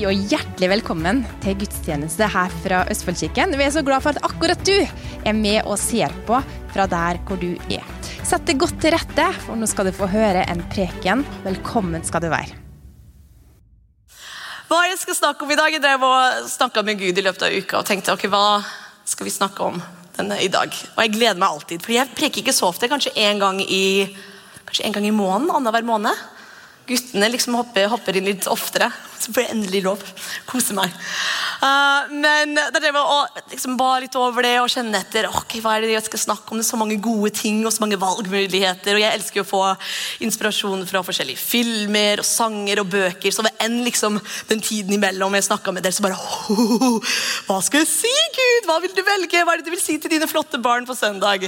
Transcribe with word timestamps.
Og 0.00 0.16
hjertelig 0.30 0.68
velkommen 0.70 1.18
til 1.42 1.58
gudstjeneste 1.60 2.24
her 2.32 2.52
fra 2.62 2.78
Østfoldkirken. 2.88 3.52
Vi 3.58 3.64
er 3.66 3.72
så 3.74 3.82
glad 3.84 4.00
for 4.00 4.16
at 4.16 4.22
akkurat 4.24 4.62
du 4.64 4.78
er 4.80 5.34
med 5.36 5.66
og 5.68 5.76
ser 5.76 6.14
på 6.24 6.38
fra 6.72 6.86
der 6.88 7.20
hvor 7.28 7.36
du 7.36 7.50
er. 7.68 7.84
Sett 8.24 8.46
deg 8.48 8.62
godt 8.62 8.78
til 8.80 8.94
rette, 8.94 9.26
for 9.44 9.60
nå 9.60 9.68
skal 9.68 9.90
du 9.90 9.92
få 9.92 10.08
høre 10.08 10.46
en 10.48 10.64
preken. 10.72 11.26
Velkommen 11.44 12.06
skal 12.08 12.24
du 12.24 12.30
være. 12.32 12.56
Hva 14.70 14.80
jeg 14.88 15.02
skal 15.02 15.20
snakke 15.20 15.44
om 15.44 15.52
i 15.52 15.60
dag? 15.60 15.76
Jeg 15.76 15.84
drev 15.84 16.08
og 16.08 16.48
snakka 16.48 16.86
med 16.86 17.02
Gud 17.04 17.20
i 17.20 17.28
løpet 17.28 17.46
av 17.50 17.60
uka 17.60 17.82
og 17.82 17.88
tenkte 17.92 18.16
ok, 18.16 18.24
hva 18.32 18.62
skal 19.04 19.28
vi 19.28 19.36
snakke 19.36 19.68
om 19.68 19.80
denne 20.16 20.40
i 20.40 20.48
dag. 20.48 20.72
Og 20.96 21.04
jeg 21.04 21.16
gleder 21.18 21.36
meg 21.42 21.50
alltid, 21.50 21.84
for 21.84 21.98
jeg 21.98 22.16
preker 22.16 22.40
ikke 22.40 22.56
så 22.56 22.72
ofte. 22.72 22.88
Kanskje 22.88 23.12
en 23.28 23.42
gang 23.42 23.60
i, 23.60 24.08
kanskje 24.64 24.88
en 24.88 24.96
gang 24.96 25.12
i 25.12 25.16
måneden. 25.16 25.52
Annenhver 25.60 25.92
måned. 25.92 26.28
Guttene 26.90 27.28
liksom 27.30 27.54
hopper, 27.54 27.86
hopper, 27.92 28.16
inn 28.18 28.26
litt 28.26 28.48
oftere. 28.50 28.88
Så 29.20 29.30
får 29.30 29.44
jeg 29.44 29.54
endelig 29.54 29.82
lov. 29.84 30.00
Kose 30.48 30.74
meg. 30.74 30.90
Uh, 31.60 32.08
men 32.10 32.56
da 32.56 32.80
drev 32.80 32.96
jeg 32.98 33.04
og 33.14 33.52
liksom 33.52 33.76
ba 33.78 33.90
litt 34.02 34.16
over 34.18 34.42
det 34.42 34.56
og 34.58 34.70
kjenne 34.72 34.98
etter 34.98 35.28
ok, 35.28 35.54
hva 35.62 35.76
er 35.76 35.84
det 35.84 35.92
jeg 35.92 36.06
skal 36.08 36.22
snakke 36.24 36.50
om. 36.50 36.58
Det 36.58 36.64
er 36.64 36.70
så 36.72 36.80
mange 36.80 36.96
gode 37.04 37.30
ting 37.36 37.60
og 37.62 37.70
så 37.74 37.84
mange 37.84 38.00
valgmuligheter. 38.00 38.96
Og 38.96 39.04
jeg 39.04 39.20
elsker 39.20 39.44
å 39.44 39.46
få 39.46 39.62
inspirasjon 40.26 40.82
fra 40.90 41.04
forskjellige 41.06 41.38
filmer 41.38 42.24
og 42.24 42.26
sanger 42.26 42.82
og 42.82 42.90
bøker. 42.96 43.36
Så 43.36 43.46
ved 43.46 43.62
enn 43.62 43.80
liksom 43.86 44.18
den 44.50 44.64
tiden 44.64 44.98
imellom 44.98 45.38
jeg 45.38 45.46
snakka 45.46 45.76
med 45.76 45.86
dere, 45.86 45.94
så 45.94 46.08
bare 46.08 46.18
Hva 47.46 47.62
skal 47.62 47.84
jeg 47.84 47.92
si, 47.92 48.16
Gud? 48.34 48.66
Hva 48.66 48.80
vil 48.82 48.96
du 48.96 49.04
velge? 49.06 49.44
Hva 49.44 49.54
er 49.54 49.62
det 49.62 49.70
du 49.70 49.74
vil 49.76 49.84
si 49.84 50.00
til 50.02 50.16
dine 50.16 50.30
flotte 50.30 50.58
barn 50.58 50.88
på 50.88 50.98
søndag? 50.98 51.46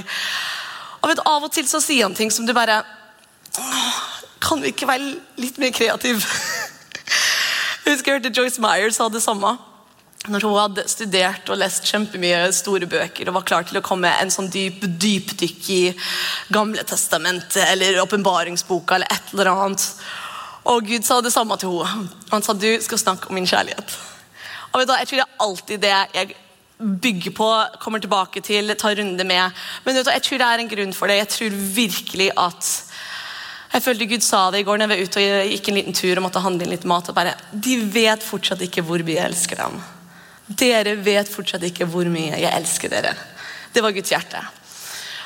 Og 1.03 1.11
vet, 1.11 1.25
Av 1.27 1.43
og 1.43 1.51
til 1.51 1.67
så 1.67 1.83
sier 1.83 2.07
han 2.07 2.15
ting 2.15 2.31
som 2.31 2.47
du 2.47 2.55
bare 2.55 2.79
kan 4.43 4.63
vi 4.63 4.73
ikke 4.73 4.87
være 4.89 5.13
litt 5.39 5.59
mer 5.61 5.71
kreative? 5.75 6.23
Jeg 7.83 7.93
husker 7.93 8.11
jeg 8.11 8.19
hørte 8.19 8.33
Joyce 8.35 8.63
Meyer 8.63 8.91
sa 8.95 9.09
det 9.11 9.23
samme. 9.23 9.55
Når 10.31 10.45
hun 10.47 10.55
hadde 10.55 10.85
studert 10.87 11.49
og 11.51 11.59
lest 11.59 11.87
kjempemye 11.89 12.45
store 12.55 12.87
bøker 12.87 13.27
og 13.27 13.39
var 13.41 13.47
klar 13.47 13.65
til 13.67 13.79
å 13.79 13.83
komme 13.83 14.11
en 14.21 14.31
sånn 14.31 14.47
dyp 14.51 14.85
dypdykk 14.85 15.65
i 15.75 15.81
Gamle 16.53 16.85
testamentet 16.87 17.65
eller 17.65 17.99
åpenbaringsboka 18.05 18.95
eller 18.95 19.11
et 19.11 19.33
eller 19.33 19.51
annet. 19.51 19.83
Og 20.71 20.87
Gud 20.87 21.03
sa 21.03 21.19
det 21.19 21.33
samme 21.35 21.57
til 21.59 21.75
henne. 21.83 22.07
Han 22.31 22.45
sa 22.45 22.55
du 22.55 22.69
skal 22.85 23.01
snakke 23.01 23.27
om 23.27 23.35
min 23.35 23.49
kjærlighet. 23.49 23.97
Og 24.71 24.79
vet 24.79 24.87
du, 24.87 24.93
Jeg 24.93 25.07
tror 25.07 25.19
det 25.19 25.25
er 25.25 25.43
alltid 25.45 25.81
det 25.83 25.97
jeg 26.15 26.35
bygger 27.03 27.31
på, 27.31 27.49
kommer 27.79 27.99
tilbake 27.99 28.41
til, 28.41 28.75
tar 28.75 28.95
runde 28.95 29.23
med. 29.23 29.51
Men 29.83 29.95
vet 29.95 30.05
du, 30.05 30.11
jeg 30.11 30.23
tror 30.23 30.39
det 30.39 30.47
er 30.47 30.63
en 30.63 30.71
grunn 30.71 30.93
for 30.93 31.07
det. 31.07 31.19
Jeg 31.19 31.29
tror 31.35 31.59
virkelig 31.75 32.31
at 32.37 32.71
jeg 33.73 33.81
følte 33.81 34.05
Gud 34.05 34.23
sa 34.25 34.45
det 34.53 34.61
i 34.61 34.65
går 34.67 34.77
når 34.77 34.85
jeg 34.85 34.93
var 34.93 35.07
ute 35.09 35.21
og 35.25 35.51
gikk 35.53 35.69
en 35.69 35.77
liten 35.79 35.95
tur 35.97 36.19
og 36.19 36.25
måtte 36.27 36.41
handle 36.43 36.65
inn 36.65 36.73
litt 36.75 36.87
mat. 36.89 37.07
og 37.09 37.15
bare, 37.17 37.33
De 37.51 37.79
vet 37.89 38.21
fortsatt 38.23 38.61
ikke 38.61 38.83
hvor 38.85 39.01
mye 39.01 39.17
jeg 39.17 39.29
elsker 39.31 39.61
dem. 39.63 39.79
Dere 40.61 40.97
vet 41.01 41.31
fortsatt 41.31 41.63
ikke 41.65 41.87
hvor 41.89 42.05
mye 42.11 42.37
jeg 42.37 42.51
elsker 42.51 42.91
dere. 42.93 43.15
Det 43.73 43.81
var 43.81 43.95
Guds 43.95 44.13
hjerte. 44.13 44.43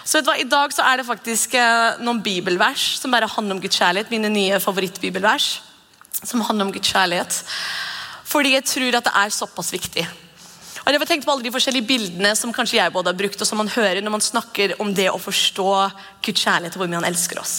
Så 0.07 0.19
vet 0.19 0.27
du 0.27 0.31
hva, 0.31 0.37
I 0.39 0.47
dag 0.47 0.71
så 0.71 0.85
er 0.87 1.01
det 1.01 1.07
faktisk 1.09 1.57
eh, 1.59 1.97
noen 1.99 2.21
bibelvers 2.23 2.93
som 3.01 3.11
bare 3.11 3.27
handler 3.27 3.57
om 3.57 3.63
Guds 3.63 3.75
kjærlighet. 3.75 4.13
Mine 4.13 4.31
nye 4.31 4.61
favorittbibelvers 4.63 5.49
som 6.21 6.45
handler 6.47 6.69
om 6.69 6.71
Guds 6.71 6.93
kjærlighet. 6.93 7.41
Fordi 8.27 8.55
jeg 8.55 8.67
tror 8.71 8.99
at 9.01 9.09
det 9.09 9.15
er 9.25 9.35
såpass 9.35 9.73
viktig. 9.75 10.07
Jeg 10.87 11.01
har 11.01 11.09
tenkt 11.09 11.25
på 11.27 11.33
alle 11.33 11.43
de 11.43 11.51
forskjellige 11.51 11.83
bildene 11.83 12.29
som 12.39 12.53
kanskje 12.55 12.77
jeg 12.77 12.91
både 12.95 13.11
har 13.11 13.17
brukt, 13.19 13.41
og 13.43 13.47
som 13.49 13.59
man 13.59 13.67
hører 13.67 13.99
når 13.99 14.13
man 14.13 14.23
snakker 14.23 14.71
om 14.79 14.93
det 14.95 15.09
å 15.11 15.17
forstå 15.19 15.65
Guds 16.23 16.43
kjærlighet 16.45 16.77
og 16.77 16.79
hvor 16.79 16.87
mye 16.87 17.01
han 17.01 17.07
elsker 17.09 17.41
oss. 17.41 17.55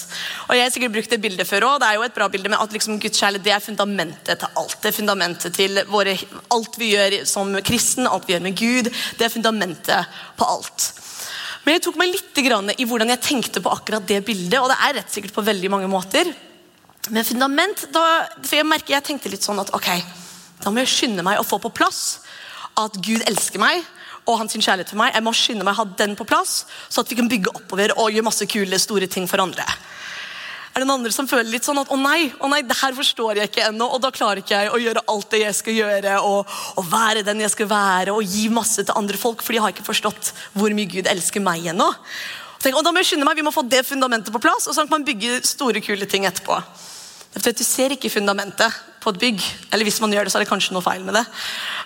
Og 0.46 0.56
jeg 0.56 0.64
har 0.64 0.70
sikkert 0.72 0.94
brukt 0.94 1.12
det 1.12 1.18
bildet 1.20 1.44
før 1.44 1.66
også, 1.68 1.82
det 1.82 1.90
er 1.90 1.98
jo 1.98 2.06
et 2.06 2.14
bra 2.16 2.28
bilde, 2.32 2.48
men 2.48 2.62
at 2.62 2.72
liksom 2.72 2.96
Guds 3.02 3.20
kjærlighet 3.20 3.44
det 3.44 3.52
er 3.52 3.60
fundamentet 3.60 4.40
til 4.40 4.62
alt. 4.62 4.78
Det 4.80 4.88
er 4.88 4.96
fundamentet 4.96 5.56
til 5.58 5.80
våre, 5.92 6.14
alt 6.56 6.78
vi 6.80 6.88
gjør 6.94 7.16
som 7.28 7.52
kristen, 7.68 8.08
alt 8.08 8.24
vi 8.24 8.32
gjør 8.32 8.46
med 8.46 8.56
Gud. 8.56 8.88
Det 9.20 9.26
er 9.26 9.34
fundamentet 9.34 10.16
på 10.38 10.48
alt. 10.48 10.86
Men 11.66 11.76
jeg 11.76 11.84
tok 11.84 11.98
meg 12.00 12.14
litt 12.14 12.40
i 12.40 12.86
hvordan 12.88 13.12
jeg 13.12 13.24
tenkte 13.26 13.60
på 13.60 13.74
akkurat 13.74 14.06
det 14.08 14.22
bildet, 14.24 14.56
og 14.62 14.70
det 14.72 14.78
er 14.86 14.96
rett 15.02 15.12
sikkert 15.12 15.36
på 15.36 15.44
veldig 15.44 15.72
mange 15.74 15.90
måter. 15.92 16.32
Men 17.12 17.28
fundament, 17.28 17.84
da, 17.92 18.06
for 18.40 18.56
jeg 18.56 18.70
merker 18.72 18.96
jeg 18.96 19.04
tenkte 19.10 19.34
litt 19.36 19.44
sånn 19.44 19.60
at 19.60 19.74
ok, 19.76 19.90
da 20.64 20.72
må 20.72 20.80
jeg 20.80 20.94
skynde 20.94 21.26
meg 21.28 21.36
å 21.42 21.44
få 21.44 21.60
på 21.60 21.74
plass 21.76 22.22
at 22.78 22.98
Gud 23.02 23.24
elsker 23.26 23.62
meg 23.62 23.84
og 24.28 24.42
hans 24.42 24.54
kjærlighet 24.54 24.92
for 24.92 25.00
meg. 25.00 25.14
Jeg 25.16 25.24
må 25.24 25.32
skynde 25.36 25.64
meg 25.64 25.76
å 25.76 25.82
ha 25.82 25.86
den 25.98 26.16
på 26.18 26.26
plass, 26.28 26.66
så 26.88 27.02
at 27.02 27.10
vi 27.10 27.16
kan 27.18 27.30
bygge 27.30 27.54
oppover 27.54 27.94
og 27.96 28.12
gjøre 28.12 28.26
masse 28.28 28.48
kule, 28.50 28.80
store 28.80 29.08
ting 29.10 29.28
for 29.30 29.40
andre. 29.40 29.64
Er 30.78 30.84
det 30.84 30.86
noen 30.86 31.00
andre 31.00 31.10
som 31.10 31.26
føler 31.26 31.48
litt 31.50 31.66
sånn 31.66 31.80
at 31.80 31.88
å 31.90 31.96
nei, 31.98 32.28
å 32.44 32.46
nei, 32.52 32.60
det 32.62 32.76
her 32.78 32.94
forstår 32.94 33.40
jeg 33.40 33.50
ikke 33.50 33.64
ennå, 33.70 33.88
og 33.88 34.02
da 34.04 34.12
klarer 34.14 34.42
ikke 34.42 34.60
jeg 34.60 34.70
å 34.70 34.78
gjøre 34.78 35.02
alt 35.10 35.30
det 35.32 35.40
jeg 35.40 35.56
skal 35.58 35.74
gjøre, 35.74 36.18
og, 36.28 36.58
og 36.78 36.90
være 36.92 37.24
den 37.26 37.40
jeg 37.42 37.54
skal 37.54 37.70
være, 37.72 38.14
og 38.14 38.36
gi 38.36 38.44
masse 38.52 38.84
til 38.84 39.00
andre 39.00 39.18
folk, 39.18 39.42
for 39.42 39.56
de 39.56 39.62
har 39.64 39.74
ikke 39.74 39.88
forstått 39.88 40.30
hvor 40.54 40.76
mye 40.76 40.92
Gud 40.92 41.10
elsker 41.10 41.42
meg 41.42 41.66
ennå. 41.72 41.88
Og 42.68 42.82
da 42.84 42.92
må 42.92 43.00
jeg 43.00 43.12
skynde 43.12 43.26
meg, 43.26 43.38
Vi 43.38 43.46
må 43.46 43.54
få 43.54 43.64
det 43.66 43.84
fundamentet 43.86 44.34
på 44.34 44.42
plass, 44.42 44.68
og 44.68 44.76
så 44.76 44.84
kan 44.84 44.98
man 44.98 45.08
bygge 45.08 45.40
store, 45.46 45.82
kule 45.82 46.06
ting 46.10 46.28
etterpå. 46.28 46.60
Du 47.34 47.64
ser 47.64 47.92
ikke 47.94 48.10
fundamentet 48.10 48.74
på 49.02 49.12
et 49.12 49.20
bygg. 49.20 49.42
Eller 49.72 49.86
hvis 49.86 50.00
man 50.02 50.12
gjør 50.12 50.26
det, 50.26 50.32
så 50.32 50.40
er 50.40 50.46
det 50.46 50.50
kanskje 50.50 50.74
noe 50.76 50.84
feil 50.84 51.04
med 51.06 51.16
det. 51.16 51.24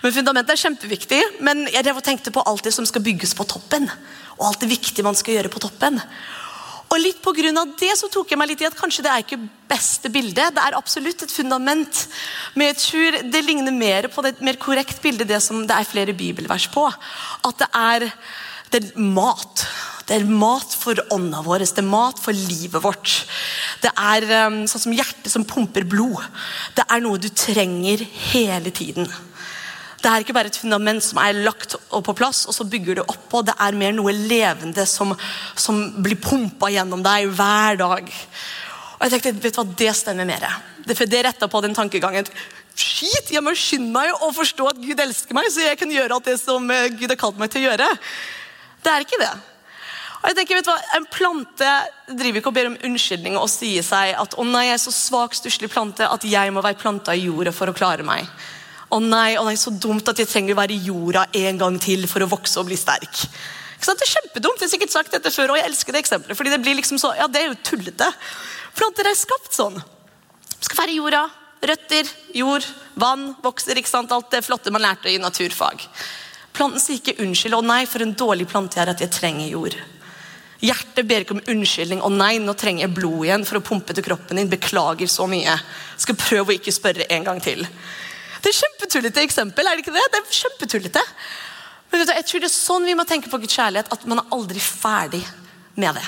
Men 0.03 0.15
Fundamentet 0.15 0.55
er 0.55 0.63
kjempeviktig, 0.65 1.23
men 1.45 1.67
jeg 1.73 1.97
tenkte 2.05 2.35
på 2.35 2.45
alt 2.47 2.65
det 2.65 2.75
som 2.75 2.87
skal 2.89 3.05
bygges 3.05 3.35
på 3.39 3.47
toppen. 3.49 3.91
Og 4.39 4.47
alt 4.49 4.63
det 4.63 4.71
viktige 4.73 5.07
man 5.07 5.19
skal 5.19 5.39
gjøre 5.39 5.53
på 5.53 5.63
toppen. 5.63 6.01
Og 6.93 7.01
litt 7.01 7.23
på 7.25 7.33
grunn 7.33 7.57
av 7.57 7.71
det 7.81 7.95
så 7.97 8.09
tok 8.13 8.33
jeg 8.33 8.39
meg 8.41 8.51
litt 8.51 8.63
i 8.65 8.69
at 8.69 8.77
kanskje 8.77 9.05
det 9.07 9.13
er 9.13 9.23
ikke 9.25 9.41
beste 9.71 10.11
bildet. 10.13 10.53
Det 10.53 10.61
er 10.61 10.77
absolutt 10.77 11.25
et 11.25 11.33
fundament, 11.33 12.03
men 12.53 12.69
jeg 12.69 12.81
tror 12.83 13.17
det 13.33 13.45
ligner 13.47 13.73
mer 13.73 14.11
på 14.13 14.25
det 14.27 14.35
mer 14.45 14.59
korrekt 14.61 15.01
bilde 15.05 15.25
det 15.29 15.41
som 15.41 15.63
det 15.69 15.79
er 15.79 15.89
flere 15.89 16.13
bibelvers 16.17 16.69
på. 16.73 16.85
At 17.49 17.65
det 17.65 17.71
er, 17.73 18.07
det 18.75 18.83
er 18.83 19.01
mat. 19.01 19.65
Det 20.13 20.19
er 20.21 20.29
mat 20.29 20.75
for 20.77 20.99
ånda 21.15 21.39
vår, 21.41 21.63
det 21.65 21.81
er 21.81 21.87
mat 21.89 22.19
for 22.21 22.37
livet 22.37 22.83
vårt. 22.85 23.13
Det 23.81 23.89
er 23.97 24.27
um, 24.45 24.59
sånn 24.69 24.83
som 24.83 24.93
hjertet 24.93 25.33
som 25.33 25.47
pumper 25.49 25.87
blod. 25.89 26.19
Det 26.77 26.85
er 26.85 27.01
noe 27.01 27.17
du 27.17 27.31
trenger 27.33 28.03
hele 28.29 28.69
tiden. 28.77 29.07
Det 30.03 30.11
er 30.11 30.21
ikke 30.21 30.35
bare 30.37 30.51
et 30.53 30.59
fundament 30.61 31.01
som 31.01 31.17
er 31.23 31.39
lagt 31.47 31.79
på 31.89 32.15
plass, 32.19 32.43
og 32.45 32.53
så 32.53 32.67
bygger 32.69 32.99
du 32.99 33.03
oppå. 33.07 33.41
Det 33.41 33.55
er 33.57 33.79
mer 33.81 33.95
noe 33.97 34.13
levende 34.13 34.85
som, 34.91 35.15
som 35.57 35.79
blir 36.05 36.21
pumpa 36.21 36.69
gjennom 36.75 37.01
deg 37.07 37.31
hver 37.33 37.79
dag. 37.81 38.11
Og 38.99 39.07
jeg 39.07 39.15
tenkte, 39.15 39.33
vet 39.47 39.57
du 39.57 39.63
hva, 39.63 39.65
Det 39.81 39.95
stemmer 39.97 40.29
mer. 40.29 40.45
Det, 40.85 40.99
det 41.09 41.23
retta 41.25 41.49
på 41.49 41.63
den 41.65 41.79
tankegangen. 41.79 42.29
Shit, 42.77 43.33
jeg 43.33 43.41
må 43.41 43.57
skynde 43.57 43.95
meg 43.97 44.13
å 44.21 44.29
forstå 44.37 44.69
at 44.75 44.85
Gud 44.85 45.01
elsker 45.07 45.41
meg, 45.41 45.49
så 45.49 45.65
jeg 45.71 45.81
kan 45.81 45.97
gjøre 45.97 46.21
alt 46.21 46.29
det 46.29 46.37
som 46.43 46.69
eh, 46.69 46.91
Gud 46.93 47.09
har 47.09 47.21
kalt 47.25 47.41
meg 47.41 47.49
til 47.55 47.65
å 47.65 47.71
gjøre. 47.71 47.89
Det 48.85 48.93
er 48.93 49.09
ikke 49.09 49.23
det. 49.25 49.33
Og 50.23 50.31
jeg 50.31 50.39
tenker, 50.39 50.59
vet 50.61 50.67
du 50.69 50.71
hva, 50.71 50.81
En 50.97 51.07
plante 51.11 51.71
driver 52.15 52.41
ikke 52.41 52.51
og 52.53 52.57
ber 52.57 52.71
om 52.71 52.81
unnskyldning 52.87 53.37
og 53.39 53.51
sier 53.51 53.83
seg 53.87 54.15
at 54.19 54.37
å 54.39 54.47
nei, 54.47 54.69
jeg 54.69 54.79
er 54.79 54.83
så 54.85 54.95
svak, 54.95 55.35
stusslig 55.35 55.71
plante 55.73 56.07
at 56.07 56.27
jeg 56.29 56.53
må 56.55 56.63
være 56.63 56.79
planta 56.79 57.17
i 57.17 57.27
jorda 57.27 57.55
for 57.55 57.71
å 57.71 57.77
klare 57.77 58.07
meg. 58.07 58.29
Å 58.93 59.01
nei, 59.03 59.35
å 59.41 59.47
nei, 59.47 59.57
så 59.57 59.73
dumt 59.73 60.09
at 60.13 60.21
jeg 60.21 60.31
trenger 60.31 60.55
å 60.55 60.61
være 60.61 60.77
i 60.77 60.87
jorda 60.87 61.27
en 61.43 61.59
gang 61.59 61.79
til 61.83 62.07
for 62.11 62.23
å 62.23 62.31
vokse 62.31 62.61
og 62.61 62.69
bli 62.69 62.79
sterk. 62.79 63.25
Ikke 63.83 63.89
sant? 63.89 63.99
Det 63.99 64.07
er 64.07 64.15
kjempedumt. 64.15 64.61
Jeg 64.61 64.69
har 64.69 64.73
sikkert 64.77 64.95
sagt 64.95 65.15
dette 65.17 65.33
før, 65.35 65.55
og 65.55 65.59
jeg 65.59 65.67
elsker 65.71 65.97
det 65.97 66.03
eksempelet. 66.05 66.39
fordi 66.39 66.53
det 66.53 66.61
blir 66.63 66.77
liksom 66.79 67.01
så, 67.03 67.15
ja, 67.19 67.27
det 67.27 67.41
er 67.41 67.49
jo 67.49 67.63
tullete. 67.67 68.11
Planter 68.79 69.09
er 69.11 69.17
skapt 69.19 69.57
sånn. 69.57 69.81
Skal 70.61 70.85
være 70.85 70.95
i 70.95 71.01
jorda. 71.01 71.23
Røtter, 71.63 72.11
jord, 72.35 72.67
vann, 72.99 73.33
vokser. 73.43 73.79
ikke 73.79 73.91
sant? 73.91 74.13
Alt 74.13 74.31
det 74.31 74.45
flotte 74.47 74.71
man 74.75 74.85
lærte 74.85 75.11
i 75.11 75.19
naturfag. 75.19 75.83
Planten 76.55 76.83
sier 76.83 77.01
ikke 77.01 77.19
unnskyld. 77.25 77.59
Å 77.59 77.65
nei, 77.65 77.83
for 77.91 78.05
en 78.05 78.15
dårlig 78.15 78.47
plante 78.51 78.79
er 78.83 78.93
at 78.93 79.03
jeg 79.03 79.11
trenger 79.15 79.51
jord. 79.51 79.79
Hjertet 80.63 81.09
ber 81.09 81.25
ikke 81.25 81.35
om 81.35 81.43
unnskyldning. 81.51 82.01
'Å 82.01 82.11
nei, 82.15 82.37
nå 82.39 82.55
trenger 82.55 82.87
jeg 82.87 82.95
blod 82.95 83.27
igjen 83.27 83.45
for 83.49 83.59
å 83.59 83.65
pumpe 83.67 83.95
til 83.95 84.07
kroppen 84.07 84.39
din.' 84.39 84.51
Beklager 84.53 85.11
så 85.11 85.27
mye. 85.27 85.57
Skal 85.99 86.19
prøve 86.19 86.53
å 86.53 86.57
ikke 86.59 86.75
spørre 86.75 87.09
en 87.11 87.27
gang 87.27 87.43
til. 87.43 87.67
Det 88.43 88.51
er 88.51 88.61
kjempetullete 88.61 89.25
eksempel. 89.27 89.67
er 89.67 89.75
det 89.75 89.83
ikke 89.83 89.97
det? 89.97 90.07
Det 90.13 90.21
er 90.21 90.39
kjempetullete. 90.39 91.03
Men 91.91 92.07
jeg 92.07 92.27
tror 92.27 92.41
det 92.41 92.49
er 92.49 92.55
sånn 92.55 92.87
vi 92.87 92.95
må 92.95 93.05
tenke 93.05 93.29
på 93.29 93.39
Guds 93.43 93.59
kjærlighet, 93.59 93.91
at 93.93 94.07
man 94.07 94.23
er 94.23 94.31
aldri 94.33 94.63
ferdig 94.63 95.23
med 95.75 95.99
det. 95.99 96.07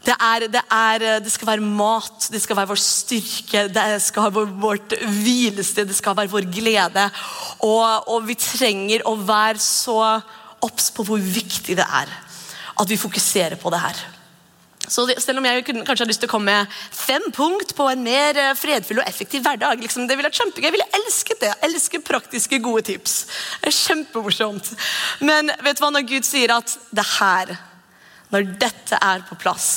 Det, 0.00 0.14
er, 0.16 0.46
det, 0.48 0.62
er, 0.72 1.20
det, 1.20 1.30
skal 1.30 1.50
være 1.50 1.60
mat, 1.60 2.30
det 2.32 2.40
skal 2.40 2.56
være 2.56 2.70
vår 2.70 2.80
styrke, 2.80 3.66
det 3.68 4.00
skal 4.00 4.30
være 4.30 4.46
vårt 4.62 4.94
hvilested, 4.96 5.90
det 5.90 5.98
skal 5.98 6.16
være 6.16 6.32
vår 6.32 6.48
glede. 6.48 7.10
Og, 7.66 8.08
og 8.08 8.24
vi 8.30 8.38
trenger 8.40 9.04
å 9.04 9.18
være 9.18 9.60
så 9.60 10.00
obs 10.64 10.88
på 10.96 11.04
hvor 11.04 11.20
viktig 11.20 11.76
det 11.76 11.84
er 11.84 12.08
at 12.80 12.90
vi 12.90 12.98
fokuserer 13.00 13.60
på 13.60 13.70
det 13.72 13.82
her. 13.82 14.00
Så 14.90 15.04
Selv 15.22 15.38
om 15.38 15.46
jeg 15.46 15.64
kanskje 15.68 16.02
har 16.02 16.08
lyst 16.08 16.22
til 16.24 16.30
å 16.30 16.32
komme 16.32 16.50
med 16.50 16.78
fem 16.96 17.28
punkt 17.34 17.74
på 17.78 17.86
en 17.92 18.02
mer 18.02 18.38
eh, 18.40 18.56
fredfull 18.58 19.02
og 19.02 19.06
effektiv 19.06 19.44
hverdag 19.44 19.82
liksom, 19.84 20.08
det 20.08 20.16
ville 20.16 20.26
vært 20.26 20.40
kjempegøy. 20.40 20.66
Jeg 20.66 20.74
ville 20.74 20.88
elsket 20.98 21.42
det. 21.44 21.52
Jeg 21.52 21.68
elsker 21.68 22.02
praktiske, 22.06 22.62
gode 22.64 22.82
tips. 22.88 23.16
Det 23.60 23.70
er 23.70 23.76
kjempemorsomt. 23.76 24.72
Men 25.22 25.52
vet 25.62 25.78
du 25.78 25.84
hva, 25.84 25.92
når 25.94 26.08
Gud 26.10 26.26
sier 26.26 26.56
at 26.56 26.74
det 26.96 27.06
her, 27.20 27.54
når 28.34 28.50
dette 28.62 28.98
er 28.98 29.22
på 29.28 29.38
plass, 29.38 29.70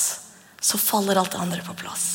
så 0.64 0.80
faller 0.80 1.20
alt 1.20 1.36
det 1.36 1.42
andre 1.44 1.62
på 1.66 1.76
plass. 1.78 2.08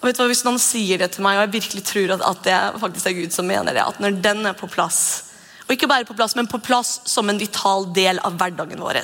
Og 0.00 0.08
vet 0.08 0.18
du 0.18 0.24
hva, 0.24 0.30
Hvis 0.32 0.44
noen 0.48 0.58
sier 0.62 1.02
det 1.02 1.12
til 1.14 1.26
meg, 1.26 1.36
og 1.36 1.46
jeg 1.46 1.56
virkelig 1.60 1.84
tror 1.86 2.16
at, 2.16 2.26
at 2.32 2.42
det 2.48 2.58
faktisk 2.82 3.12
er 3.12 3.18
Gud 3.20 3.36
som 3.36 3.46
mener 3.46 3.76
det, 3.76 3.84
at 3.84 4.02
når 4.02 4.18
den 4.24 4.42
er 4.48 4.58
på 4.58 4.70
plass, 4.70 5.25
og 5.66 5.74
ikke 5.74 5.88
bare 5.90 6.06
på 6.06 6.14
plass, 6.14 6.36
men 6.38 6.46
på 6.46 6.60
plass 6.62 7.00
som 7.10 7.26
en 7.28 7.40
vital 7.40 7.88
del 7.94 8.20
av 8.22 8.36
hverdagen 8.38 8.80
vår 8.80 9.00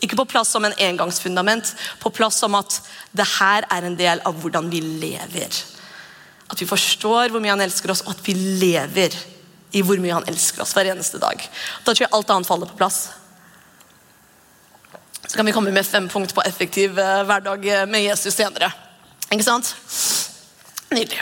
Ikke 0.00 0.16
på 0.16 0.24
plass 0.24 0.48
som 0.48 0.64
en 0.64 0.72
engangsfundament, 0.72 1.74
på 2.00 2.10
plass 2.10 2.38
som 2.40 2.54
at 2.54 2.80
det 3.12 3.26
her 3.38 3.66
er 3.68 3.84
en 3.84 3.96
del 3.96 4.22
av 4.24 4.40
hvordan 4.40 4.70
vi 4.70 4.80
lever. 4.80 5.52
At 6.48 6.60
vi 6.60 6.66
forstår 6.66 7.28
hvor 7.28 7.42
mye 7.44 7.52
han 7.52 7.60
elsker 7.60 7.92
oss, 7.92 8.02
og 8.06 8.14
at 8.16 8.22
vi 8.24 8.32
lever 8.32 9.12
i 9.76 9.82
hvor 9.84 10.00
mye 10.00 10.16
han 10.16 10.28
elsker 10.32 10.64
oss 10.64 10.72
hver 10.72 10.88
eneste 10.94 11.20
dag. 11.20 11.42
Da 11.84 11.92
tror 11.92 12.06
jeg 12.06 12.14
alt 12.16 12.30
annet 12.32 12.48
faller 12.48 12.70
på 12.70 12.78
plass. 12.78 13.10
Så 15.26 15.36
kan 15.36 15.44
vi 15.44 15.52
komme 15.52 15.74
med 15.74 15.84
fem 15.86 16.08
punkt 16.08 16.32
på 16.32 16.44
effektiv 16.48 16.96
eh, 16.98 17.24
hverdag 17.28 17.66
eh, 17.68 17.84
med 17.84 18.00
Jesus 18.00 18.32
senere. 18.32 18.70
Ikke 19.28 19.44
sant? 19.44 19.74
Nydelig. 20.88 21.20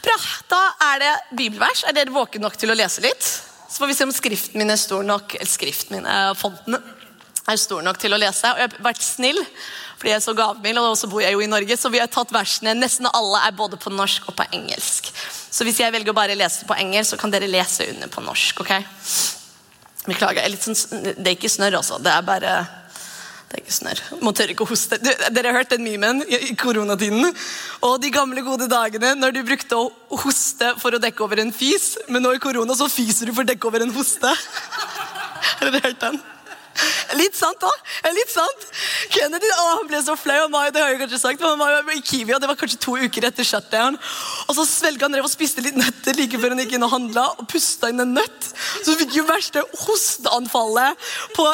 Bra. 0.00 0.16
Da 0.48 0.62
er 0.94 1.04
det 1.04 1.12
bibelvers. 1.36 1.84
Er 1.84 1.92
dere 1.92 2.14
våkne 2.14 2.46
nok 2.46 2.56
til 2.56 2.72
å 2.72 2.78
lese 2.78 3.04
litt? 3.04 3.28
Så 3.68 3.78
får 3.78 3.86
vi 3.86 3.94
se 3.94 4.04
om 4.04 4.12
skriften 4.12 4.58
min 4.58 4.70
er 4.72 4.80
stor 4.80 5.02
nok, 5.04 5.34
eller 5.34 5.50
skriften 5.50 5.96
min, 5.96 6.06
eh, 6.06 6.34
fonten 6.34 6.78
er 7.48 7.56
stor 7.56 7.82
nok 7.84 7.98
til 8.00 8.14
å 8.16 8.20
lese. 8.20 8.48
Og 8.52 8.60
jeg 8.60 8.70
har 8.70 8.84
vært 8.84 9.04
snill, 9.04 9.40
fordi 9.98 10.12
jeg 10.12 10.20
er 10.20 10.24
så 10.24 10.34
gavmild, 10.36 10.80
og 10.80 10.96
så 10.96 11.08
bor 11.10 11.20
jeg 11.24 11.32
jo 11.32 11.42
i 11.44 11.50
Norge, 11.50 11.76
så 11.76 11.90
vi 11.92 12.00
har 12.00 12.08
tatt 12.12 12.32
versene. 12.32 12.74
Nesten 12.76 13.08
alle 13.12 13.42
er 13.46 13.56
både 13.56 13.76
på 13.80 13.92
norsk 13.92 14.28
og 14.30 14.36
på 14.38 14.46
engelsk. 14.56 15.12
Så 15.50 15.66
hvis 15.66 15.80
jeg 15.82 15.92
velger 15.92 16.14
å 16.14 16.16
bare 16.16 16.36
lese 16.38 16.68
på 16.68 16.76
engelsk, 16.76 17.12
så 17.12 17.20
kan 17.20 17.32
dere 17.34 17.50
lese 17.50 17.88
under 17.92 18.08
på 18.08 18.24
norsk. 18.24 18.60
ok? 18.64 18.72
Beklager. 20.08 20.40
jeg 20.40 20.44
er 20.44 20.54
litt 20.54 20.64
sånn, 20.64 21.02
Det 21.02 21.26
er 21.26 21.36
ikke 21.36 21.52
snørr, 21.52 21.80
altså. 21.82 21.98
Det 22.00 22.12
er 22.12 22.22
bare 22.22 22.52
det 23.48 23.56
er 23.56 23.62
ikke 23.62 23.72
snørr. 23.72 24.00
Man 24.20 24.36
tør 24.36 24.50
ikke 24.52 24.66
å 24.66 24.68
hoste. 24.68 24.98
Du, 25.00 25.08
dere 25.32 25.48
har 25.48 25.62
hørt 25.62 25.70
den 25.72 25.86
memen 25.86 26.20
i 26.28 26.52
koronatiden? 26.58 27.30
Og 27.88 27.94
de 28.02 28.10
gamle, 28.12 28.44
gode 28.44 28.68
dagene 28.68 29.14
når 29.16 29.38
du 29.38 29.40
brukte 29.48 29.78
å 29.78 30.18
hoste 30.20 30.74
for 30.82 30.92
å 30.92 31.00
dekke 31.00 31.24
over 31.24 31.40
en 31.40 31.54
fis, 31.56 31.94
men 32.12 32.24
nå 32.24 32.34
i 32.36 32.42
korona 32.44 32.76
så 32.76 32.90
fiser 32.92 33.30
du 33.30 33.32
for 33.32 33.46
å 33.46 33.48
dekke 33.48 33.70
over 33.70 33.86
en 33.86 33.94
hoste. 33.96 34.34
Har 35.58 35.72
dere 35.72 35.80
hørt 35.88 36.04
den? 36.04 36.20
Litt 37.18 37.36
sant 37.36 37.58
da, 37.62 37.70
Litt 38.14 38.30
sant. 38.30 38.66
Kennedy 39.12 39.48
å, 39.54 39.64
han 39.80 39.88
ble 39.88 40.00
så 40.04 40.14
flau. 40.18 40.46
det 40.72 40.82
har 40.82 40.92
jeg 40.92 41.00
kanskje 41.02 41.20
sagt, 41.20 41.40
men 41.40 41.50
Han 41.50 41.84
var 41.86 41.94
i 41.94 42.02
Kiwi, 42.04 42.34
og 42.34 42.40
det 42.40 42.50
var 42.50 42.58
kanskje 42.60 42.80
to 42.84 42.96
uker 42.96 43.28
etter 43.28 43.46
shutdown. 43.46 43.98
Og 44.48 44.56
så 44.56 44.66
svelga 44.68 45.08
han 45.08 45.18
og 45.20 45.30
spiste 45.30 45.64
litt 45.64 45.78
nøtter 45.78 46.16
like 46.18 46.38
før 46.38 46.54
han 46.54 46.62
gikk 46.62 46.76
inn 46.76 46.86
og 46.86 46.92
handla. 46.92 47.26
Og 47.40 47.48
pusta 47.50 47.90
inn 47.92 48.04
en 48.04 48.14
nøtt. 48.18 48.50
Så 48.84 48.96
fikk 49.00 49.16
jo 49.18 49.26
verste 49.28 49.64
hosteanfallet 49.86 51.08
på 51.36 51.48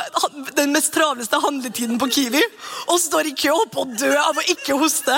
den 0.59 0.75
mest 0.75 0.93
travleste 0.97 1.41
handletiden 1.45 2.01
på 2.03 2.11
Kiwi. 2.19 2.43
Og 2.91 3.01
står 3.03 3.31
i 3.31 3.37
kø 3.39 3.57
på 3.73 3.87
å 3.87 3.91
dø 3.95 4.13
av 4.21 4.39
å 4.39 4.49
ikke 4.55 4.79
hoste. 4.81 5.17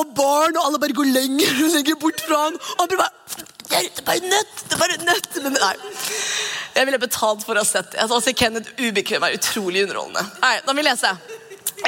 Og 0.00 0.14
barn 0.16 0.56
og 0.56 0.66
alle 0.66 0.82
bare 0.82 0.96
går 0.96 1.14
lenger 1.14 1.64
og 1.66 1.74
lenger 1.78 2.00
bort 2.00 2.24
fra 2.26 2.46
han. 2.48 2.60
Og 2.60 2.84
han 2.84 2.92
blir 2.92 3.04
bare 3.04 3.58
det 3.70 4.02
er 4.02 4.06
bare 4.06 4.30
nøtt! 4.30 4.62
Det 4.66 4.76
er 4.76 4.80
bare 4.82 4.98
nøtt! 5.04 5.36
Men 5.44 5.56
nei. 5.58 5.74
Jeg 6.74 6.86
ville 6.88 7.00
betalt 7.02 7.44
for 7.46 7.58
å 7.58 7.62
ha 7.62 7.68
sett 7.68 7.92
det. 7.92 8.02
Altså, 8.02 8.34
Kenneth 8.36 8.72
ubekvem 8.78 9.26
er 9.26 9.36
utrolig 9.36 9.84
underholdende. 9.86 10.24
Nei, 10.42 10.54
da 10.66 10.74
vil 10.74 10.82
vi 10.82 10.88
lese. 10.88 11.12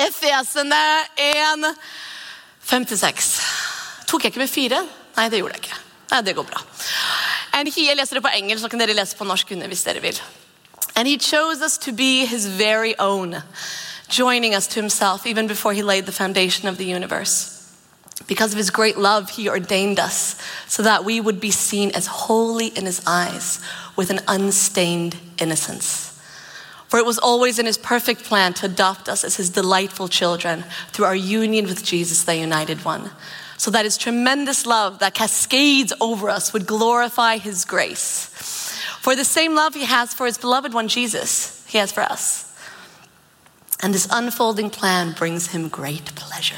Efesene 0.02 0.82
1, 1.20 1.66
56. 2.70 3.32
Tok 4.10 4.24
jeg 4.24 4.32
ikke 4.32 4.42
med 4.42 4.52
fire? 4.52 4.82
Nei, 5.16 5.28
det 5.32 5.42
gjorde 5.42 5.58
jeg 5.58 5.66
ikke. 5.66 5.80
Nei, 6.12 6.20
det 6.26 6.36
går 6.36 6.48
bra. 6.48 6.62
Jeg 7.52 7.96
leser 7.96 8.18
det 8.18 8.24
på 8.24 8.32
engelsk, 8.32 8.64
så 8.64 8.70
kan 8.72 8.80
dere 8.80 8.96
lese 8.96 9.16
på 9.16 9.28
norsk 9.28 9.52
under 9.54 9.68
hvis 9.68 9.84
dere 9.84 10.02
vil. 10.04 10.18
And 10.94 11.08
he 11.08 11.16
chose 11.16 11.62
us 11.64 11.78
to 11.78 11.92
be 11.92 12.26
his 12.26 12.46
very 12.46 12.94
own, 12.98 13.42
joining 14.08 14.54
us 14.54 14.66
to 14.68 14.80
himself 14.80 15.26
even 15.26 15.46
before 15.46 15.72
he 15.72 15.82
laid 15.82 16.04
the 16.04 16.12
foundation 16.12 16.68
of 16.68 16.76
the 16.76 16.84
universe. 16.84 17.61
Because 18.26 18.52
of 18.52 18.58
his 18.58 18.70
great 18.70 18.98
love, 18.98 19.30
he 19.30 19.48
ordained 19.48 19.98
us 19.98 20.40
so 20.66 20.82
that 20.82 21.04
we 21.04 21.20
would 21.20 21.40
be 21.40 21.50
seen 21.50 21.90
as 21.92 22.06
holy 22.06 22.68
in 22.68 22.86
his 22.86 23.02
eyes 23.06 23.60
with 23.96 24.10
an 24.10 24.20
unstained 24.28 25.16
innocence. 25.38 26.08
For 26.88 26.98
it 26.98 27.06
was 27.06 27.18
always 27.18 27.58
in 27.58 27.66
his 27.66 27.78
perfect 27.78 28.22
plan 28.22 28.52
to 28.54 28.66
adopt 28.66 29.08
us 29.08 29.24
as 29.24 29.36
his 29.36 29.48
delightful 29.48 30.08
children 30.08 30.64
through 30.90 31.06
our 31.06 31.16
union 31.16 31.64
with 31.64 31.82
Jesus, 31.82 32.24
the 32.24 32.36
united 32.36 32.84
one. 32.84 33.10
So 33.56 33.70
that 33.70 33.84
his 33.84 33.96
tremendous 33.96 34.66
love 34.66 34.98
that 34.98 35.14
cascades 35.14 35.92
over 36.00 36.28
us 36.28 36.52
would 36.52 36.66
glorify 36.66 37.38
his 37.38 37.64
grace. 37.64 38.26
For 39.00 39.16
the 39.16 39.24
same 39.24 39.54
love 39.54 39.74
he 39.74 39.84
has 39.84 40.12
for 40.12 40.26
his 40.26 40.36
beloved 40.36 40.74
one, 40.74 40.88
Jesus, 40.88 41.64
he 41.66 41.78
has 41.78 41.90
for 41.90 42.02
us. 42.02 42.54
And 43.80 43.94
this 43.94 44.06
unfolding 44.10 44.70
plan 44.70 45.12
brings 45.12 45.48
him 45.48 45.68
great 45.68 46.14
pleasure. 46.14 46.56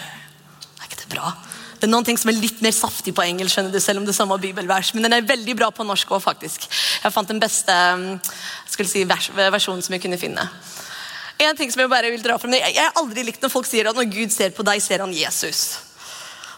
Bra? 1.11 1.33
Det 1.79 1.89
er 1.89 1.93
noen 1.93 2.06
ting 2.06 2.17
som 2.17 2.31
er 2.33 2.39
litt 2.39 2.62
mer 2.65 2.73
saftig 2.73 3.12
på 3.12 3.25
engelsk, 3.27 3.56
skjønner 3.56 3.75
du, 3.75 3.81
selv 3.83 4.01
om 4.01 4.06
det 4.06 4.15
er 4.15 4.17
samme 4.17 4.39
bibelvers, 4.41 4.95
men 4.97 5.05
den 5.05 5.17
er 5.17 5.27
veldig 5.27 5.56
bra 5.59 5.69
på 5.75 5.85
norsk 5.85 6.15
òg, 6.17 6.23
faktisk. 6.25 6.65
Jeg 7.03 7.12
fant 7.12 7.29
den 7.29 7.43
beste 7.43 7.75
mm, 7.75 8.06
si, 8.73 9.03
vers 9.09 9.29
versjonen 9.37 9.85
som 9.85 9.97
jeg 9.97 10.05
kunne 10.05 10.21
finne. 10.21 10.47
En 11.45 11.59
ting 11.59 11.73
som 11.73 11.83
Jeg 11.83 11.91
bare 11.91 12.12
vil 12.15 12.23
dra 12.23 12.39
frem, 12.39 12.55
jeg 12.56 12.79
har 12.79 12.95
aldri 12.97 13.25
likt 13.27 13.43
når 13.43 13.53
folk 13.53 13.69
sier 13.69 13.91
at 13.91 13.99
når 13.99 14.06
Gud 14.12 14.33
ser 14.33 14.55
på 14.55 14.65
deg, 14.65 14.81
ser 14.81 15.03
han 15.03 15.12
Jesus. 15.12 15.65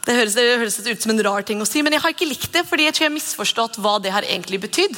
Det 0.07 0.15
høres, 0.15 0.37
det 0.39 0.47
høres 0.61 0.79
ut 0.79 1.03
som 1.03 1.17
en 1.17 1.23
rar 1.27 1.43
ting 1.43 1.59
å 1.59 1.67
si, 1.67 1.83
men 1.83 1.97
jeg 1.97 2.05
har 2.05 2.15
ikke 2.15 2.29
likt 2.29 2.53
det, 2.55 2.63
fordi 2.69 2.87
jeg 2.87 2.95
tror 2.95 3.07
jeg 3.07 3.11
har 3.11 3.17
misforstått 3.17 3.79
hva 3.83 3.97
det 4.05 4.13
har 4.15 4.27
egentlig 4.29 4.61
betydd. 4.63 4.95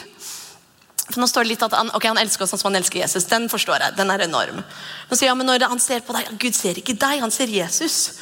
For 1.08 1.22
nå 1.22 1.28
står 1.30 1.46
det 1.46 1.54
litt 1.54 1.64
at 1.64 1.72
han, 1.72 1.88
okay, 1.96 2.10
han 2.12 2.20
elsker 2.20 2.44
oss 2.44 2.52
som 2.52 2.68
han 2.68 2.82
elsker 2.82 3.00
Jesus. 3.00 3.24
Den 3.30 3.48
forstår 3.48 3.80
jeg. 3.80 3.96
Den 3.96 4.12
er 4.12 4.26
enorm. 4.26 4.60
Men 5.08 5.16
sier 5.16 5.30
ja, 5.30 5.36
men 5.38 5.48
når 5.48 5.64
han 5.70 5.80
ser 5.80 6.04
på 6.04 6.12
deg, 6.12 6.28
Gud 6.42 6.56
ser 6.56 6.76
ikke 6.76 6.98
deg, 7.00 7.22
han 7.24 7.32
ser 7.32 7.48
Jesus. 7.48 8.18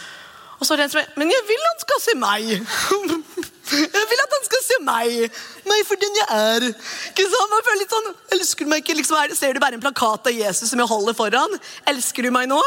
Og 0.58 0.66
så 0.66 0.74
er 0.74 0.80
det 0.80 0.88
en 0.88 0.94
som 0.94 1.02
er 1.02 1.12
Men 1.20 1.32
jeg 1.32 1.44
vil 1.50 1.68
han 1.68 1.82
skal 1.84 2.02
se 2.06 2.16
meg! 2.20 2.50
Jeg 3.66 4.06
vil 4.10 4.20
at 4.22 4.34
han 4.36 4.44
skal 4.46 4.60
se 4.62 4.76
meg! 4.86 5.38
Meg 5.66 5.80
for 5.88 5.98
den 5.98 6.18
jeg 6.20 6.26
er. 6.30 6.66
Ikke 7.10 7.24
sant? 7.26 7.50
Man 7.50 7.64
føler 7.66 7.80
litt 7.82 7.94
sånn, 7.94 8.12
Elsker 8.36 8.66
du 8.66 8.70
meg 8.70 8.84
ikke? 8.84 8.94
Liksom, 9.00 9.34
ser 9.34 9.56
du 9.56 9.62
bare 9.62 9.74
en 9.74 9.82
plakat 9.82 10.28
av 10.30 10.36
Jesus 10.36 10.70
som 10.70 10.78
jeg 10.78 10.86
holder 10.86 11.16
foran? 11.18 11.56
Elsker 11.90 12.28
du 12.28 12.30
meg 12.34 12.46
nå? 12.52 12.60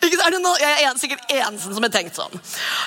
Ikke, 0.00 0.16
er 0.20 0.34
det 0.34 0.40
noe, 0.40 0.56
jeg 0.60 0.86
er 0.88 0.96
sikkert 1.00 1.30
eneste 1.32 1.76
som 1.76 1.84
har 1.84 1.92
tenkt 1.92 2.16
sånn. 2.18 2.40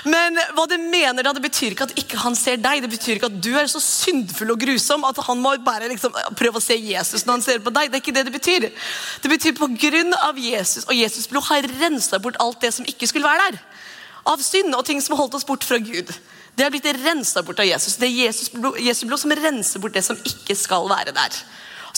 Men 0.10 0.38
hva 0.58 0.66
det 0.70 0.80
mener 0.82 1.26
da, 1.26 1.34
det 1.38 1.46
betyr 1.46 1.74
ikke 1.74 1.88
at 1.88 1.96
ikke 1.98 2.20
han 2.22 2.38
ser 2.38 2.60
deg. 2.62 2.82
Det 2.84 2.92
betyr 2.92 3.18
ikke 3.18 3.30
at 3.30 3.40
du 3.46 3.52
er 3.58 3.70
så 3.70 3.82
syndfull 3.82 4.54
og 4.54 4.62
grusom 4.66 5.06
at 5.08 5.22
han 5.30 5.42
må 5.42 5.56
bare 5.66 5.90
liksom 5.94 6.18
prøve 6.38 6.58
å 6.58 6.64
se 6.64 6.78
Jesus 6.78 7.26
når 7.26 7.38
han 7.38 7.46
ser 7.46 7.62
på 7.62 7.74
deg. 7.78 7.94
Det 7.94 8.00
er 8.00 8.06
ikke 8.06 8.18
det 8.18 8.26
det 8.28 8.36
betyr. 8.36 8.70
Det 9.24 9.34
betyr 9.34 9.58
på 9.58 9.70
grunn 9.78 10.18
av 10.20 10.42
Jesus 10.42 10.86
og 10.86 10.98
Jesus 10.98 11.30
blod 11.30 11.46
har 11.52 11.70
rensa 11.84 12.22
bort 12.22 12.42
alt 12.42 12.62
det 12.66 12.74
som 12.74 12.90
ikke 12.90 13.10
skulle 13.10 13.30
være 13.30 13.52
der 13.52 13.62
av 14.28 14.42
synd 14.44 14.76
og 14.76 14.86
ting 14.88 15.02
som 15.04 15.16
har 15.16 15.24
holdt 15.24 15.38
oss 15.40 15.48
bort 15.48 15.66
fra 15.68 15.80
Gud. 15.82 16.12
Det 16.58 16.66
har 16.66 16.74
blitt 16.74 16.90
rensa 17.04 17.44
bort 17.46 17.60
av 17.62 17.68
Jesus. 17.70 18.00
Det 18.02 18.10
er 18.10 18.16
Jesus 18.26 18.50
blod, 18.54 18.80
Jesus 18.82 19.06
blod 19.08 19.22
som 19.22 19.34
renser 19.38 19.82
bort 19.84 19.94
det 19.96 20.04
som 20.06 20.18
ikke 20.18 20.56
skal 20.58 20.88
være 20.90 21.14
der. 21.16 21.36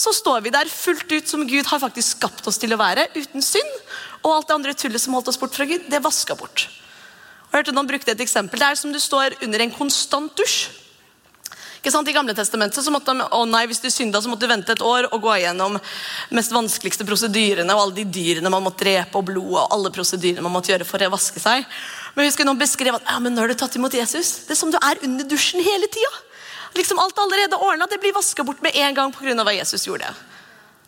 Så 0.00 0.12
står 0.16 0.44
vi 0.44 0.52
der 0.52 0.68
fullt 0.70 1.10
ut 1.12 1.28
som 1.28 1.46
Gud 1.48 1.66
har 1.68 1.80
faktisk 1.82 2.16
skapt 2.18 2.46
oss 2.48 2.60
til 2.60 2.72
å 2.72 2.80
være, 2.80 3.08
uten 3.16 3.44
synd. 3.44 3.72
Og 4.22 4.34
alt 4.34 4.48
det 4.48 4.56
andre 4.56 4.76
tullet 4.76 5.02
som 5.02 5.16
holdt 5.16 5.32
oss 5.32 5.40
bort 5.40 5.56
fra 5.56 5.66
Gud, 5.68 5.88
det 5.92 6.02
vaska 6.04 6.36
bort. 6.36 6.68
Og 7.50 7.56
jeg 7.56 7.64
hørte 7.64 7.74
noen 7.74 7.88
brukte 7.88 8.12
et 8.12 8.22
eksempel. 8.22 8.60
Det 8.60 8.68
er 8.68 8.78
som 8.78 8.92
du 8.94 9.00
står 9.02 9.36
under 9.44 9.64
en 9.64 9.74
konstant 9.74 10.36
dusj. 10.38 10.68
Ikke 11.80 11.92
sant? 11.94 12.08
I 12.12 12.12
gamle 12.12 12.34
testamentet 12.36 12.84
så 12.84 12.92
måtte 12.92 13.14
de, 13.16 13.24
å 13.32 13.46
nei, 13.48 13.62
hvis 13.70 13.80
du 13.80 13.88
synda, 13.88 14.20
så 14.20 14.28
måtte 14.28 14.44
du 14.44 14.52
vente 14.52 14.74
et 14.76 14.82
år 14.84 15.08
og 15.08 15.22
gå 15.24 15.38
igjennom 15.38 15.78
mest 16.36 16.52
vanskeligste 16.52 17.06
prosedyrene 17.08 17.72
og 17.72 17.86
alle 17.86 17.96
de 18.02 18.04
dyrene 18.04 18.52
man 18.52 18.66
måtte 18.66 18.84
drepe, 18.84 19.16
og 19.16 19.24
blodet 19.30 19.62
og 19.62 19.72
alle 19.78 19.92
prosedyrene 19.94 20.44
man 20.44 20.52
måtte 20.52 20.74
gjøre 20.74 20.84
for 20.84 21.00
å 21.00 21.08
vaske 21.16 21.40
seg. 21.40 21.64
Men 22.14 22.26
husker 22.26 22.46
noen 22.48 22.58
beskrev 22.60 22.96
at 22.98 23.06
ja, 23.06 23.18
men 23.22 23.34
nå 23.34 23.44
har 23.44 23.52
du 23.52 23.58
tatt 23.58 23.76
imot 23.78 23.94
Jesus. 23.94 24.32
Det 24.46 24.56
er 24.56 24.60
som 24.60 24.72
du 24.72 24.78
er 24.80 25.00
under 25.06 25.28
dusjen 25.30 25.62
hele 25.64 25.88
tida. 25.92 26.10
Liksom 26.76 26.98
alt 27.02 27.18
allerede 27.18 27.58
ordna. 27.58 27.86
Det 27.90 28.00
blir 28.02 28.14
vaska 28.14 28.44
bort 28.46 28.62
med 28.62 28.76
en 28.78 28.94
gang 28.94 29.14
pga. 29.14 29.34
hva 29.44 29.54
Jesus 29.54 29.86
gjorde. 29.86 30.10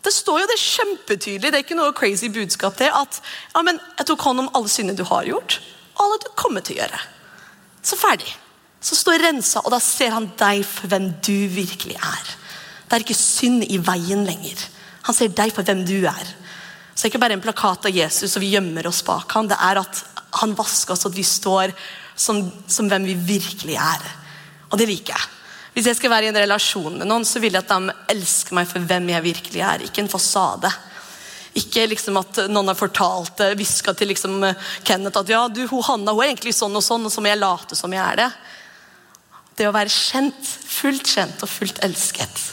Det 0.03 0.11
står 0.11 0.41
jo 0.41 0.47
det 0.51 0.59
kjempetydelig, 0.59 1.47
det 1.47 1.55
er 1.57 1.63
ikke 1.63 1.79
noe 1.79 1.95
crazy 1.95 2.27
budskap 2.27 2.75
til, 2.75 2.91
at 2.91 3.21
ja, 3.53 3.61
men 3.63 3.79
jeg 3.95 4.09
tok 4.09 4.25
hånd 4.27 4.41
om 4.41 4.49
alle 4.51 4.67
syndene 4.67 4.99
du 4.99 5.05
har 5.07 5.23
gjort, 5.23 5.61
og 5.95 6.01
alle 6.03 6.17
du 6.19 6.27
kommer 6.35 6.65
til 6.65 6.75
å 6.75 6.81
gjøre. 6.81 6.99
Så 7.87 7.99
ferdig. 7.99 8.33
Så 8.83 8.97
står 8.99 9.23
rensa, 9.23 9.61
og 9.63 9.71
da 9.71 9.79
ser 9.79 10.11
han 10.11 10.27
deg 10.39 10.65
for 10.67 10.91
hvem 10.91 11.07
du 11.23 11.47
virkelig 11.55 11.95
er. 11.95 12.33
Det 12.83 12.97
er 12.97 13.05
ikke 13.05 13.15
synd 13.15 13.63
i 13.63 13.79
veien 13.79 14.25
lenger. 14.27 14.65
Han 15.07 15.15
ser 15.15 15.31
deg 15.31 15.55
for 15.55 15.63
hvem 15.63 15.85
du 15.87 16.01
er. 16.03 16.33
Så 16.93 16.99
det 16.99 17.07
er 17.07 17.13
ikke 17.13 17.23
bare 17.23 17.37
en 17.37 17.43
plakat 17.43 17.87
av 17.87 17.95
Jesus 17.95 18.35
og 18.35 18.43
vi 18.43 18.51
gjemmer 18.53 18.87
oss 18.91 19.01
bak 19.07 19.31
ham. 19.33 19.47
Det 19.47 19.55
er 19.55 19.79
at 19.81 20.03
han 20.41 20.55
vasker 20.57 20.95
oss, 20.95 21.03
så 21.05 21.11
at 21.11 21.17
vi 21.17 21.25
står 21.27 21.73
som, 22.15 22.39
som, 22.67 22.89
hvem 22.89 23.05
vi 23.09 23.15
virkelig 23.35 23.77
er. 23.79 24.07
Og 24.71 24.79
det 24.79 24.87
liker 24.89 25.15
jeg. 25.15 25.29
Hvis 25.73 25.89
jeg 25.89 25.97
skal 25.97 26.11
være 26.13 26.27
i 26.27 26.31
en 26.31 26.37
relasjon 26.37 26.99
med 26.99 27.09
noen, 27.09 27.25
så 27.25 27.41
vil 27.41 27.55
jeg 27.55 27.65
at 27.65 27.71
de 27.71 27.95
elsker 28.13 28.57
meg 28.57 28.67
for 28.69 28.85
hvem 28.89 29.09
jeg 29.09 29.25
virkelig 29.25 29.63
er, 29.65 29.85
ikke 29.85 30.03
en 30.03 30.11
fasade. 30.11 30.69
Ikke 31.57 31.85
liksom 31.89 32.17
at 32.21 32.43
noen 32.49 32.69
har 32.69 32.77
fortalt 32.77 33.35
det, 33.41 33.51
hviska 33.57 33.93
til 33.97 34.09
liksom 34.13 34.39
Kenneth 34.85 35.21
at 35.21 35.29
ja, 35.29 35.43
du, 35.49 35.63
hun 35.69 35.85
Hanna 35.85 36.13
hun 36.13 36.23
er 36.23 36.31
egentlig 36.31 36.55
sånn 36.57 36.77
og 36.77 36.85
sånn, 36.85 37.05
og 37.05 37.13
så 37.13 37.21
må 37.21 37.29
jeg 37.29 37.41
late 37.41 37.77
som 37.77 37.93
jeg 37.93 38.01
er 38.05 38.21
det. 38.23 38.29
Det 39.57 39.69
å 39.69 39.73
være 39.73 39.93
kjent, 39.93 40.45
fullt 40.45 41.09
kjent 41.09 41.45
og 41.45 41.49
fullt 41.49 41.81
elsket. 41.85 42.45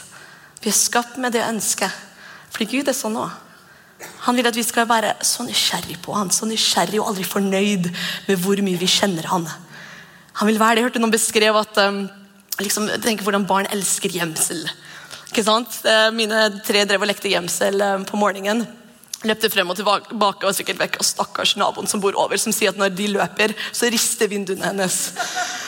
Vi 0.61 0.69
er 0.69 0.77
skapt 0.77 1.17
med 1.21 1.33
det 1.33 1.45
ønsket. 1.45 1.93
Fordi 2.51 2.67
Gud 2.75 2.89
er 2.91 2.97
sånn 2.97 3.17
òg. 3.17 3.31
Han 4.25 4.37
vil 4.37 4.47
at 4.49 4.57
vi 4.57 4.65
skal 4.65 4.87
være 4.89 5.15
så 5.25 5.45
nysgjerrig 5.45 5.97
på 6.03 6.13
han, 6.15 6.31
så 6.33 6.47
nysgjerrig 6.49 7.01
og 7.01 7.11
aldri 7.11 7.25
fornøyd 7.27 7.89
med 8.27 8.41
hvor 8.41 8.61
mye 8.65 8.79
vi 8.79 8.89
kjenner 8.89 9.27
han. 9.31 9.47
Han 10.39 10.49
vil 10.49 10.59
være 10.61 10.77
det. 10.77 10.81
Jeg 10.81 10.89
hørte 10.89 11.01
noen 11.03 11.13
beskrev 11.13 11.57
at 11.59 11.79
um, 11.85 12.03
liksom, 12.61 12.87
tenker 13.03 13.25
hvordan 13.27 13.47
barn 13.49 13.69
elsker 13.73 14.13
gjemsel. 14.13 14.63
Ikke 15.31 15.43
sant? 15.47 15.81
Eh, 15.87 16.09
Mine 16.15 16.47
tre 16.65 16.83
drev 16.87 17.05
og 17.05 17.09
lekte 17.09 17.31
gjemsel 17.31 17.81
eh, 17.81 17.97
på 18.07 18.19
morgenen. 18.19 18.65
Løpte 19.27 19.51
frem 19.53 19.69
og 19.69 19.77
tilbake 19.77 20.47
og 20.47 20.55
sikkert 20.57 20.79
vekk. 20.81 20.97
Og 21.01 21.05
stakkars 21.05 21.53
naboen 21.59 21.89
som 21.89 22.01
bor 22.01 22.17
over, 22.17 22.39
som 22.41 22.53
sier 22.55 22.73
at 22.73 22.79
når 22.79 22.95
de 22.97 23.09
løper, 23.13 23.53
så 23.69 23.89
rister 23.93 24.31
vinduene 24.31 24.65
hennes. 24.71 24.97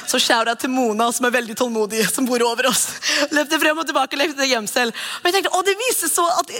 Så 0.09 0.21
skjærer 0.21 0.53
jeg 0.53 0.63
til 0.63 0.73
Mona, 0.73 1.11
som 1.13 1.27
er 1.29 1.35
veldig 1.37 1.57
tålmodig, 1.59 2.01
som 2.09 2.25
bor 2.29 2.41
over 2.47 2.71
oss. 2.71 2.87
Løpte 3.33 3.61
frem 3.61 3.79
og 3.79 3.87
tilbake 3.89 4.17
og 4.17 4.25
hjem 4.25 4.43
gjemsel. 4.55 4.93
Og 5.21 5.29
jeg 5.29 5.37
tenkte, 5.37 5.53
å, 5.53 5.63
det 5.65 5.77
viser 5.85 6.11
så 6.11 6.25
at 6.39 6.51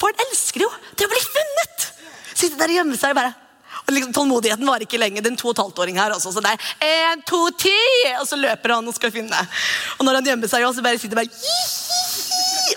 Barn 0.00 0.26
elsker 0.28 0.64
jo 0.64 0.72
det 0.96 1.08
å 1.08 1.12
bli 1.12 1.22
funnet! 1.28 1.88
Sitte 2.32 2.56
der 2.56 2.72
og 2.72 2.78
gjemme 2.80 2.98
seg 2.98 3.12
og 3.12 3.20
bare 3.20 3.38
og 3.82 3.94
liksom, 3.96 4.12
Tålmodigheten 4.14 4.68
var 4.68 4.82
ikke 4.84 5.00
lenge. 5.00 5.22
Den 5.24 5.36
to 5.38 5.48
og 5.50 5.56
et 5.56 5.62
halvt 5.62 5.80
åring 5.82 5.98
her. 5.98 6.14
Også, 6.14 6.30
så 6.32 6.42
det 6.44 6.52
er 6.54 7.08
en, 7.12 7.22
to, 7.26 7.40
ti! 7.58 7.74
Og 8.20 8.26
så 8.28 8.38
løper 8.38 8.76
han 8.76 8.88
og 8.88 8.94
skal 8.94 9.12
finne. 9.14 9.38
Og 9.98 10.06
når 10.06 10.20
han 10.20 10.30
gjemmer 10.30 10.50
seg, 10.50 10.66
så 10.70 10.84
bare 10.84 11.00
sitter 11.02 11.18
bare 11.18 11.32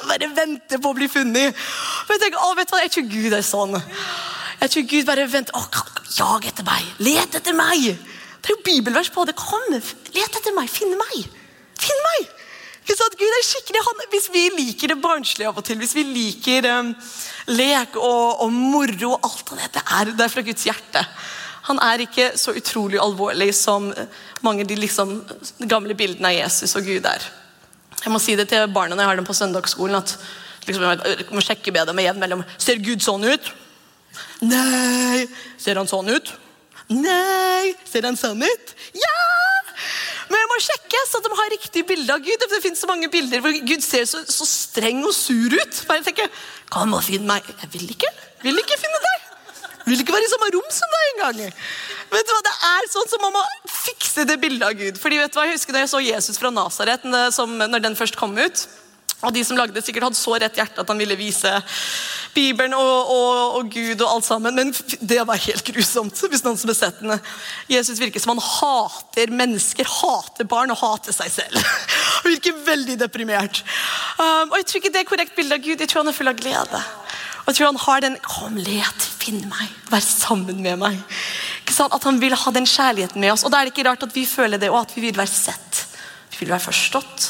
Og 0.02 0.10
bare 0.12 0.32
venter 0.36 0.82
på 0.82 0.92
å 0.92 0.98
bli 0.98 1.10
funnet. 1.12 1.66
Men 2.10 2.26
jeg 2.26 2.38
å, 2.40 2.54
vet 2.58 2.70
du 2.70 2.76
hva, 2.76 2.84
jeg 2.86 2.94
tror 2.96 3.10
Gud 3.12 3.38
er 3.38 3.46
sånn. 3.46 3.78
Jeg 4.62 4.74
tror 4.74 4.88
Gud 4.92 5.10
bare 5.10 5.28
venter. 5.32 5.58
Å, 5.58 5.86
jag 6.16 6.48
etter 6.52 6.68
meg. 6.68 6.88
Let 7.06 7.38
etter 7.42 7.58
meg. 7.58 7.92
Det 8.40 8.52
er 8.52 8.56
jo 8.56 8.64
bibelvers 8.66 9.12
på 9.14 9.26
det. 9.28 9.38
Kom, 9.40 9.70
let 9.74 10.40
etter 10.40 10.56
meg. 10.58 10.72
Finn 10.72 10.96
meg. 11.00 11.30
Finn 11.82 12.04
meg. 12.10 12.34
Gud 12.86 13.34
er 13.34 13.46
skikkelig 13.46 13.82
han, 13.82 14.04
Hvis 14.12 14.28
vi 14.34 14.44
liker 14.54 14.94
det 14.94 15.02
barnslige 15.02 15.50
av 15.50 15.58
og 15.58 15.66
til, 15.66 15.80
hvis 15.82 15.96
vi 15.98 16.04
liker 16.06 16.68
um, 16.70 16.92
lek 17.48 17.98
og, 17.98 18.44
og 18.46 18.52
moro 18.54 19.16
og 19.16 19.26
alt 19.26 19.52
av 19.52 19.62
det, 19.62 19.72
det 19.74 19.84
er, 19.98 20.12
det 20.14 20.26
er 20.26 20.34
fra 20.34 20.44
Guds 20.46 20.68
hjerte. 20.68 21.06
Han 21.66 21.82
er 21.82 22.04
ikke 22.06 22.28
så 22.38 22.54
utrolig 22.54 23.00
alvorlig 23.02 23.50
som 23.58 23.90
mange 24.46 24.62
av 24.62 24.70
de 24.70 24.78
liksom, 24.78 25.18
gamle 25.66 25.98
bildene 25.98 26.30
av 26.30 26.38
Jesus 26.38 26.76
og 26.78 26.86
Gud 26.86 27.10
er. 27.10 27.26
Jeg 28.06 28.14
må 28.14 28.22
si 28.22 28.38
det 28.38 28.48
til 28.52 28.68
barna 28.70 28.96
når 28.96 29.04
jeg 29.04 29.12
har 29.12 29.20
dem 29.20 29.28
på 29.28 29.36
søndagsskolen. 29.38 29.98
at 29.98 30.16
liksom, 30.68 30.84
Jeg 31.06 31.30
må 31.34 31.42
sjekke 31.44 31.74
med 31.74 31.88
dem 31.90 32.02
igjen 32.04 32.20
mellom 32.22 32.44
Ser 32.58 32.82
Gud 32.86 33.02
sånn 33.02 33.26
ut? 33.26 33.54
Nei. 34.46 35.26
Ser 35.58 35.80
han 35.82 35.90
sånn 35.90 36.12
ut? 36.14 36.34
Nei. 36.94 37.74
Ser 37.90 38.06
han 38.06 38.18
sånn 38.20 38.44
ut? 38.46 38.76
Ja! 38.94 39.22
Men 40.30 40.42
jeg 40.42 40.50
må 40.50 40.58
sjekke 40.64 41.02
så 41.10 41.20
de 41.22 41.32
har 41.38 41.52
riktig 41.54 41.84
bilde 41.90 42.14
av 42.14 42.22
Gud. 42.26 42.46
Det 42.50 42.62
finnes 42.64 42.82
så 42.82 42.90
mange 42.90 43.10
bilder 43.14 43.42
hvor 43.44 43.58
Gud 43.66 43.84
ser 43.86 44.06
så, 44.10 44.24
så 44.26 44.48
streng 44.50 45.04
og 45.06 45.14
sur 45.18 45.54
ut. 45.54 45.82
Bare 45.90 46.06
tenker, 46.06 46.30
Kom 46.74 46.96
og 46.98 47.04
finn 47.06 47.28
meg. 47.30 47.46
Jeg 47.62 47.70
vil 47.76 47.92
ikke. 47.94 48.10
Vil 48.46 48.58
ikke 48.62 48.78
finne. 48.82 49.05
Vil 49.86 50.02
ikke 50.02 50.16
være 50.16 50.26
i 50.26 50.32
samme 50.32 50.52
rom 50.56 50.72
som 50.74 50.96
deg 50.96 51.12
engang. 51.12 51.58
Vet 52.14 52.26
du 52.26 52.34
hva, 52.34 52.42
Det 52.46 52.56
er 52.72 52.90
sånn 52.94 53.12
som 53.12 53.22
man 53.26 53.36
må 53.36 53.44
fikse 53.70 54.26
det 54.26 54.40
bildet 54.42 54.66
av 54.68 54.80
Gud. 54.80 54.98
Fordi 55.02 55.22
vet 55.22 55.34
du 55.34 55.40
hva, 55.40 55.46
Jeg 55.50 55.60
husker 55.60 55.76
da 55.76 55.84
jeg 55.84 55.94
så 55.94 56.02
Jesus 56.02 56.42
fra 56.42 56.54
Nasaret 56.54 57.06
når 57.06 57.86
den 57.86 58.00
først 58.00 58.18
kom 58.20 58.34
ut. 58.38 58.66
Og 59.24 59.34
de 59.34 59.42
som 59.48 59.58
lagde 59.58 59.74
det 59.74 59.86
sikkert 59.86 60.10
hadde 60.10 60.20
så 60.20 60.36
rett 60.38 60.58
hjerte 60.60 60.82
at 60.84 60.90
han 60.92 61.00
ville 61.00 61.16
vise 61.18 61.50
Bibelen 62.36 62.76
og, 62.76 63.12
og, 63.14 63.60
og 63.60 63.70
Gud 63.72 64.02
og 64.04 64.10
alt 64.10 64.28
sammen. 64.28 64.58
Men 64.58 64.74
det 65.00 65.22
var 65.28 65.40
helt 65.46 65.66
grusomt. 65.70 66.20
hvis 66.30 66.44
noen 66.46 66.60
som 66.60 66.74
sett 66.76 67.00
den. 67.00 67.16
Jesus 67.72 68.02
virker 68.02 68.22
som 68.22 68.36
han 68.36 68.44
hater 68.44 69.32
mennesker, 69.32 69.88
hater 69.88 70.50
barn 70.50 70.74
og 70.76 70.82
hater 70.82 71.16
seg 71.16 71.32
selv. 71.32 71.62
Han 72.16 72.32
virker 72.34 72.56
veldig 72.66 72.96
deprimert. 72.98 73.60
Um, 74.18 74.50
og 74.50 74.56
Jeg 74.58 74.66
tror 74.66 74.80
ikke 74.80 74.92
det 74.96 75.02
er 75.04 75.10
korrekt 75.10 75.36
bilde 75.38 75.58
av 75.60 75.62
Gud. 75.62 75.78
Jeg 75.78 75.90
tror 75.92 76.02
han 76.02 76.10
er 76.10 76.16
full 76.18 76.32
av 76.32 76.40
glede. 76.40 76.80
Og 77.46 77.52
jeg 77.52 77.60
tror 77.60 77.70
han 77.70 77.82
har 77.86 78.02
den 78.02 78.16
Kom, 78.26 78.58
let, 78.58 79.08
finn 79.22 79.44
meg, 79.50 79.70
vær 79.92 80.02
sammen 80.02 80.64
med 80.66 80.80
meg. 80.82 81.02
At 81.86 82.06
han 82.08 82.20
vil 82.22 82.34
ha 82.34 82.52
den 82.56 82.66
kjærligheten 82.66 83.22
med 83.22 83.34
oss. 83.36 83.44
Og 83.46 83.54
da 83.54 83.60
er 83.60 83.68
det 83.68 83.76
ikke 83.76 83.86
rart 83.90 84.06
at 84.06 84.16
vi 84.16 84.26
føler 84.26 84.62
det, 84.62 84.72
og 84.72 84.82
at 84.82 84.94
vi 84.96 85.04
vil 85.06 85.18
være 85.18 85.30
sett. 85.30 85.82
Vi 86.32 86.42
vil 86.42 86.54
være 86.54 86.66
forstått. 86.66 87.28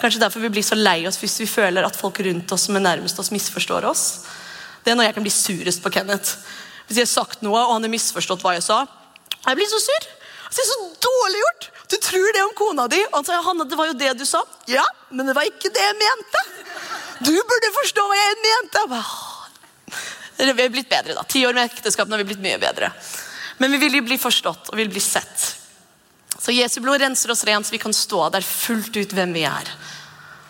Kanskje 0.00 0.20
derfor 0.20 0.42
vi 0.42 0.50
blir 0.52 0.66
så 0.66 0.76
lei 0.76 1.06
oss 1.08 1.16
hvis 1.22 1.38
vi 1.40 1.46
føler 1.48 1.86
at 1.86 1.96
folk 1.96 2.18
rundt 2.26 2.52
oss 2.52 2.66
som 2.66 2.76
er 2.76 2.84
nærmest 2.84 3.18
oss, 3.22 3.30
misforstår 3.32 3.86
oss. 3.88 4.04
Det 4.84 4.92
er 4.92 4.98
når 4.98 5.08
jeg 5.08 5.16
kan 5.16 5.24
bli 5.24 5.32
surest 5.32 5.84
på 5.84 5.92
Kenneth. 5.94 6.36
Hvis 6.88 7.00
jeg 7.00 7.08
har 7.08 7.14
sagt 7.14 7.44
noe, 7.46 7.62
og 7.62 7.78
han 7.78 7.86
har 7.86 7.92
misforstått 7.94 8.44
hva 8.44 8.56
jeg 8.58 8.66
sa. 8.66 8.82
Jeg 9.46 9.60
blir 9.60 9.70
så 9.70 9.80
sur. 9.80 10.10
Altså, 10.44 10.58
det 10.60 10.64
er 10.64 10.72
så 10.72 11.08
dårlig 11.08 11.40
gjort! 11.44 11.70
Du 11.90 11.96
tror 12.00 12.34
det 12.34 12.42
om 12.44 12.52
kona 12.58 12.84
di. 12.90 13.00
Og 13.10 13.16
han 13.16 13.26
sa 13.26 13.40
Hanne, 13.44 13.66
det 13.68 13.78
var 13.78 13.88
jo 13.88 13.96
det 13.98 14.12
du 14.18 14.24
sa. 14.28 14.42
Ja, 14.70 14.84
men 15.10 15.28
det 15.28 15.36
var 15.36 15.48
ikke 15.48 15.72
det 15.72 15.82
jeg 15.84 15.96
mente. 16.00 16.42
Du 17.24 17.32
burde 17.32 17.72
forstå 17.78 18.04
hva 18.10 18.18
jeg 18.18 18.36
mente. 18.44 18.82
Jeg 18.82 18.92
bare, 18.92 19.33
vi 20.36 20.64
er 20.64 20.72
blitt 20.72 20.90
bedre, 20.90 21.14
da. 21.14 21.22
Ti 21.28 21.44
år 21.46 21.54
med 21.56 21.70
ekteskap 21.70 22.10
har 22.10 22.20
vi 22.22 22.26
blitt 22.28 22.42
mye 22.42 22.58
bedre. 22.62 22.90
Men 23.58 23.74
vi 23.74 23.78
vil 23.84 24.00
jo 24.00 24.06
bli 24.06 24.18
forstått 24.18 24.72
og 24.72 24.78
vil 24.78 24.90
bli 24.90 25.02
sett. 25.02 25.44
Så 26.38 26.52
Jesu 26.52 26.80
blod 26.82 27.00
renser 27.00 27.30
oss 27.30 27.44
rent, 27.46 27.66
så 27.66 27.72
vi 27.72 27.80
kan 27.82 27.94
stå 27.94 28.28
der 28.34 28.44
fullt 28.44 28.96
ut 28.96 29.14
hvem 29.14 29.32
vi 29.36 29.46
er. 29.48 29.70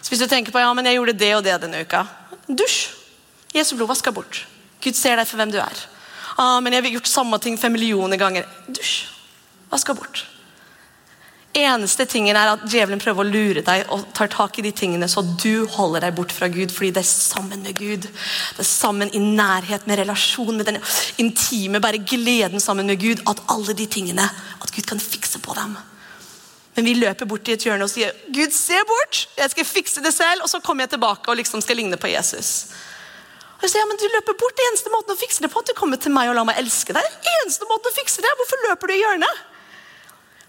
Så 0.00 0.12
Hvis 0.12 0.24
du 0.24 0.28
tenker 0.28 0.52
på 0.52 0.60
ja, 0.60 0.72
men 0.74 0.88
jeg 0.88 0.98
gjorde 0.98 1.18
det 1.20 1.32
og 1.36 1.44
det 1.44 1.60
denne 1.62 1.84
uka, 1.84 2.04
dusj. 2.48 2.90
Jesu 3.54 3.76
blod 3.76 3.92
vasker 3.92 4.12
bort. 4.12 4.44
Gud 4.82 4.96
ser 4.98 5.16
deg 5.20 5.28
for 5.28 5.40
hvem 5.40 5.52
du 5.54 5.60
er. 5.62 5.84
Ah, 6.36 6.58
men 6.60 6.74
jeg 6.74 6.82
har 6.82 6.96
gjort 6.96 7.10
samme 7.12 7.38
ting 7.38 7.56
fem 7.60 7.72
millioner 7.72 8.18
ganger. 8.18 8.48
Dusj. 8.66 9.04
Vasker 9.70 9.96
bort. 9.96 10.24
Eneste 11.54 12.02
tingen 12.10 12.34
er 12.34 12.50
at 12.50 12.64
djevelen 12.66 12.98
prøver 12.98 13.22
å 13.22 13.30
lure 13.30 13.62
deg 13.62 13.84
og 13.94 14.08
tar 14.16 14.30
tak 14.32 14.58
i 14.58 14.64
de 14.66 14.72
tingene 14.74 15.06
så 15.10 15.22
du 15.22 15.68
holder 15.70 16.02
deg 16.02 16.16
bort 16.16 16.34
fra 16.34 16.48
Gud, 16.50 16.72
fordi 16.74 16.90
det 16.96 17.04
er 17.04 17.06
sammen 17.06 17.62
med 17.62 17.78
Gud. 17.78 18.08
Det 18.08 18.64
er 18.64 18.66
sammen 18.66 19.12
i 19.14 19.22
nærhet 19.22 19.86
med 19.86 20.02
relasjon, 20.02 20.56
med 20.58 20.66
den 20.66 20.80
intime 21.22 21.78
bare 21.84 22.02
gleden 22.02 22.62
sammen 22.62 22.90
med 22.90 22.98
Gud, 22.98 23.22
at 23.30 23.42
alle 23.54 23.76
de 23.78 23.86
tingene, 23.86 24.26
at 24.26 24.74
Gud 24.74 24.88
kan 24.90 25.02
fikse 25.02 25.38
på 25.44 25.54
dem. 25.54 25.76
Men 26.74 26.88
vi 26.88 26.96
løper 26.98 27.28
bort 27.30 27.46
i 27.46 27.54
et 27.54 27.62
hjørne 27.62 27.86
og 27.86 27.92
sier 27.92 28.10
Gud, 28.34 28.50
se 28.50 28.80
bort! 28.88 29.20
Jeg 29.38 29.52
skal 29.52 29.68
fikse 29.68 30.02
det 30.02 30.10
selv. 30.14 30.42
Og 30.42 30.50
så 30.50 30.58
kommer 30.58 30.84
jeg 30.84 30.96
tilbake 30.96 31.30
og 31.30 31.38
liksom 31.38 31.62
skal 31.62 31.78
ligne 31.78 31.98
på 32.00 32.10
Jesus. 32.10 32.74
Og 33.54 33.66
jeg 33.66 33.76
sier, 33.76 33.84
ja, 33.84 33.88
men 33.88 34.00
du 34.00 34.08
løper 34.10 34.34
bort. 34.40 34.56
Det 34.58 34.66
eneste 34.72 34.90
måten 34.90 35.14
å 35.14 35.20
fikse 35.20 35.44
det 35.44 35.52
på 35.54 35.62
at 35.62 35.70
du 35.70 35.78
kommer 35.78 36.02
til 36.02 36.14
meg 36.14 36.32
og 36.32 36.38
lar 36.40 36.48
meg 36.48 36.58
elske 36.58 36.96
deg. 36.96 37.18
Det 37.22 37.34
eneste 37.44 37.70
måten 37.70 37.92
å 37.92 37.94
fikse 37.94 38.24
det 38.24 38.34
Hvorfor 38.40 38.66
løper 38.66 38.90
du 38.90 38.96
i 38.96 39.02
hjørnet? 39.04 39.44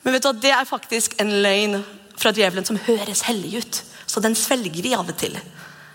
Men 0.06 0.14
vet 0.14 0.24
du 0.24 0.30
at 0.30 0.42
det 0.44 0.54
er 0.54 0.70
faktisk 0.70 1.18
en 1.22 1.34
løgn 1.42 1.80
fra 2.16 2.32
djevelen 2.36 2.66
som 2.68 2.78
høres 2.86 3.26
hellig 3.26 3.64
ut. 3.64 3.82
Så 4.06 4.22
den 4.24 4.38
svelger 4.38 4.86
vi 4.86 4.94
av 4.96 5.10
og 5.10 5.18
til. 5.20 5.34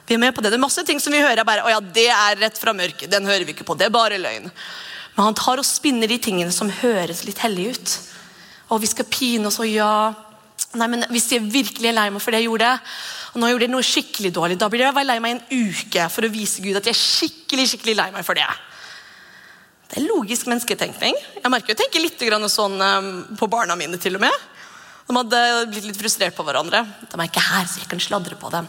Vi 0.08 0.16
er 0.16 0.18
med 0.18 0.34
på 0.34 0.42
Det 0.42 0.50
Det 0.50 0.58
er 0.58 0.66
masse 0.66 0.82
ting 0.84 0.98
som 0.98 1.14
vi 1.14 1.22
hører 1.22 1.46
bare, 1.46 1.62
å 1.62 1.70
ja, 1.70 1.78
det 1.80 2.08
er 2.10 2.40
rett 2.40 2.58
fra 2.58 2.74
mørket. 2.74 3.10
Den 3.10 3.28
hører 3.30 3.46
vi 3.46 3.54
ikke 3.54 3.64
på. 3.64 3.78
Det 3.78 3.86
er 3.86 3.94
bare 3.94 4.18
løgn. 4.18 4.50
Men 5.14 5.24
han 5.24 5.38
tar 5.38 5.62
og 5.62 5.66
spinner 5.66 6.10
de 6.10 6.18
tingene 6.18 6.50
som 6.50 6.70
høres 6.82 7.22
litt 7.24 7.38
hellige 7.38 7.76
ut. 7.78 7.94
Og 8.74 8.82
vi 8.82 8.90
skal 8.90 9.06
pine 9.06 9.46
oss 9.46 9.60
og 9.62 9.70
ja. 9.70 9.92
Nei, 10.74 10.86
men 10.90 11.06
Hvis 11.10 11.30
jeg 11.32 11.46
virkelig 11.46 11.88
er 11.90 11.96
lei 11.96 12.10
meg 12.10 12.22
for 12.22 12.34
det 12.34 12.42
jeg 12.42 12.50
gjorde, 12.50 12.72
og 13.30 13.40
nå 13.40 13.48
gjorde 13.50 13.66
jeg 13.66 13.72
noe 13.72 13.86
skikkelig 13.86 14.32
dårlig, 14.34 14.58
da 14.58 14.68
blir 14.70 14.84
jeg 14.84 15.06
lei 15.06 15.18
meg 15.22 15.36
en 15.36 15.70
uke 15.70 16.08
for 16.10 16.26
å 16.26 16.30
vise 16.30 16.62
Gud 16.62 16.78
at 16.78 16.86
jeg 16.86 16.94
er 16.94 17.00
skikkelig 17.00 17.68
skikkelig 17.72 17.96
lei 17.98 18.10
meg 18.14 18.26
for 18.26 18.38
det. 18.38 18.46
Det 19.90 19.98
er 19.98 20.06
logisk 20.06 20.46
mennesketenkning. 20.46 21.16
Jeg 21.42 21.50
merker 21.50 21.74
jo 21.74 21.78
tenker 21.80 22.02
litt 22.02 22.22
sånn 22.52 22.78
um, 22.78 23.10
på 23.36 23.48
barna 23.50 23.74
mine. 23.76 23.98
til 23.98 24.14
og 24.14 24.22
med. 24.22 24.46
De 25.08 25.16
hadde 25.16 25.38
blitt 25.72 25.88
litt 25.88 25.98
frustrert 25.98 26.36
på 26.36 26.44
hverandre. 26.46 26.84
De 27.10 27.18
er 27.18 27.26
ikke 27.26 27.42
her, 27.42 27.66
så 27.66 27.82
jeg 27.82 27.90
kan 27.90 27.98
sladre 27.98 28.38
på 28.38 28.50
dem. 28.54 28.68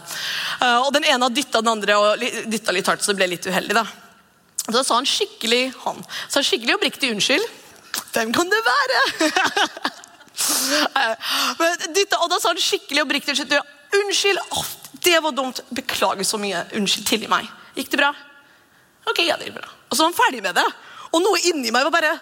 Uh, 0.58 0.82
og 0.82 0.92
Den 0.92 1.06
ene 1.06 1.30
dytta 1.30 1.62
den 1.62 1.70
andre 1.76 1.98
og 1.98 2.18
dyttet 2.18 2.74
litt 2.74 2.90
hardt, 2.90 3.04
så 3.04 3.12
det 3.12 3.20
ble 3.20 3.30
litt 3.36 3.46
uheldig. 3.46 3.78
Da 3.78 3.86
Da 4.66 4.82
sa 4.82 4.98
han 4.98 5.06
skikkelig 5.06 5.72
han 5.84 6.02
sa 6.28 6.42
skikkelig 6.42 6.74
oppriktig 6.74 7.12
unnskyld. 7.14 7.46
Hvem 8.12 8.34
kan 8.34 8.50
det 8.50 8.62
være? 8.66 9.02
Eh, 10.42 11.82
dytta, 11.94 12.18
og 12.24 12.30
da 12.32 12.38
sa 12.40 12.50
han 12.50 12.58
skikkelig 12.58 13.02
oppriktig 13.04 13.34
unnskyld. 13.34 13.52
Unnskyld, 13.94 14.40
oh, 14.56 14.70
det 15.04 15.20
var 15.22 15.34
dumt. 15.36 15.60
Beklager 15.70 16.26
så 16.26 16.40
mye. 16.40 16.64
Unnskyld, 16.80 17.04
tilgi 17.06 17.28
meg. 17.30 17.46
Gikk 17.76 17.92
det 17.92 18.00
bra? 18.00 18.08
Ok, 19.06 19.20
ja, 19.22 19.36
det 19.38 19.50
gikk 19.50 19.60
bra. 19.60 19.68
Og 19.86 19.94
så 19.94 20.02
var 20.02 20.10
han 20.10 20.16
ferdig 20.18 20.40
med 20.42 20.56
det. 20.58 20.64
Og 21.12 21.24
noe 21.24 21.40
inni 21.50 21.72
meg 21.74 21.88
var 21.88 21.94
bare 21.94 22.12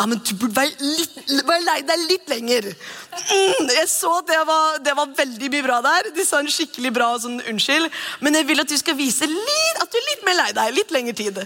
ja, 0.00 0.06
men 0.08 0.18
Du 0.24 0.32
burde 0.34 0.56
være, 0.56 1.62
lei 1.62 1.76
deg 1.86 2.04
litt 2.08 2.30
lenger. 2.32 2.64
Mm, 3.12 3.68
jeg 3.70 3.88
så 3.92 4.08
at 4.18 4.30
det 4.30 4.38
var, 4.48 4.78
det 4.82 4.94
var 4.98 5.12
veldig 5.18 5.50
mye 5.52 5.66
bra 5.66 5.76
der. 5.84 6.08
De 6.16 6.24
sa 6.26 6.40
en 6.42 6.48
skikkelig 6.50 6.90
bra 6.96 7.10
sånn 7.22 7.36
unnskyld. 7.52 7.86
Men 8.24 8.38
jeg 8.38 8.48
vil 8.48 8.64
at 8.64 8.72
du 8.72 8.74
skal 8.80 8.96
vise 8.98 9.28
litt, 9.30 9.78
at 9.78 9.92
du 9.92 9.98
er 10.00 10.08
litt 10.08 10.24
mer 10.26 10.38
lei 10.40 10.48
deg. 10.56 10.72
Litt 10.74 10.94
lengre 10.96 11.14
tid. 11.20 11.38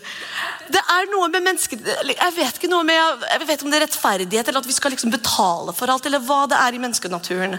Det 0.72 0.84
er 0.94 1.10
noe 1.10 1.28
med 1.34 1.44
mennesker 1.44 1.82
Jeg 2.14 2.32
vet 2.38 2.56
ikke 2.56 2.70
noe 2.70 2.86
med, 2.86 3.26
jeg 3.26 3.50
vet 3.50 3.66
om 3.66 3.74
det 3.74 3.80
er 3.80 3.86
rettferdighet, 3.88 4.48
eller 4.48 4.62
at 4.62 4.70
vi 4.70 4.78
skal 4.78 4.94
liksom 4.94 5.12
betale 5.12 5.74
for 5.76 5.92
alt, 5.92 6.08
eller 6.08 6.24
hva 6.24 6.46
det 6.48 6.62
er 6.62 6.78
i 6.78 6.82
menneskenaturen. 6.86 7.58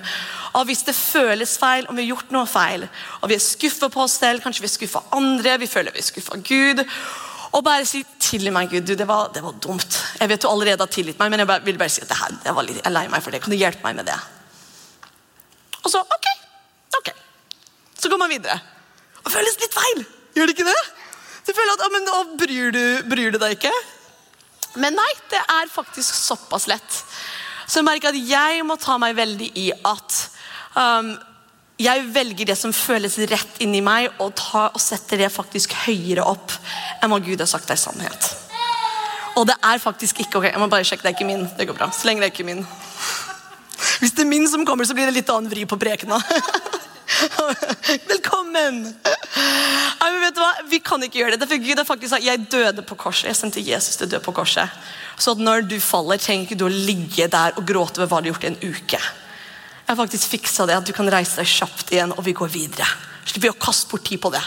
Og 0.58 0.68
hvis 0.72 0.86
det 0.88 0.98
føles 0.98 1.60
feil, 1.62 1.86
om 1.86 2.00
vi 2.00 2.08
har 2.08 2.16
gjort 2.16 2.34
noe 2.34 2.48
feil, 2.50 2.90
og 3.22 3.30
vi 3.30 3.38
er 3.38 3.44
skuffa 3.44 3.92
på 3.94 4.08
oss 4.08 4.18
selv, 4.24 4.42
kanskje 4.42 4.66
vi 4.66 4.72
er 4.72 4.78
skuffa 4.80 5.06
andre, 5.20 5.60
vi 5.62 5.70
føler 5.70 5.94
vi 5.94 6.02
er 6.02 6.10
skuffa 6.10 6.42
Gud 6.42 6.88
og 7.52 7.64
bare 7.64 7.86
si 7.86 8.04
'tilgi 8.04 8.52
meg, 8.52 8.70
Gud'. 8.70 8.86
Du, 8.86 8.94
det, 8.96 9.08
var, 9.08 9.32
det 9.34 9.44
var 9.44 9.56
dumt. 9.64 10.00
Jeg 10.20 10.30
vet 10.30 10.42
du 10.42 10.48
allerede 10.50 10.84
har 10.84 10.92
tilgitt 10.92 11.20
meg, 11.20 11.32
men 11.32 11.40
jeg 11.40 11.62
vil 11.66 11.78
bare 11.78 11.90
si 11.90 12.02
at 12.02 12.12
her, 12.12 12.54
var 12.54 12.64
litt, 12.64 12.82
jeg 12.82 12.86
er 12.86 12.96
lei 12.96 13.08
meg 13.08 13.24
for 13.24 13.32
det. 13.32 13.42
Kan 13.42 13.52
du 13.52 13.58
hjelpe 13.58 13.84
meg 13.84 13.96
med 13.96 14.06
det? 14.06 14.18
Og 15.84 15.92
så 15.92 16.02
ok. 16.02 16.28
ok. 17.00 17.12
Så 18.00 18.10
går 18.10 18.20
man 18.20 18.30
videre. 18.30 18.60
Og 19.24 19.32
føles 19.32 19.60
litt 19.62 19.74
feil. 19.74 20.06
Gjør 20.36 20.50
det 20.50 20.58
ikke 20.58 20.68
det? 20.68 20.82
Du 21.48 21.54
føler 21.56 21.74
at, 21.74 21.84
ja, 21.86 21.92
men 21.94 22.04
nå 22.08 22.24
bryr 22.38 22.74
du, 22.76 22.84
bryr 23.08 23.32
du 23.32 23.40
deg 23.40 23.56
ikke? 23.56 23.74
Men 24.76 24.98
nei, 25.00 25.10
det 25.32 25.40
er 25.40 25.72
faktisk 25.72 26.14
såpass 26.14 26.68
lett. 26.68 27.00
Så 27.68 27.80
jeg 27.80 27.88
merker 27.88 28.12
at 28.12 28.20
jeg 28.20 28.66
må 28.68 28.76
ta 28.80 28.98
meg 29.02 29.16
veldig 29.18 29.48
i 29.60 29.70
at 29.76 30.18
um, 30.76 31.16
jeg 31.78 32.08
velger 32.10 32.50
det 32.50 32.58
som 32.58 32.74
føles 32.74 33.20
rett 33.30 33.62
inni 33.62 33.84
meg, 33.86 34.10
og, 34.18 34.32
ta, 34.38 34.68
og 34.74 34.82
setter 34.82 35.22
det 35.22 35.30
faktisk 35.34 35.76
høyere 35.86 36.26
opp 36.26 36.56
enn 37.02 37.12
hva 37.14 37.20
Gud 37.22 37.42
har 37.44 37.50
sagt 37.50 37.70
er 37.70 37.78
sannhet. 37.78 38.32
Og 39.38 39.46
det 39.46 39.54
er 39.62 39.78
faktisk 39.78 40.24
ikke 40.24 40.40
ok. 40.40 40.48
Jeg 40.50 40.62
må 40.62 40.70
bare 40.72 40.88
sjekke, 40.88 41.06
det 41.06 41.12
er 41.12 41.18
ikke 41.20 41.30
min. 41.30 41.46
Det 41.58 41.68
går 41.70 41.78
bra. 41.78 41.92
Så 41.94 42.10
lenge 42.10 42.24
det 42.24 42.32
er 42.32 42.34
ikke 42.34 42.48
min. 42.48 42.64
Hvis 44.02 44.16
det 44.18 44.24
er 44.24 44.30
min 44.30 44.48
som 44.50 44.66
kommer, 44.66 44.90
så 44.90 44.98
blir 44.98 45.06
det 45.06 45.20
litt 45.20 45.30
annen 45.30 45.52
vri 45.52 45.68
på 45.70 45.78
prekena. 45.78 46.18
Velkommen! 48.12 48.82
Nei, 48.88 50.10
men 50.10 50.20
vet 50.24 50.36
du 50.36 50.42
hva? 50.42 50.50
Vi 50.72 50.82
kan 50.82 51.06
ikke 51.06 51.22
gjøre 51.22 51.36
det. 51.36 51.44
Derfor 51.44 51.62
Gud 51.62 51.78
har 51.78 51.86
faktisk 51.86 52.16
sagt 52.16 52.26
jeg 52.26 52.48
døde 52.50 52.82
på 52.90 52.98
korset. 52.98 53.30
Jeg 53.30 53.38
sendte 53.38 53.62
Jesus 53.62 54.00
til 54.00 54.10
å 54.10 54.16
dø 54.16 54.24
på 54.26 54.34
korset. 54.40 54.74
Så 55.22 55.38
når 55.38 55.70
du 55.70 55.78
faller, 55.82 56.18
trenger 56.22 56.50
ikke 56.50 56.58
du 56.58 56.66
å 56.66 56.74
ligge 56.74 57.30
der 57.30 57.54
og 57.58 57.70
gråte 57.70 58.02
over 58.02 58.10
hva 58.10 58.22
du 58.22 58.32
har 58.32 58.34
gjort 58.34 58.50
i 58.50 58.54
en 58.56 58.62
uke. 58.66 59.02
Jeg 59.88 59.96
har 59.96 60.04
faktisk 60.04 60.32
fiksa 60.34 60.66
det, 60.68 60.76
at 60.76 60.88
du 60.88 60.92
kan 60.92 61.08
reise 61.08 61.40
deg 61.40 61.48
kjapt 61.48 61.94
igjen, 61.96 62.12
og 62.12 62.26
vi 62.26 62.34
går 62.36 62.50
videre. 62.52 62.88
Slipper 63.24 63.46
vi 63.46 63.52
å 63.54 63.60
kaste 63.64 63.88
bort 63.88 64.04
tid 64.04 64.20
på 64.20 64.32
det. 64.34 64.42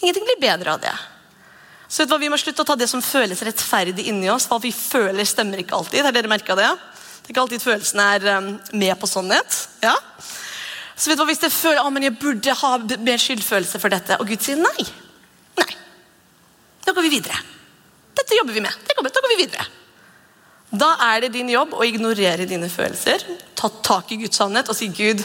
Ingenting 0.00 0.26
blir 0.26 0.40
bedre 0.42 0.72
av 0.74 0.80
det. 0.82 0.94
Så 1.86 2.02
vet 2.02 2.10
du 2.10 2.16
hva, 2.16 2.18
Vi 2.18 2.30
må 2.32 2.38
slutte 2.42 2.64
å 2.64 2.66
ta 2.66 2.74
det 2.74 2.88
som 2.90 3.02
føles 3.02 3.44
rettferdig 3.46 4.08
inni 4.10 4.26
oss. 4.32 4.48
Hva 4.50 4.58
vi 4.58 4.72
føler, 4.74 5.22
stemmer 5.22 5.62
ikke 5.62 5.78
alltid. 5.78 6.02
Har 6.02 6.16
dere 6.16 6.32
merket 6.32 6.58
det? 6.58 6.66
Det 6.66 7.30
er 7.30 7.36
ikke 7.36 7.44
alltid 7.44 7.62
følelsen 7.62 8.02
er 8.02 8.26
um, 8.34 8.50
med 8.74 8.96
på 8.98 9.06
sannhet. 9.06 9.60
Ja? 9.84 9.94
Så 10.98 11.12
vet 11.12 11.20
du 11.20 11.22
hva, 11.22 11.30
Hvis 11.30 11.46
jeg 11.46 11.54
føler 11.54 11.86
at 11.86 12.08
jeg 12.08 12.18
burde 12.18 12.58
ha 12.58 12.72
mer 13.06 13.22
skyldfølelse 13.22 13.82
for 13.86 13.94
dette, 13.94 14.18
og 14.18 14.26
Gud 14.26 14.42
sier 14.42 14.58
nei 14.58 14.90
Nei. 15.62 15.70
Da 16.82 16.90
går 16.90 17.06
vi 17.06 17.14
videre. 17.20 17.38
Dette 18.18 18.42
jobber 18.42 18.58
vi 18.58 18.66
med. 18.66 18.82
Da 18.90 18.98
går 18.98 19.36
vi 19.36 19.42
videre. 19.46 19.70
Da 20.74 20.94
er 21.12 21.24
det 21.24 21.34
din 21.36 21.52
jobb 21.52 21.74
å 21.76 21.84
ignorere 21.86 22.48
dine 22.50 22.68
følelser, 22.72 23.22
ta 23.54 23.68
tak 23.84 24.10
i 24.12 24.18
Guds 24.24 24.40
sannhet 24.40 24.70
og 24.70 24.76
si 24.76 24.88
Gud, 24.90 25.22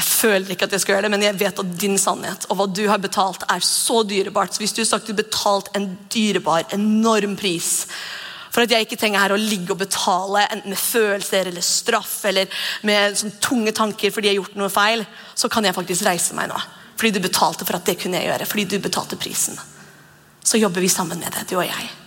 jeg 0.00 0.06
føler 0.06 0.54
ikke 0.54 0.66
at 0.66 0.74
jeg 0.74 0.82
skal 0.82 0.96
gjøre 0.96 1.06
det, 1.06 1.12
men 1.12 1.24
jeg 1.26 1.38
vet 1.38 1.60
at 1.62 1.76
din 1.78 1.98
sannhet 2.00 2.46
og 2.48 2.58
hva 2.58 2.66
du 2.70 2.82
har 2.88 3.02
betalt, 3.02 3.44
er 3.52 3.62
så 3.64 4.00
dyrebart. 4.06 4.54
Så 4.54 4.64
hvis 4.64 4.74
du 4.74 4.80
har 4.82 4.88
sagt 4.88 5.06
du 5.06 5.12
har 5.12 5.20
betalt 5.22 5.70
en 5.76 5.92
dyrebar, 6.12 6.66
enorm 6.74 7.36
pris 7.38 7.70
for 8.50 8.64
at 8.64 8.72
jeg 8.74 8.86
ikke 8.86 8.98
trenger 8.98 9.22
her 9.22 9.34
å 9.34 9.38
ligge 9.38 9.74
og 9.74 9.78
betale 9.78 10.42
enten 10.50 10.72
med 10.72 10.80
følelser 10.80 11.52
eller 11.52 11.62
straff 11.62 12.16
eller 12.26 12.50
med 12.88 13.14
sånn 13.20 13.36
tunge 13.42 13.74
tanker 13.76 14.10
fordi 14.10 14.26
jeg 14.26 14.34
har 14.34 14.40
gjort 14.40 14.58
noe 14.58 14.72
feil, 14.74 15.04
så 15.38 15.50
kan 15.52 15.66
jeg 15.66 15.76
faktisk 15.76 16.08
reise 16.08 16.34
meg 16.34 16.50
nå. 16.50 16.58
Fordi 16.98 17.14
du 17.14 17.22
betalte 17.22 17.64
for 17.64 17.78
at 17.78 17.86
det 17.86 17.96
kunne 18.02 18.18
jeg 18.18 18.26
gjøre. 18.28 18.50
Fordi 18.50 18.66
du 18.68 18.76
betalte 18.82 19.16
prisen. 19.20 19.56
Så 20.42 20.58
jobber 20.58 20.82
vi 20.82 20.90
sammen 20.90 21.22
med 21.22 21.30
det, 21.32 21.46
du 21.48 21.60
og 21.60 21.64
jeg. 21.68 21.99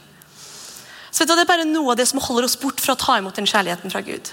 Så 1.14 1.28
Det 1.30 1.38
er 1.38 1.46
bare 1.46 1.68
noe 1.70 1.94
av 1.94 2.00
det 2.00 2.08
som 2.10 2.22
holder 2.22 2.48
oss 2.48 2.58
bort 2.58 2.82
fra 2.82 2.96
å 2.96 3.00
ta 3.00 3.20
imot 3.20 3.38
den 3.38 3.46
kjærligheten 3.46 3.92
fra 3.94 4.02
Gud. 4.02 4.32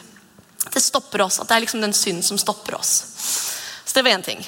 Det 0.73 0.81
stopper 0.81 1.27
oss, 1.27 1.41
at 1.41 1.49
det 1.49 1.57
er 1.57 1.65
liksom 1.67 1.83
den 1.85 1.93
synden 1.97 2.25
som 2.25 2.39
stopper 2.41 2.79
oss. 2.79 2.93
Så 3.85 3.95
det 3.99 4.05
var 4.07 4.17
én 4.17 4.25
ting. 4.25 4.41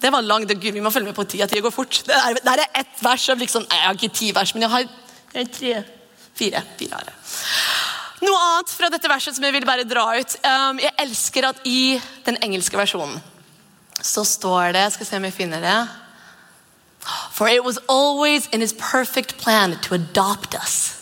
Det 0.00 0.10
var 0.12 0.22
langt, 0.22 0.48
Gud, 0.48 0.74
Vi 0.74 0.80
må 0.80 0.90
følge 0.90 1.10
med 1.10 1.16
på 1.16 1.24
tida. 1.24 1.46
Tida 1.46 1.60
går 1.60 1.74
fort. 1.74 2.02
Det 2.06 2.14
er, 2.14 2.34
det 2.34 2.52
er 2.52 2.80
ett 2.82 3.02
vers 3.02 3.28
av 3.28 3.38
liksom, 3.38 3.66
Jeg 3.70 3.86
har 3.86 3.94
ikke 3.94 4.14
ti 4.14 4.30
vers, 4.32 4.54
men 4.54 4.62
jeg 4.62 4.70
har, 4.70 4.86
jeg 5.34 5.46
har 5.46 5.50
tre, 5.58 5.74
fire. 6.34 6.62
fire 6.78 6.94
har 6.94 7.12
Noe 8.20 8.38
annet 8.44 8.70
fra 8.70 8.90
dette 8.92 9.08
verset 9.08 9.34
som 9.34 9.44
jeg 9.44 9.52
vil 9.52 9.66
bare 9.66 9.84
dra 9.88 10.04
ut. 10.16 10.36
Um, 10.44 10.78
jeg 10.78 10.92
elsker 10.98 11.48
at 11.48 11.60
i 11.64 11.98
den 12.26 12.36
engelske 12.44 12.76
versjonen 12.76 13.20
så 14.00 14.24
står 14.24 14.72
det 14.72 14.92
Skal 14.94 15.06
se 15.06 15.16
om 15.16 15.24
jeg 15.24 15.36
finner 15.36 15.60
det. 15.60 15.78
For 17.32 17.48
it 17.48 17.64
was 17.64 17.78
always 17.88 18.46
in 18.52 18.60
his 18.60 18.72
perfect 18.72 19.38
plan 19.38 19.76
to 19.82 19.94
adopt 19.94 20.54
us 20.54 20.99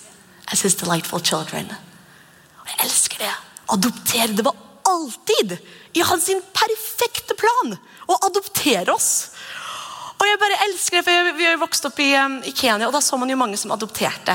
as 0.53 0.63
his 0.63 0.75
delightful 0.75 1.21
children. 1.21 1.71
Og 2.61 2.71
jeg 2.73 2.85
elsker 2.87 3.25
det. 3.25 3.35
Adoptere. 3.69 4.33
Det 4.37 4.45
var 4.45 4.57
alltid 4.89 5.59
i 5.93 6.05
hans 6.05 6.31
perfekte 6.57 7.37
plan 7.39 7.77
å 8.09 8.19
adoptere 8.29 8.93
oss. 8.95 9.31
Og 10.19 10.27
jeg 10.27 10.39
bare 10.41 10.59
elsker 10.67 10.99
det, 10.99 11.05
for 11.07 11.37
Vi 11.39 11.47
har 11.47 11.61
vokst 11.61 11.85
opp 11.87 12.01
i, 12.03 12.11
um, 12.19 12.41
i, 12.43 12.51
Kenya, 12.51 12.89
og 12.89 12.95
da 12.97 13.01
så 13.05 13.19
man 13.21 13.31
jo 13.31 13.39
mange 13.39 13.59
som 13.61 13.71
adopterte. 13.71 14.35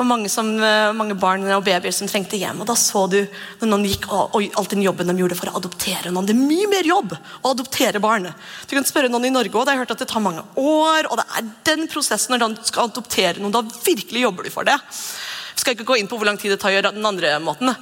Og 0.00 0.06
mange, 0.08 0.30
som, 0.32 0.48
uh, 0.56 0.94
mange 0.96 1.16
barn 1.20 1.44
og 1.44 1.64
babyer 1.66 1.92
som 1.92 2.08
trengte 2.08 2.40
hjem. 2.40 2.62
Og 2.62 2.68
da 2.70 2.76
så 2.78 3.04
du 3.10 3.18
når 3.60 3.68
noen 3.68 3.84
gikk, 3.90 4.06
og, 4.08 4.38
og 4.38 4.56
alt 4.62 4.72
den 4.72 4.84
jobben 4.86 5.12
de 5.12 5.18
gjorde 5.20 5.36
for 5.36 5.52
å 5.52 5.58
adoptere 5.60 6.08
noen. 6.14 6.28
Det 6.30 6.32
er 6.32 6.40
mye 6.40 6.70
mer 6.72 6.88
jobb 6.88 7.12
å 7.18 7.52
adoptere 7.52 8.00
barn. 8.00 8.30
Du 8.64 8.72
kan 8.78 8.88
spørre 8.88 9.12
noen 9.12 9.28
i 9.28 9.34
Norge, 9.34 9.52
òg. 9.52 9.68
Jeg 9.68 9.76
har 9.76 9.84
hørt 9.84 9.92
at 9.98 10.06
det 10.06 10.08
tar 10.08 10.24
mange 10.24 10.46
år. 10.56 11.10
og 11.10 11.20
det 11.20 11.26
er 11.36 11.50
den 11.68 11.84
prosessen 11.92 12.32
når 12.32 12.46
du 12.56 12.64
skal 12.70 12.88
adoptere 12.88 13.42
noen, 13.42 13.52
Da 13.52 13.84
virkelig 13.84 14.24
jobber 14.24 14.48
du 14.48 14.54
for 14.54 14.64
det 14.64 14.78
skal 15.60 15.76
ikke 15.76 15.86
gå 15.88 15.98
inn 16.00 16.08
på 16.10 16.18
hvor 16.18 16.28
lang 16.28 16.38
tid 16.40 16.54
det 16.54 16.60
tar 16.62 16.72
å 16.72 16.76
gjøre 16.76 16.92
den 16.96 17.06
andre 17.06 17.34
måten. 17.42 17.72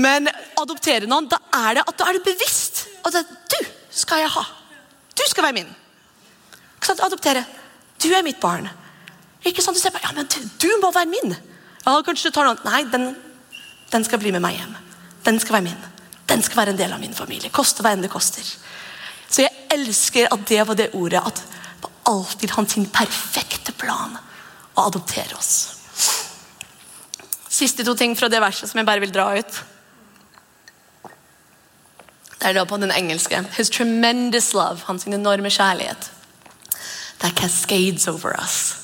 Men 0.00 0.28
adoptere 0.60 1.08
noen, 1.10 1.28
da 1.30 1.40
er 1.66 1.78
det 1.80 1.86
at 1.86 1.98
du 1.98 2.04
er 2.06 2.20
bevisst. 2.24 2.84
At 3.04 3.18
du 3.18 3.58
skal 3.94 4.24
jeg 4.24 4.32
ha. 4.36 4.44
Du 5.14 5.22
skal 5.30 5.48
være 5.48 5.58
min. 5.60 5.70
Ikke 6.76 6.90
sant? 6.90 7.04
Adoptere. 7.06 7.44
Du 8.02 8.08
er 8.12 8.24
mitt 8.26 8.40
barn. 8.42 8.68
Ikke 9.44 9.62
sant? 9.62 9.76
Du 9.76 9.82
ser 9.82 9.94
på, 9.94 10.02
ja, 10.02 10.12
men 10.16 10.28
du, 10.30 10.38
du 10.62 10.70
må 10.82 10.92
være 10.94 11.10
min. 11.10 11.36
Ja, 11.84 11.98
kanskje 12.06 12.30
du 12.30 12.36
tar 12.36 12.48
noen. 12.48 12.62
Nei, 12.66 12.84
den, 12.92 13.10
den 13.92 14.06
skal 14.06 14.22
bli 14.22 14.32
med 14.34 14.44
meg 14.44 14.58
hjem. 14.58 14.78
Den 15.26 15.40
skal 15.42 15.58
være 15.58 15.68
min. 15.68 15.90
Den 16.30 16.42
skal 16.44 16.62
være 16.62 16.74
en 16.74 16.80
del 16.80 16.94
av 16.96 17.02
min 17.02 17.16
familie. 17.16 17.52
Koste 17.52 17.84
hva 17.84 17.92
enn 17.94 18.04
det 18.04 18.12
koster. 18.12 18.46
Så 19.28 19.44
jeg 19.44 19.66
elsker 19.74 20.30
at 20.32 20.46
det 20.48 20.62
var 20.68 20.78
det 20.78 20.92
ordet. 20.96 21.20
At 21.20 21.42
det 21.42 21.54
alltid 22.08 22.52
hans 22.56 22.76
perfekte 22.92 23.72
plan 23.76 24.16
å 24.74 24.86
adoptere 24.88 25.36
oss. 25.38 25.73
Siste 27.54 27.84
to 27.86 27.94
ting 27.94 28.16
fra 28.18 28.30
det 28.32 28.42
verset 28.42 28.70
som 28.70 28.80
jeg 28.80 28.88
bare 28.88 29.02
vil 29.04 29.14
dra 29.14 29.28
ut. 29.38 29.58
Det 32.34 32.50
er 32.50 32.56
da 32.58 32.64
på 32.68 32.76
den 32.76 32.92
engelske. 32.92 33.38
His 33.56 33.70
tremendous 33.70 34.52
love, 34.52 34.82
hans 34.88 35.06
enorme 35.06 35.52
kjærlighet. 35.52 36.10
That 37.22 37.36
cascades 37.38 38.08
over 38.08 38.34
us. 38.42 38.74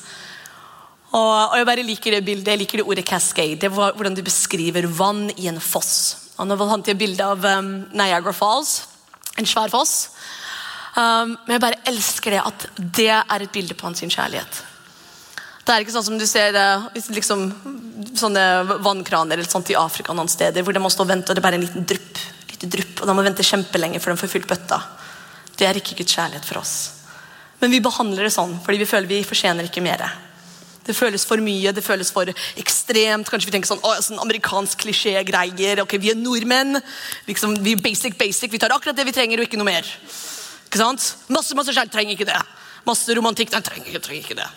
Og, 1.11 1.51
og, 1.51 1.57
Jeg 1.59 1.67
bare 1.67 1.83
liker 1.83 2.15
det 2.15 2.25
bildet, 2.25 2.49
jeg 2.49 2.59
liker 2.63 2.81
det 2.81 2.87
ordet 2.87 3.05
cascade. 3.05 3.59
Det 3.61 3.69
er 3.69 3.75
Hvordan 3.75 4.15
du 4.15 4.23
beskriver 4.23 4.87
vann 4.87 5.31
i 5.37 5.49
en 5.51 5.61
foss. 5.61 6.31
Og 6.39 6.47
Nå 6.47 6.57
fant 6.57 6.89
jeg 6.89 6.99
bilde 6.99 7.27
av 7.27 7.45
um, 7.45 7.73
Niagara 7.93 8.33
Falls, 8.33 8.87
en 9.37 9.47
svær 9.47 9.69
foss. 9.69 10.11
Um, 10.97 11.37
men 11.45 11.57
jeg 11.57 11.61
bare 11.61 11.83
elsker 11.91 12.31
det 12.31 12.43
at 12.47 12.69
det 12.79 13.11
er 13.11 13.43
et 13.43 13.53
bilde 13.53 13.75
på 13.75 13.91
hans 13.91 14.01
kjærlighet. 14.01 14.63
Det 15.71 15.77
er 15.77 15.85
ikke 15.85 15.93
sånn 15.95 16.03
som 16.09 16.17
du 16.19 16.25
ser 16.27 16.57
liksom, 17.15 17.45
sånne 18.19 18.45
vannkraner 18.83 19.39
eller 19.39 19.47
sånt 19.47 19.69
i 19.71 19.77
Afrika 19.79 20.11
noen 20.19 20.27
steder, 20.27 20.65
hvor 20.67 20.75
de 20.75 20.81
må 20.83 20.91
stå 20.91 21.05
og 21.05 21.13
vente, 21.13 21.31
og 21.31 21.39
det 21.39 21.39
er 21.39 21.47
bare 21.47 21.61
en 21.61 21.63
liten 21.63 21.85
drypp. 21.87 22.19
Lite 22.51 22.71
drypp, 22.75 22.97
og 22.99 23.07
de 23.07 23.15
må 23.15 23.23
vente 23.23 23.47
kjempelenge 23.47 24.01
før 24.03 24.17
de 24.17 24.19
får 24.19 24.33
fylt 24.33 24.49
bøtta. 24.51 24.81
Det 25.55 25.69
er 25.69 25.79
ikke 25.79 25.95
Guds 26.01 26.17
kjærlighet 26.17 26.49
for 26.49 26.59
oss. 26.59 26.73
Men 27.61 27.71
vi 27.71 27.79
behandler 27.85 28.27
det 28.27 28.33
sånn 28.35 28.57
fordi 28.65 28.81
vi 28.83 28.89
føler 28.91 29.13
vi 29.13 29.21
fortjener 29.29 29.69
ikke 29.71 29.85
mer. 29.85 30.03
Det 30.89 30.97
føles 30.99 31.29
for 31.29 31.39
mye, 31.45 31.71
det 31.77 31.87
føles 31.87 32.11
for 32.11 32.35
ekstremt. 32.59 33.31
Kanskje 33.31 33.53
vi 33.53 33.55
tenker 33.55 33.71
sånn, 33.71 33.87
å, 33.87 33.95
sånn 34.03 34.19
amerikansk 34.25 34.83
klisjé-greier. 34.83 35.85
ok, 35.85 35.99
Vi 36.03 36.11
er 36.11 36.19
nordmenn. 36.19 36.81
liksom, 37.31 37.55
Vi 37.63 37.77
er 37.79 37.87
basic, 37.87 38.19
basic. 38.19 38.51
Vi 38.51 38.59
tar 38.59 38.75
akkurat 38.75 38.99
det 38.99 39.07
vi 39.07 39.15
trenger, 39.15 39.39
og 39.39 39.47
ikke 39.47 39.63
noe 39.63 39.71
mer. 39.71 39.87
Ikke 40.67 40.83
sant? 40.83 41.15
Masse 41.31 41.55
masse 41.55 41.71
kjærlighet 41.71 41.95
trenger 41.95 42.19
ikke 42.19 42.31
det. 42.33 42.43
Masse 42.91 43.15
romantikk 43.15 43.55
nei, 43.55 43.63
trenger, 43.63 44.03
trenger 44.03 44.25
ikke 44.25 44.41
det. 44.43 44.51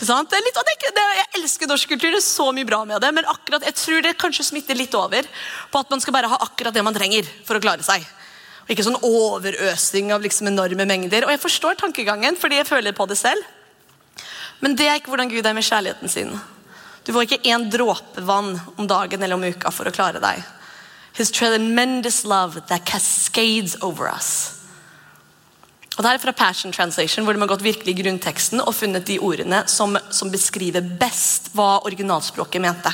Det 0.00 0.36
er 0.38 0.44
litt, 0.46 0.56
det, 0.56 0.92
det, 0.96 1.02
jeg 1.18 1.42
elsker 1.42 1.68
norsk 1.68 1.90
kultur, 1.92 2.08
det 2.08 2.22
er 2.22 2.24
så 2.24 2.46
mye 2.56 2.64
bra 2.64 2.78
med 2.88 3.02
det, 3.04 3.10
men 3.12 3.26
akkurat, 3.28 3.66
jeg 3.68 3.76
tror 3.76 4.04
det 4.06 4.14
kanskje 4.16 4.46
smitter 4.48 4.78
litt 4.78 4.94
over 4.96 5.26
på 5.68 5.82
at 5.82 5.90
man 5.92 6.00
skal 6.00 6.14
bare 6.16 6.30
ha 6.32 6.38
akkurat 6.40 6.72
det 6.72 6.84
man 6.86 6.96
trenger 6.96 7.28
for 7.44 7.58
å 7.58 7.62
klare 7.62 7.84
seg. 7.84 8.06
Og 8.64 8.72
Ikke 8.72 8.86
sånn 8.86 9.00
overøsing 9.04 10.12
av 10.14 10.22
liksom 10.24 10.48
enorme 10.48 10.86
mengder. 10.88 11.26
Og 11.26 11.34
jeg 11.34 11.42
forstår 11.42 11.76
tankegangen, 11.80 12.38
fordi 12.40 12.60
jeg 12.60 12.68
føler 12.68 12.96
på 12.96 13.04
det 13.10 13.18
selv. 13.20 13.44
Men 14.64 14.76
det 14.78 14.86
er 14.88 15.00
ikke 15.00 15.12
hvordan 15.12 15.32
Gud 15.32 15.44
er 15.44 15.56
med 15.56 15.66
kjærligheten 15.66 16.12
sin. 16.12 16.32
Du 17.04 17.12
får 17.12 17.26
ikke 17.26 17.50
én 17.50 17.66
dråpe 17.72 18.24
vann 18.24 18.54
om 18.76 18.88
dagen 18.88 19.22
eller 19.22 19.36
om 19.36 19.44
uka 19.44 19.72
for 19.74 19.88
å 19.88 19.92
klare 19.92 20.22
deg. 20.22 20.40
His 21.12 21.32
tremendous 21.34 22.24
love 22.24 22.62
that 22.68 22.86
cascades 22.86 23.76
over 23.82 24.08
us. 24.08 24.59
Og 25.98 26.04
det 26.04 26.10
er 26.12 26.22
fra 26.22 26.32
Passion 26.36 26.72
Translation, 26.72 27.24
hvor 27.26 27.34
de 27.34 27.42
har 27.42 27.50
gått 27.50 27.64
virkelig 27.66 27.92
i 27.92 28.02
grunnteksten 28.02 28.62
og 28.62 28.74
funnet 28.76 29.06
de 29.08 29.18
ordene 29.20 29.64
som, 29.68 29.98
som 30.14 30.30
beskriver 30.32 30.84
best 31.00 31.50
hva 31.56 31.80
originalspråket 31.88 32.62
mente. 32.62 32.92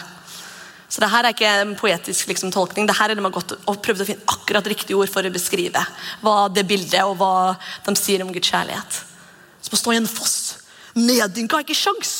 Så 0.88 1.02
det 1.02 1.10
her 1.10 1.26
er 1.26 1.34
ikke 1.34 1.50
en 1.62 1.74
poetisk 1.78 2.30
liksom, 2.30 2.52
tolkning. 2.54 2.86
det 2.86 2.96
her 2.96 3.10
er 3.10 3.18
De 3.18 3.24
har 3.24 3.34
gått 3.34 3.56
og 3.58 3.80
prøvd 3.82 4.02
å 4.02 4.06
finne 4.06 4.30
akkurat 4.32 4.70
riktig 4.70 4.96
ord 4.96 5.10
for 5.12 5.26
å 5.26 5.34
beskrive 5.34 5.82
hva 6.22 6.36
det 6.48 6.64
bildet 6.68 7.02
og 7.02 7.18
hva 7.20 7.56
de 7.84 7.96
sier 7.98 8.22
om 8.24 8.30
Guds 8.32 8.52
kjærlighet. 8.52 9.00
Som 9.66 9.76
å 9.76 9.80
stå 9.82 9.92
i 9.92 10.00
en 10.00 10.08
foss. 10.10 10.38
Neddynka, 10.96 11.60
ikke 11.64 11.76
sjans. 11.76 12.14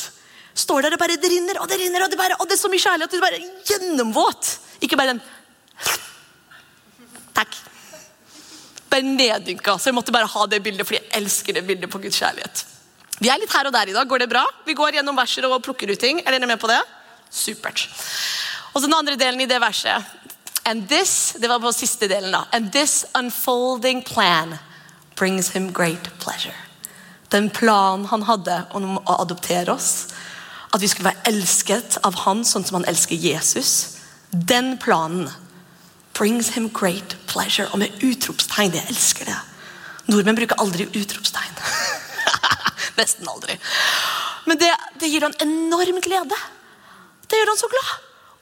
Står 0.57 0.85
der 0.85 0.97
og 0.97 1.01
bare 1.01 1.19
det 1.21 1.31
rinner 1.31 1.61
og 1.62 1.71
det 1.71 1.79
rinner, 1.81 2.05
og 2.05 2.11
det, 2.11 2.19
bare, 2.19 2.37
og 2.41 2.49
det 2.49 2.57
er 2.57 2.62
så 2.62 2.73
mye 2.73 2.83
kjærlighet. 2.83 3.12
Og 3.12 3.17
det 3.17 3.27
bare 3.27 3.71
gjennomvåt. 3.71 4.53
Ikke 4.85 4.99
bare 4.99 5.17
en 5.17 5.25
Takk 7.37 7.53
bare 8.97 9.17
neddynka. 9.17 9.77
Så 9.79 9.91
jeg 9.91 9.97
måtte 9.97 10.15
bare 10.15 10.29
ha 10.31 10.47
det 10.51 10.63
bildet, 10.65 10.87
fordi 10.87 11.01
jeg 11.01 11.13
elsker 11.21 11.57
det 11.57 11.67
bildet 11.67 11.93
på 11.93 12.01
Guds 12.03 12.19
kjærlighet. 12.21 12.65
Vi 13.19 13.31
er 13.33 13.41
litt 13.41 13.53
her 13.53 13.69
og 13.69 13.73
der 13.73 13.89
i 13.89 13.97
dag. 13.97 14.09
Går 14.09 14.25
det 14.25 14.31
bra? 14.31 14.45
Vi 14.67 14.77
går 14.77 14.99
gjennom 14.99 15.17
verser 15.17 15.47
og 15.49 15.63
plukker 15.65 15.91
ut 15.93 16.01
ting. 16.01 16.21
Er 16.25 16.37
dere 16.37 16.49
med 16.49 16.61
på 16.61 16.69
det? 16.71 16.81
Supert. 17.31 17.89
Og 18.75 18.81
så 18.81 18.87
Den 18.87 18.95
andre 18.95 19.17
delen 19.17 19.41
i 19.41 19.47
det 19.47 19.61
verset 19.61 20.05
And 20.67 20.89
this, 20.89 21.37
det 21.39 21.49
var 21.49 21.61
på 21.61 21.73
siste 21.73 22.09
delen 22.09 22.33
da. 22.33 22.45
And 22.53 22.73
this 22.73 23.05
unfolding 23.15 24.03
plan 24.03 24.59
brings 25.15 25.51
him 25.51 25.73
great 25.73 26.11
pleasure. 26.19 26.55
Den 27.31 27.51
planen 27.51 28.07
han 28.07 28.23
hadde 28.23 28.65
om 28.75 28.99
å 28.99 29.21
adoptere 29.23 29.73
oss, 29.73 30.09
at 30.75 30.83
vi 30.83 30.89
skulle 30.89 31.13
være 31.13 31.31
elsket 31.31 31.99
av 32.03 32.19
han 32.25 32.45
sånn 32.45 32.67
som 32.67 32.81
han 32.81 32.89
elsker 32.91 33.15
Jesus, 33.15 33.97
den 34.31 34.75
planen 34.83 35.31
brings 36.18 36.50
him 36.57 36.68
great 36.72 37.16
pleasure. 37.26 37.68
Og 37.72 37.79
med 37.79 38.02
utropstegn. 38.02 38.74
Jeg 38.76 38.88
elsker 38.90 39.29
det. 39.29 39.37
Nordmenn 40.11 40.38
bruker 40.38 40.59
aldri 40.62 40.88
utropstegn. 40.88 41.62
Nesten 42.98 43.29
aldri. 43.29 43.59
Men 44.46 44.61
det, 44.61 44.72
det 45.00 45.11
gir 45.11 45.26
han 45.26 45.37
enorm 45.42 46.00
glede. 46.05 46.40
Det 47.26 47.40
gjør 47.40 47.52
han 47.52 47.61
så 47.61 47.70
glad. 47.70 47.94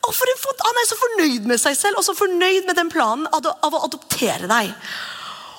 En, 0.04 0.32
han 0.60 0.78
er 0.82 0.88
så 0.88 0.96
fornøyd 1.00 1.46
med 1.48 1.60
seg 1.60 1.76
selv 1.78 2.00
og 2.00 2.04
så 2.04 2.12
fornøyd 2.16 2.66
med 2.68 2.76
den 2.76 2.90
planen 2.92 3.24
av, 3.32 3.46
av 3.64 3.76
å 3.76 3.84
adoptere 3.86 4.50
deg. 4.50 4.72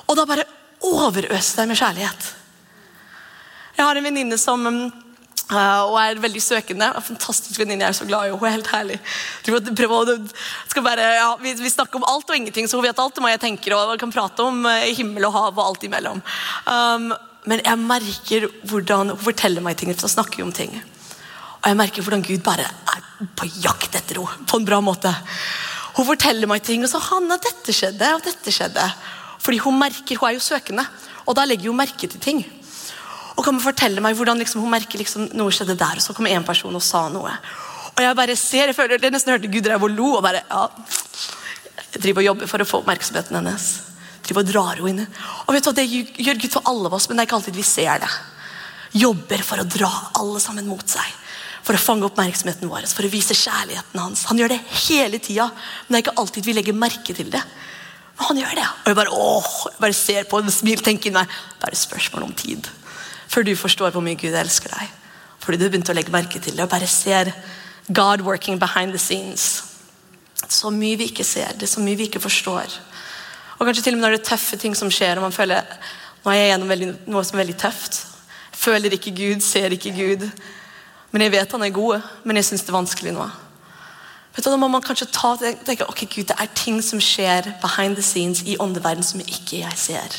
Og 0.06 0.20
da 0.20 0.28
bare 0.30 0.46
overøse 0.86 1.58
deg 1.58 1.72
med 1.72 1.80
kjærlighet. 1.80 2.28
Jeg 3.76 3.88
har 3.88 3.98
en 3.98 4.06
venninne 4.06 4.38
som 4.40 4.68
uh, 5.52 5.84
og 5.90 5.98
er 6.02 6.22
veldig 6.24 6.42
søkende. 6.44 6.88
En 6.96 7.06
fantastisk 7.06 7.60
venninne. 7.60 7.86
Jeg 7.86 7.94
er 7.94 8.00
så 8.00 8.08
glad 8.10 8.28
i. 8.28 8.34
Hun 8.34 8.48
er 8.48 8.56
helt 8.58 8.72
herlig. 8.74 8.98
Bare, 10.86 11.12
ja, 11.18 11.30
vi, 11.42 11.54
vi, 11.60 11.72
snakker 11.72 12.02
om 12.02 12.08
alt 12.10 12.30
og 12.30 12.40
ingenting, 12.40 12.68
så 12.70 12.80
hun 12.80 12.86
vet 12.88 13.00
alt 13.02 13.18
om 13.18 13.28
hva 13.28 13.36
jeg 13.36 13.44
tenker. 13.46 13.78
og 13.78 13.96
kan 14.02 14.14
prate 14.14 14.44
om 14.46 14.66
uh, 14.66 14.90
himmel 14.98 15.30
og 15.30 15.38
hav 15.38 15.54
og 15.54 15.64
alt 15.68 15.88
imellom. 15.88 16.22
Um, 16.66 17.14
men 17.46 17.62
jeg 17.62 17.82
merker 17.82 18.50
hvordan 18.66 19.14
hun 19.14 19.22
forteller 19.22 19.64
meg 19.66 19.78
ting. 19.78 19.94
Så 19.98 20.12
snakker 20.12 20.44
om 20.46 20.54
ting. 20.56 20.74
Og 21.62 21.72
jeg 21.72 21.80
merker 21.80 22.06
hvordan 22.06 22.26
Gud 22.26 22.44
bare 22.46 22.66
er 22.66 23.06
på 23.38 23.48
jakt 23.64 23.96
etter 23.98 24.20
henne 24.20 24.50
på 24.50 24.60
en 24.60 24.68
bra 24.68 24.82
måte. 24.84 25.14
Hun 25.96 26.08
forteller 26.10 26.50
meg 26.52 26.64
ting, 26.66 26.84
og 26.84 26.92
så 26.92 27.00
Hanna, 27.00 27.38
dette 27.40 27.74
skjedde, 27.74 28.10
og 28.18 28.26
dette 28.26 28.52
skjedde. 28.52 28.84
Fordi 29.40 29.62
hun 29.64 29.78
merker, 29.80 30.20
hun 30.20 30.30
er 30.30 30.36
jo 30.36 30.44
søkende, 30.44 30.84
og 31.24 31.38
da 31.38 31.46
legger 31.48 31.72
hun 31.72 31.80
merke 31.80 32.10
til 32.10 32.22
ting. 32.22 32.44
Og 33.36 33.44
kan 33.44 33.58
fortelle 33.60 34.04
meg 34.04 34.16
hvordan 34.16 34.40
liksom, 34.40 34.64
hun 34.64 34.72
merker 34.72 35.02
liksom, 35.02 35.30
noe 35.36 35.54
skjedde 35.54 35.78
der, 35.80 36.00
og 36.00 36.04
så 36.04 36.16
kom 36.16 36.28
en 36.30 36.46
person 36.48 36.76
og 36.76 36.84
sa 36.84 37.06
noe. 37.12 37.34
Og 37.96 38.04
jeg 38.04 38.18
bare 38.18 38.36
ser, 38.40 38.70
jeg 38.70 38.78
føler, 38.78 39.00
jeg 39.00 39.14
nesten 39.14 39.34
hørte 39.36 39.52
Gud 39.52 39.66
drev 39.66 39.88
og 39.88 39.92
lo. 39.92 40.14
og 40.18 40.24
bare, 40.24 40.44
ja, 40.50 40.68
Jeg 41.96 42.02
driver 42.04 42.22
og 42.22 42.26
jobber 42.30 42.48
for 42.52 42.64
å 42.64 42.68
få 42.68 42.80
oppmerksomheten 42.84 43.38
hennes. 43.40 43.68
Driver 44.26 44.44
og 44.44 44.50
drar 44.52 44.82
henne 44.82 45.06
inn. 45.06 45.20
Og 45.46 45.54
vet 45.56 45.64
du 45.64 45.70
hva, 45.70 45.76
Det 45.76 45.86
gjør 46.28 46.42
Gud 46.42 46.56
for 46.56 46.72
alle 46.72 46.90
av 46.90 46.98
oss, 46.98 47.08
men 47.08 47.18
det 47.18 47.24
er 47.24 47.30
ikke 47.30 47.38
alltid 47.40 47.56
vi 47.56 47.68
ser 47.68 48.02
det. 48.04 48.12
Jobber 48.96 49.44
for 49.44 49.60
å 49.60 49.68
dra 49.68 49.92
alle 50.20 50.42
sammen 50.44 50.68
mot 50.68 50.88
seg 50.88 51.08
for 51.66 51.74
å 51.74 51.82
fange 51.82 52.06
oppmerksomheten 52.06 52.70
vår, 52.70 52.86
for 52.94 53.08
å 53.08 53.10
vise 53.10 53.34
kjærligheten 53.34 53.98
hans. 53.98 54.28
Han 54.30 54.38
gjør 54.38 54.54
det 54.54 54.62
hele 54.86 55.18
tida, 55.18 55.48
men 55.50 55.96
det 55.96 55.98
er 55.98 56.04
ikke 56.06 56.20
alltid 56.22 56.46
vi 56.46 56.54
legger 56.54 56.78
merke 56.78 57.16
til 57.18 57.32
det. 57.34 57.42
Men 58.16 58.28
han 58.30 58.42
gjør 58.44 58.60
det. 58.60 58.66
Og 58.84 58.92
jeg 58.92 59.00
bare 59.00 59.16
åh, 59.18 59.54
jeg 59.72 59.82
bare 59.82 59.98
ser 59.98 60.28
på 60.30 60.40
en 60.40 60.54
smil, 60.54 60.84
tenker 60.86 61.10
inn 61.10 61.18
meg. 61.18 61.40
Bare 61.64 61.80
spørsmål 61.80 62.28
om 62.28 62.36
tid. 62.38 62.70
Før 63.36 63.44
du 63.44 63.52
forstår 63.60 63.92
hvor 63.92 64.04
mye 64.04 64.16
Gud 64.16 64.32
elsker 64.32 64.72
deg. 64.72 64.92
Fordi 65.44 65.60
du 65.60 65.68
begynte 65.68 65.92
å 65.92 65.96
legge 65.98 66.14
merke 66.14 66.40
til 66.40 66.56
det 66.56 66.64
og 66.64 66.72
bare 66.72 66.88
ser 66.88 67.34
God 67.92 68.24
working 68.24 68.56
behind 68.62 68.96
the 68.96 69.02
scenes. 69.02 69.64
Så 70.48 70.72
mye 70.72 70.96
vi 70.96 71.10
ikke 71.10 71.26
ser, 71.28 71.52
det 71.52 71.68
er 71.68 71.74
så 71.74 71.84
mye 71.84 72.00
vi 72.00 72.08
ikke 72.08 72.24
forstår. 72.24 72.80
Og 73.60 73.68
kanskje 73.68 73.84
til 73.84 73.96
og 73.96 74.00
med 74.00 74.06
når 74.06 74.16
det 74.16 74.22
er 74.22 74.30
tøffe 74.30 74.58
ting 74.62 74.76
som 74.78 74.92
skjer, 74.92 75.20
og 75.20 75.28
man 75.28 75.36
føler 75.36 75.68
nå 76.24 76.32
er 76.32 76.40
jeg 76.40 76.52
gjennom 76.54 76.72
veldig, 76.72 76.88
noe 77.12 77.24
som 77.28 77.38
er 77.38 77.44
veldig 77.44 77.58
tøft. 77.60 77.98
Føler 78.56 78.96
ikke 78.96 79.14
Gud, 79.16 79.44
ser 79.44 79.76
ikke 79.76 79.94
Gud. 79.94 80.24
Men 81.12 81.26
jeg 81.26 81.34
vet 81.36 81.58
han 81.58 81.66
er 81.68 81.76
god, 81.76 82.08
men 82.24 82.40
jeg 82.40 82.48
syns 82.48 82.64
det 82.64 82.72
er 82.72 82.80
vanskelig 82.80 83.14
nå. 83.16 83.28
Vet 84.36 84.48
du, 84.48 84.50
Da 84.50 84.58
må 84.60 84.68
man 84.72 84.84
kanskje 84.84 85.12
ta 85.12 85.36
tenke, 85.38 85.86
ok 85.88 86.08
Gud, 86.08 86.32
det 86.32 86.40
er 86.40 86.56
ting 86.56 86.80
som 86.84 87.04
skjer 87.04 87.52
behind 87.62 88.00
the 88.00 88.04
scenes 88.04 88.42
i 88.48 88.58
åndeverden 88.60 89.04
som 89.04 89.20
ikke 89.20 89.62
jeg 89.62 89.78
ser. 89.78 90.18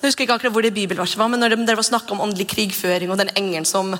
Jeg 0.00 0.08
husker 0.08 0.24
ikke 0.24 0.36
akkurat 0.38 0.54
hvor 0.54 0.64
det 0.64 0.72
bibelverset 0.72 1.18
var, 1.20 1.28
men 1.28 1.42
når 1.42 1.52
dere 1.60 1.76
var 1.76 1.84
snakka 1.84 2.14
om 2.14 2.22
åndelig 2.24 2.46
krigføring 2.48 3.10
og 3.12 3.18
den 3.20 3.28
engelen 3.36 3.66
som 3.68 3.90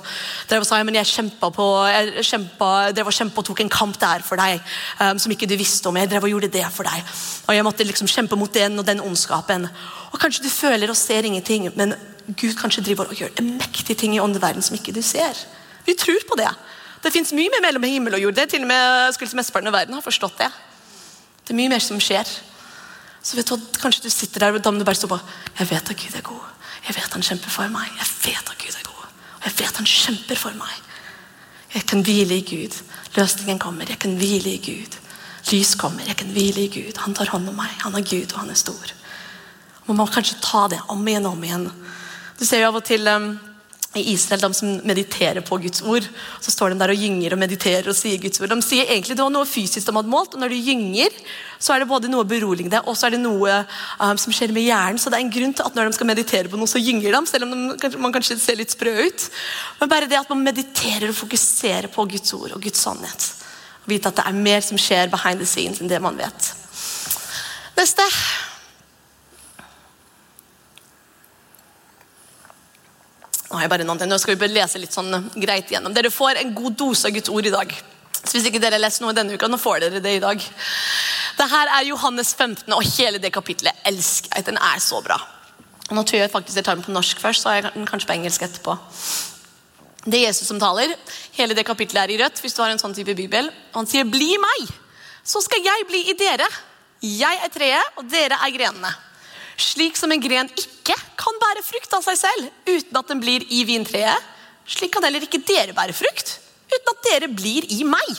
drev 0.49 0.63
og 0.63 0.65
sa 0.65 0.79
men 0.81 0.97
jeg 0.97 1.09
kjempa 1.11 1.51
på, 1.53 1.67
jeg 1.93 2.23
kjempa, 2.25 2.69
drev 2.97 3.11
og 3.11 3.13
kjempa 3.13 3.43
og 3.43 3.45
tok 3.51 3.61
en 3.61 3.69
kamp 3.69 3.99
der 4.01 4.25
for 4.25 4.41
deg 4.41 4.57
um, 4.97 5.19
som 5.21 5.35
ikke 5.35 5.45
du 5.45 5.53
visste 5.59 5.85
om. 5.85 5.99
Jeg 6.01 6.09
drev 6.09 6.25
og 6.25 6.33
gjorde 6.33 6.49
det 6.57 6.65
for 6.73 6.89
deg. 6.89 7.13
Og 7.45 7.53
jeg 7.53 7.67
måtte 7.69 7.85
liksom 7.85 8.09
kjempe 8.09 8.39
mot 8.41 8.49
den 8.57 8.81
og 8.81 8.89
den 8.89 9.05
ondskapen. 9.05 9.69
Og 10.09 10.17
Kanskje 10.17 10.47
du 10.47 10.49
føler 10.49 10.89
og 10.89 10.97
ser 10.97 11.29
ingenting, 11.29 11.69
men 11.77 11.93
Gud 12.33 12.57
kanskje 12.57 12.87
driver 12.89 13.13
og 13.13 13.21
gjør 13.21 13.37
en 13.37 13.55
mektig 13.61 13.99
ting 14.01 14.17
i 14.17 14.23
åndeverden 14.25 14.65
som 14.65 14.81
ikke 14.81 14.97
du 14.97 15.03
ser. 15.05 15.37
Vi 15.85 15.93
tror 15.93 16.25
på 16.25 16.41
det. 16.41 16.49
Det 17.03 17.13
fins 17.13 17.33
mye 17.33 17.53
mer 17.53 17.61
mellom 17.69 17.85
himmel 17.85 18.17
og 18.17 18.25
jord. 18.25 18.37
Det 18.37 18.47
er 18.47 18.55
til 18.55 18.65
og 18.65 18.73
med 18.73 19.13
skulle 19.13 19.37
mesteparten 19.37 19.69
av 19.69 19.77
verden 19.77 19.97
har 19.97 20.05
forstått 20.05 20.41
det. 20.41 20.49
Det 21.45 21.53
er 21.53 21.61
mye 21.61 21.77
mer 21.77 21.85
som 21.85 22.01
skjer. 22.01 22.25
Så 23.23 23.37
vet 23.37 23.47
du, 23.47 23.55
hva, 23.55 23.81
Kanskje 23.81 24.07
du 24.07 24.13
sitter 24.13 24.45
der 24.45 24.57
og 24.57 24.61
du 24.63 24.85
bare 24.85 24.97
står 24.97 25.11
på 25.13 25.19
Jeg 25.59 25.69
vet 25.69 25.91
at 25.93 25.97
Gud 25.97 26.15
er 26.17 26.25
god. 26.25 26.47
Jeg 26.87 26.95
vet 26.97 27.13
han 27.13 27.25
kjemper 27.25 27.53
for 27.53 27.69
meg. 27.69 27.91
Jeg 27.97 28.07
vet 28.25 28.49
at 28.49 28.57
Gud 28.57 28.77
er 28.79 28.87
god. 28.87 29.05
Og 29.37 29.45
jeg 29.45 29.59
vet 29.59 29.77
han 29.77 29.89
kjemper 29.89 30.39
for 30.39 30.57
meg. 30.57 30.79
Jeg 31.73 31.85
kan 31.87 32.01
hvile 32.03 32.37
i 32.37 32.45
Gud. 32.45 32.75
Løsningen 33.15 33.59
kommer. 33.59 33.85
Jeg 33.89 33.99
kan 33.99 34.17
hvile 34.17 34.55
i 34.55 34.61
Gud. 34.65 34.97
Lys 35.51 35.75
kommer. 35.75 36.03
Jeg 36.07 36.17
kan 36.17 36.33
hvile 36.33 36.65
i 36.65 36.71
Gud. 36.73 36.97
Han 37.05 37.13
tar 37.13 37.31
hånd 37.31 37.49
om 37.49 37.55
meg. 37.55 37.71
Han 37.85 37.95
er 37.95 38.05
Gud, 38.05 38.33
og 38.33 38.43
han 38.43 38.49
er 38.49 38.59
stor. 38.59 38.93
Man 39.87 39.97
må 39.97 40.07
kanskje 40.09 40.41
ta 40.43 40.67
det 40.71 40.81
om 40.89 41.07
igjen 41.07 41.25
og 41.29 41.37
om 41.37 41.45
igjen. 41.45 41.69
Du 42.39 42.45
ser 42.45 42.61
jo 42.63 42.71
av 42.71 42.81
og 42.81 42.85
til 42.85 43.07
um, 43.07 43.31
i 43.93 44.13
Israel, 44.13 44.39
de 44.39 44.55
som 44.55 44.75
mediterer 44.87 45.43
på 45.43 45.57
Guds 45.59 45.81
ord. 45.83 46.05
Så 46.39 46.53
står 46.53 46.71
de 46.71 46.79
der 46.79 46.93
og 46.93 47.01
gynger 47.01 47.33
og 47.35 47.41
mediterer 47.41 47.89
og 47.91 47.97
sier 47.97 48.21
Guds 48.23 48.39
ord. 48.39 48.53
De 48.53 48.63
sier 48.63 48.87
egentlig 48.87 49.17
det 49.17 49.25
var 49.25 49.33
noe 49.33 49.47
fysisk 49.49 49.87
de 49.87 49.95
hadde 49.97 50.11
målt, 50.11 50.37
og 50.37 50.43
når 50.43 50.53
du 50.53 50.59
gynger, 50.63 51.17
så 51.59 51.75
er 51.75 51.83
det 51.83 51.89
både 51.89 52.09
noe 52.11 52.23
beroligende 52.25 52.79
og 52.87 52.95
så 52.97 53.09
er 53.09 53.17
det 53.17 53.21
noe 53.21 53.57
um, 53.99 54.15
som 54.21 54.31
skjer 54.33 54.53
med 54.55 54.63
hjernen. 54.63 55.01
Så 55.01 55.11
det 55.11 55.19
er 55.19 55.25
en 55.25 55.33
grunn 55.33 55.55
til 55.57 55.67
at 55.67 55.75
når 55.75 55.89
de 55.89 55.97
skal 55.97 56.09
meditere 56.09 56.51
på 56.51 56.59
noe, 56.59 56.71
så 56.71 56.79
gynger 56.79 57.17
de, 57.17 57.21
selv 57.29 57.47
om 57.47 57.57
de, 57.75 57.91
man 57.99 58.15
kanskje 58.15 58.39
ser 58.39 58.59
litt 58.61 58.71
sprø 58.71 58.95
ut. 59.01 59.27
Men 59.81 59.91
bare 59.91 60.07
det 60.11 60.21
at 60.21 60.31
man 60.31 60.45
mediterer 60.45 61.09
og 61.11 61.19
fokuserer 61.19 61.91
på 61.91 62.07
Guds 62.15 62.31
ord 62.37 62.55
og 62.55 62.63
Guds 62.63 62.85
sannhet. 62.87 63.27
Og 63.83 63.91
vite 63.91 64.13
at 64.13 64.21
det 64.21 64.27
er 64.29 64.39
mer 64.47 64.63
som 64.63 64.79
skjer 64.79 65.11
behind 65.11 65.43
the 65.43 65.49
scenes 65.49 65.83
enn 65.83 65.91
det 65.91 65.99
man 65.99 66.15
vet. 66.19 66.53
Neste. 67.75 68.07
Nå 73.51 73.59
har 73.59 73.65
jeg 73.65 73.71
bare 73.73 73.83
noen 73.83 73.99
ting. 73.99 74.07
Nå 74.07 74.15
skal 74.21 74.37
vi 74.37 74.39
bare 74.45 74.55
lese 74.55 74.79
litt 74.79 74.95
sånn 74.95 75.11
greit 75.35 75.67
igjennom. 75.67 75.91
Dere 75.91 76.07
får 76.13 76.39
en 76.39 76.53
god 76.55 76.77
dose 76.79 77.09
av 77.09 77.15
Guds 77.17 77.31
ord 77.33 77.49
i 77.49 77.51
dag. 77.51 77.73
Så 78.21 78.37
hvis 78.37 78.47
ikke 78.47 78.61
dere 78.63 78.77
har 78.77 78.83
lest 78.85 79.01
noe 79.03 79.11
denne 79.17 79.35
uka, 79.35 79.49
nå 79.51 79.59
får 79.59 79.81
dere 79.83 79.99
det 79.99 80.13
i 80.15 80.21
dag. 80.23 80.45
Dette 81.35 81.59
er 81.59 81.89
Johannes 81.89 82.31
15, 82.37 82.71
og 82.71 82.85
hele 82.95 83.19
det 83.19 83.33
kapitlet 83.35 83.83
elsker 83.91 84.31
jeg. 84.37 84.47
Den 84.47 84.61
er 84.61 84.79
så 84.79 85.01
bra. 85.03 85.19
Nå 85.91 86.05
tror 86.07 86.21
jeg 86.21 86.31
faktisk 86.31 86.61
jeg 86.61 86.67
tar 86.69 86.79
den 86.79 86.85
på 86.85 86.95
norsk 86.95 87.19
først, 87.19 87.43
så 87.43 87.51
har 87.51 87.59
jeg 87.59 87.73
den 87.75 87.89
kanskje 87.89 88.07
på 88.07 88.15
engelsk 88.15 88.47
etterpå. 88.47 88.77
Det 90.05 90.17
er 90.21 90.29
Jesus 90.29 90.47
som 90.47 90.61
taler. 90.61 90.95
Hele 91.35 91.57
det 91.57 91.67
kapitlet 91.67 92.05
er 92.05 92.15
i 92.15 92.19
rødt. 92.23 92.39
hvis 92.39 92.55
du 92.55 92.63
har 92.63 92.71
en 92.71 92.79
sånn 92.79 92.95
type 92.95 93.13
bibel. 93.19 93.51
Han 93.75 93.85
sier 93.85 94.07
'bli 94.07 94.37
meg', 94.39 94.71
så 95.23 95.43
skal 95.43 95.59
jeg 95.59 95.87
bli 95.87 96.09
i 96.09 96.13
dere. 96.13 96.47
Jeg 97.01 97.39
er 97.43 97.49
treet, 97.49 97.97
og 97.97 98.07
dere 98.09 98.39
er 98.39 98.57
grenene. 98.57 98.95
Slik 99.61 99.97
som 99.99 100.11
en 100.11 100.21
gren 100.21 100.49
ikke 100.57 100.95
kan 101.19 101.39
bære 101.41 101.63
frukt 101.65 101.93
av 101.93 102.05
seg 102.05 102.17
selv 102.17 102.47
uten 102.65 102.97
at 102.97 103.11
den 103.11 103.21
blir 103.21 103.45
i 103.53 103.61
vintreet, 103.67 104.29
slik 104.65 104.93
kan 104.95 105.05
heller 105.05 105.23
ikke 105.25 105.43
dere 105.45 105.75
bære 105.77 105.95
frukt 105.95 106.37
uten 106.71 106.93
at 106.93 107.07
dere 107.09 107.29
blir 107.29 107.67
i 107.75 107.83
meg. 107.85 108.09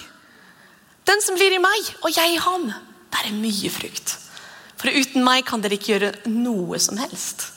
Den 1.09 1.23
som 1.25 1.35
blir 1.39 1.55
i 1.57 1.63
meg, 1.63 1.89
og 2.05 2.13
jeg 2.15 2.37
i 2.37 2.43
ham, 2.45 2.69
bærer 3.13 3.35
mye 3.35 3.71
frukt. 3.73 4.15
For 4.79 4.93
uten 4.93 5.25
meg 5.27 5.47
kan 5.49 5.63
dere 5.63 5.79
ikke 5.79 5.95
gjøre 5.95 6.13
noe 6.31 6.79
som 6.83 6.99
helst. 7.01 7.49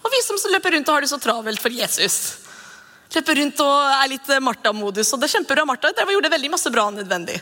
Og 0.00 0.12
vi 0.12 0.20
som 0.24 0.38
løper 0.52 0.76
rundt 0.76 0.88
og 0.88 0.96
har 0.96 1.04
det 1.04 1.10
så 1.10 1.18
travelt 1.20 1.60
for 1.60 1.74
Jesus, 1.74 2.16
løper 3.10 3.40
rundt 3.40 3.60
og 3.64 3.74
er 3.90 4.10
litt 4.12 4.28
Martha-modus. 4.44 5.10
Og 5.12 5.20
det 5.20 5.28
er 5.28 5.34
kjempebra, 5.34 5.66
Martha. 5.68 5.90
Dere 5.96 6.14
gjorde 6.14 6.32
veldig 6.32 6.52
masse 6.52 6.72
bra 6.72 6.86
nødvendig. 6.94 7.40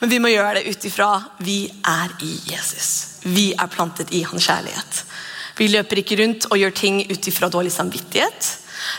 Men 0.00 0.12
vi 0.12 0.20
må 0.22 0.30
gjøre 0.32 0.60
det 0.60 0.70
ut 0.70 0.88
ifra 0.88 1.10
vi 1.44 1.58
er 1.66 2.14
i 2.24 2.32
Jesus. 2.52 2.90
Vi 3.26 3.50
er 3.52 3.72
plantet 3.72 4.14
i 4.14 4.22
hans 4.28 4.46
kjærlighet. 4.46 5.02
Vi 5.58 5.66
løper 5.72 6.02
ikke 6.02 6.18
rundt 6.20 6.46
og 6.50 6.58
gjør 6.60 6.74
ting 6.76 7.00
ut 7.10 7.28
ifra 7.30 7.48
dårlig 7.50 7.72
samvittighet. 7.74 8.52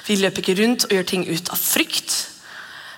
Vi 0.07 0.17
løper 0.19 0.43
ikke 0.43 0.57
rundt 0.59 0.85
og 0.89 0.95
gjør 0.97 1.07
ting 1.07 1.23
ut 1.29 1.51
av 1.53 1.61
frykt. 1.61 2.15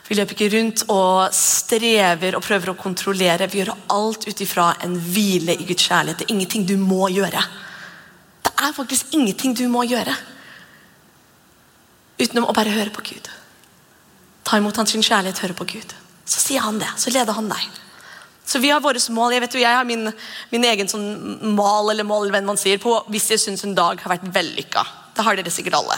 Vi 0.10 0.18
løper 0.18 0.36
ikke 0.36 0.50
rundt 0.58 0.82
og 0.92 1.30
strever 1.36 2.36
og 2.36 2.44
prøver 2.44 2.74
å 2.74 2.80
kontrollere. 2.80 3.48
Vi 3.48 3.62
gjør 3.62 3.76
alt 3.94 4.26
ut 4.28 4.42
ifra 4.44 4.72
en 4.84 4.98
hvile 4.98 5.56
i 5.56 5.68
Guds 5.70 5.86
kjærlighet. 5.88 6.20
Det 6.20 6.28
er 6.28 6.34
ingenting 6.36 6.66
du 6.68 6.76
må 6.82 7.06
gjøre. 7.14 7.44
Det 8.42 8.54
er 8.58 8.76
faktisk 8.76 9.14
ingenting 9.16 9.56
du 9.58 9.68
må 9.72 9.86
gjøre 9.88 10.18
utenom 12.22 12.50
å 12.50 12.54
bare 12.54 12.74
høre 12.74 12.94
på 12.94 13.02
Gud. 13.06 13.30
Ta 14.46 14.60
imot 14.60 14.78
hans 14.78 14.94
kjærlighet, 14.94 15.42
høre 15.42 15.58
på 15.58 15.70
Gud. 15.70 15.96
Så 16.26 16.42
sier 16.44 16.66
han 16.66 16.78
det. 16.82 16.90
Så 17.02 17.14
leder 17.14 17.34
han 17.38 17.50
deg. 17.50 17.81
Så 18.52 18.60
vi 18.60 18.70
har 18.70 18.84
våre 18.84 19.00
mål. 19.16 19.32
Jeg 19.32 19.46
vet 19.46 19.54
jo, 19.56 19.64
jeg 19.64 19.78
har 19.78 19.88
min, 19.88 20.10
min 20.52 20.66
egen 20.68 20.90
sånn 20.92 21.08
mal 21.56 21.88
eller 21.94 22.04
mål 22.08 22.28
eller 22.28 22.44
man 22.44 22.60
sier, 22.60 22.82
på 22.84 22.98
hvis 23.14 23.30
jeg 23.32 23.40
syns 23.46 23.64
en 23.64 23.78
dag 23.78 24.02
har 24.04 24.12
vært 24.12 24.28
vellykka. 24.36 24.84
Det 25.16 25.24
har 25.24 25.40
dere 25.40 25.54
sikkert 25.54 25.78
alle. 25.80 25.96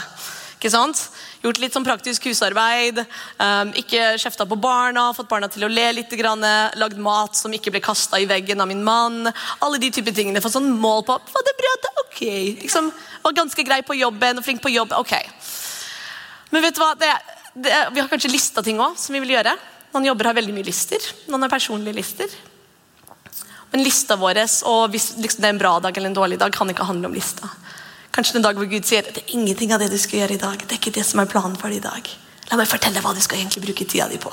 Ikke 0.54 0.70
sant? 0.70 1.00
Gjort 1.42 1.58
litt 1.60 1.74
sånn 1.74 1.84
praktisk 1.84 2.28
husarbeid. 2.30 3.02
Um, 3.42 3.74
ikke 3.76 4.14
kjefta 4.22 4.46
på 4.48 4.56
barna, 4.56 5.08
fått 5.16 5.28
barna 5.28 5.50
til 5.50 5.66
å 5.66 5.72
le 5.72 5.88
litt. 5.98 6.14
Grann, 6.14 6.46
lagd 6.78 7.00
mat 7.02 7.34
som 7.36 7.52
ikke 7.52 7.74
ble 7.74 7.82
kasta 7.84 8.22
i 8.22 8.28
veggen 8.30 8.62
av 8.62 8.70
min 8.70 8.86
mann. 8.86 9.26
Alle 9.58 9.82
de 9.82 9.90
type 9.92 10.14
tingene. 10.14 10.40
Fått 10.44 10.54
sånn 10.54 10.70
mål 10.78 11.02
på 11.08 11.18
Var 11.34 11.46
det 11.50 11.56
bra? 11.58 11.74
Det 11.82 11.92
ok. 12.06 12.22
Liksom, 12.62 12.94
var 13.26 13.38
ganske 13.42 13.66
grei 13.66 13.82
på 13.82 13.98
jobben 13.98 14.38
og 14.38 14.46
flink 14.46 14.62
på 14.62 14.72
jobb. 14.72 14.94
Ok. 15.02 15.16
Men 16.54 16.64
vet 16.64 16.78
du 16.78 16.84
hva? 16.84 16.94
Det, 16.96 17.12
det, 17.58 17.76
vi 17.92 18.00
har 18.00 18.08
kanskje 18.14 18.32
lista 18.32 18.62
ting 18.62 18.78
òg 18.78 18.94
som 19.00 19.18
vi 19.18 19.26
vil 19.26 19.34
gjøre. 19.34 19.58
Noen 19.94 20.10
jobber 20.10 20.26
har 20.26 20.34
veldig 20.34 20.54
mye 20.56 20.66
lister. 20.66 21.04
Noen 21.30 21.46
har 21.46 21.52
personlige 21.52 21.94
lister. 21.94 22.32
Men 23.70 23.82
lista 23.86 24.16
vår, 24.18 24.40
og 24.70 24.90
hvis 24.90 25.12
liksom 25.22 25.42
det 25.42 25.48
er 25.48 25.54
en 25.54 25.60
bra 25.60 25.76
dag 25.82 25.96
eller 25.96 26.10
en 26.10 26.16
dårlig 26.16 26.38
dag, 26.38 26.52
kan 26.54 26.70
ikke 26.70 26.86
handle 26.86 27.10
om 27.10 27.14
lista. 27.14 27.48
Kanskje 28.14 28.38
en 28.38 28.44
dag 28.46 28.58
hvor 28.58 28.66
Gud 28.70 28.86
sier 28.86 29.06
det 29.06 29.22
er 29.22 29.32
ingenting 29.34 29.72
av 29.74 29.82
det 29.82 29.88
du 29.90 29.98
skal 29.98 30.20
gjøre 30.20 30.36
i 30.36 30.42
dag. 30.42 30.58
Det 30.58 30.76
er 30.76 30.80
ikke 30.80 30.94
det 30.94 31.06
som 31.06 31.22
er 31.22 31.30
planen 31.30 31.54
for 31.58 31.70
deg 31.70 31.78
i 31.78 31.86
dag. 31.86 32.10
La 32.50 32.58
meg 32.58 32.70
fortelle 32.70 33.02
hva 33.02 33.14
du 33.14 33.22
skal 33.22 33.40
egentlig 33.40 33.64
bruke 33.64 33.86
tida 33.86 34.06
di 34.10 34.18
på. 34.22 34.30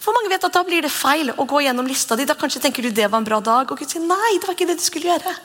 For 0.00 0.16
mange 0.16 0.32
vet 0.32 0.44
at 0.48 0.56
Da 0.56 0.64
blir 0.64 0.84
det 0.84 0.92
feil 0.92 1.32
å 1.36 1.44
gå 1.48 1.60
gjennom 1.64 1.88
lista 1.88 2.16
di. 2.16 2.24
Da 2.28 2.36
kanskje 2.36 2.64
tenker 2.64 2.84
du 2.84 2.90
det 2.90 3.08
var 3.12 3.20
en 3.20 3.28
bra 3.28 3.40
dag, 3.44 3.68
og 3.68 3.78
Gud 3.78 3.88
sier 3.92 4.04
nei, 4.04 4.38
det 4.40 4.48
var 4.48 4.56
ikke 4.56 4.68
det 4.72 4.80
du 4.80 4.84
skulle 4.84 5.12
gjøre. 5.12 5.36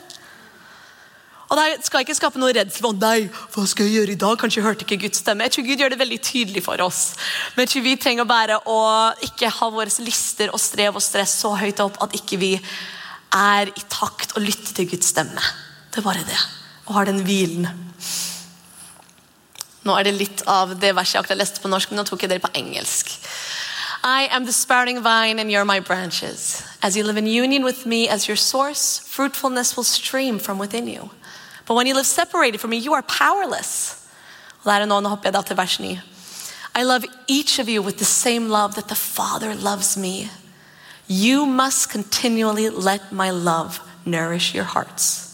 Og 1.45 1.58
Det 1.60 1.86
skal 1.86 2.01
ikke 2.01 2.15
skape 2.17 2.41
noe 2.41 2.55
redsel. 2.58 2.88
Nei, 2.97 3.27
hva 3.53 3.65
skal 3.69 3.86
jeg 3.86 3.99
gjøre 3.99 4.15
i 4.15 4.19
dag? 4.23 4.38
Kanskje 4.41 4.60
jeg 4.62 4.65
hørte 4.65 4.86
ikke 4.88 5.03
Guds 5.05 5.21
stemme. 5.21 5.45
Jeg 5.45 5.53
tror 5.53 5.67
Gud 5.67 5.84
gjør 5.84 5.93
det 5.93 6.01
veldig 6.01 6.19
tydelig 6.25 6.63
for 6.65 6.81
oss. 6.81 7.01
Men 7.53 7.65
jeg 7.65 7.73
tror 7.73 7.86
vi 7.86 7.95
trenger 8.01 8.29
bare 8.29 8.60
å 8.65 8.81
ikke 9.27 9.53
ha 9.60 9.69
våre 9.73 9.93
lister 10.05 10.53
og 10.53 10.62
strev 10.62 10.97
og 10.97 11.05
stress 11.05 11.38
så 11.43 11.53
høyt 11.60 11.84
opp 11.86 12.01
at 12.03 12.17
ikke 12.17 12.41
vi 12.41 12.53
er 13.36 13.69
i 13.69 13.88
takt 13.91 14.34
og 14.36 14.45
lytter 14.45 14.73
til 14.73 14.89
Guds 14.95 15.13
stemme. 15.13 15.41
Det 15.93 16.01
er 16.01 16.08
bare 16.08 16.25
det 16.25 16.41
og 16.86 16.93
har 16.99 17.10
den 17.10 17.23
hvilen. 17.25 17.67
Nå 19.86 19.93
er 19.97 20.08
det 20.08 20.15
litt 20.17 20.41
av 20.49 20.73
det 20.81 20.93
verset 20.97 21.17
jeg 21.17 21.23
akkurat 21.23 21.39
leste 21.41 21.62
på 21.62 21.69
norsk, 21.69 21.91
men 21.91 22.01
nå 22.01 22.05
tok 22.10 22.25
jeg 22.25 22.34
det 22.34 22.41
på 22.41 22.51
engelsk. 22.58 23.12
I 24.05 24.27
am 24.29 24.45
the 24.45 24.53
sprouting 24.53 25.01
vine 25.01 25.39
and 25.39 25.49
you're 25.49 25.65
my 25.65 25.79
branches. 25.79 26.63
As 26.81 26.95
you 26.95 27.03
live 27.03 27.17
in 27.17 27.25
union 27.25 27.63
with 27.63 27.86
me 27.86 28.08
as 28.08 28.27
your 28.27 28.36
source, 28.36 28.99
fruitfulness 28.99 29.75
will 29.75 29.84
stream 29.84 30.38
from 30.38 30.60
within 30.60 30.88
you. 30.88 31.10
But 31.65 31.75
when 31.75 31.88
you 31.88 31.95
live 31.95 32.06
separated 32.06 32.60
from 32.60 32.69
me, 32.69 32.78
you 32.78 32.93
are 32.93 33.04
powerless. 33.04 33.97
Og 34.63 34.71
der 34.71 34.82
er 34.82 34.86
nå, 34.86 34.99
nå 34.99 35.10
hopper 35.10 35.30
jeg 35.30 35.34
da 35.34 35.41
til 35.41 35.58
vers 35.58 35.80
9. 35.80 35.99
I 36.75 36.84
love 36.84 37.06
each 37.28 37.60
of 37.60 37.69
you 37.69 37.82
with 37.82 37.97
the 37.97 38.06
same 38.06 38.49
love 38.49 38.73
that 38.73 38.88
the 38.88 38.95
Father 38.95 39.54
loves 39.54 39.97
me. 39.97 40.30
You 41.08 41.45
must 41.45 41.89
continually 41.89 42.69
let 42.69 43.12
my 43.12 43.30
love 43.30 43.80
nourish 44.06 44.54
your 44.56 44.65
hearts. 44.65 45.25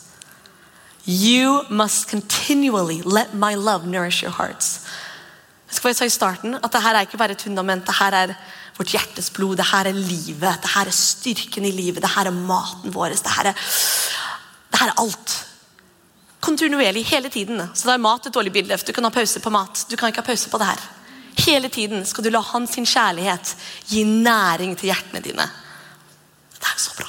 You 1.06 1.64
must 1.70 2.10
continually 2.10 3.02
let 3.02 3.34
my 3.34 3.56
love 3.56 3.88
nourish 3.88 4.22
your 4.22 4.32
hearts. 4.32 4.82
Jeg 5.68 5.76
skal 5.76 5.96
bare 5.96 6.06
i 6.06 6.10
starten 6.10 6.54
at 6.56 6.74
Dette 6.74 6.78
er 6.78 7.00
ikke 7.00 7.18
bare 7.18 7.32
et 7.32 7.42
fundament, 7.42 7.88
dette 7.88 8.16
er 8.16 8.36
vårt 8.78 8.92
hjertes 8.92 9.30
blod, 9.32 9.56
dette 9.58 9.78
er 9.78 9.94
livet, 9.94 10.60
dette 10.62 10.80
er 10.80 10.92
styrken 10.92 11.66
i 11.66 11.72
livet, 11.72 12.04
dette 12.04 12.20
er 12.20 12.32
maten 12.32 12.94
vår. 12.94 13.16
Dette 13.16 13.30
er, 13.40 13.54
dette 13.54 14.86
er 14.86 14.94
alt. 15.00 15.51
Kontinuerlig, 16.42 17.06
hele 17.06 17.30
tiden. 17.30 17.62
Så 17.74 17.88
da 17.88 17.94
er 17.94 18.02
mat 18.02 18.26
et 18.26 18.34
dårlig 18.34 18.54
bilde. 18.54 18.78
Du 18.82 18.94
kan 18.94 19.06
ha 19.06 19.14
pause 19.14 19.40
på 19.40 19.54
mat. 19.54 19.86
Du 19.90 19.96
kan 19.96 20.10
ikke 20.10 20.24
ha 20.24 20.32
pause 20.32 20.50
på 20.50 20.58
det 20.58 20.72
her. 20.72 20.82
Hele 21.46 21.70
tiden 21.70 22.06
skal 22.06 22.26
du 22.26 22.30
la 22.34 22.42
hans 22.42 22.76
kjærlighet 22.76 23.56
gi 23.88 24.04
næring 24.04 24.76
til 24.78 24.92
hjertene 24.92 25.22
dine. 25.22 25.48
Det 26.58 26.68
er 26.68 26.80
så 26.82 26.98
bra. 26.98 27.08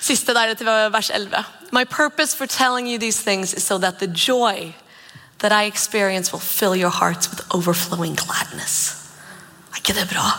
Siste 0.00 0.34
der 0.34 0.54
til 0.54 0.66
vers 0.66 1.10
11. 1.10 1.44
My 1.72 1.84
purpose 1.84 2.36
for 2.36 2.46
telling 2.46 2.88
you 2.88 2.98
these 2.98 3.22
things 3.22 3.52
is 3.54 3.62
so 3.62 3.78
that 3.78 3.98
the 3.98 4.06
joy 4.06 4.74
that 5.38 5.52
I 5.52 5.66
experience 5.66 6.32
will 6.32 6.40
fill 6.40 6.74
your 6.74 6.90
hearts 6.90 7.30
with 7.30 7.42
overflowing 7.50 8.16
gladness. 8.16 8.96
Er 9.72 9.76
ikke 9.76 10.00
det 10.00 10.08
bra? 10.08 10.38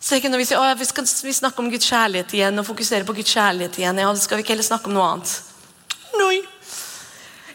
Så 0.00 0.14
ikke 0.14 0.30
når 0.32 0.38
vi 0.38 0.46
sier 0.48 0.60
å, 0.60 0.74
vi 0.78 0.86
skal 0.88 1.04
vi 1.04 1.32
snakke 1.36 1.60
om 1.60 1.68
Guds 1.70 1.86
kjærlighet 1.90 2.32
igjen 2.32 2.58
og 2.58 2.66
fokusere 2.66 3.04
på 3.04 3.12
Guds 3.12 3.34
kjærlighet 3.34 3.78
igjen, 3.78 3.98
ja, 4.00 4.14
skal 4.16 4.38
vi 4.38 4.44
ikke 4.44 4.54
heller 4.54 4.66
snakke 4.66 4.88
om 4.88 4.96
noe 4.96 5.08
annet. 5.12 5.34
Nei. 6.18 6.38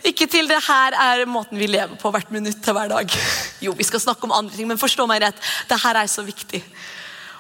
Ikke 0.04 0.28
til 0.28 0.49
det 0.52 0.60
her 0.65 0.95
er 0.99 1.23
måten 1.32 1.60
vi 1.60 1.69
lever 1.69 1.95
på 1.99 2.12
hvert 2.12 2.32
minutt 2.34 2.60
til 2.63 2.76
hver 2.76 2.91
dag. 2.91 3.17
Jo, 3.63 3.71
vi 3.78 3.86
skal 3.88 4.02
snakke 4.04 4.28
om 4.28 4.36
andre 4.36 4.56
ting, 4.56 4.67
men 4.67 4.80
forstå 4.80 5.08
meg 5.08 5.23
rett, 5.23 5.39
det 5.69 5.80
her 5.80 5.99
er 6.02 6.10
så 6.12 6.26
viktig. 6.28 6.60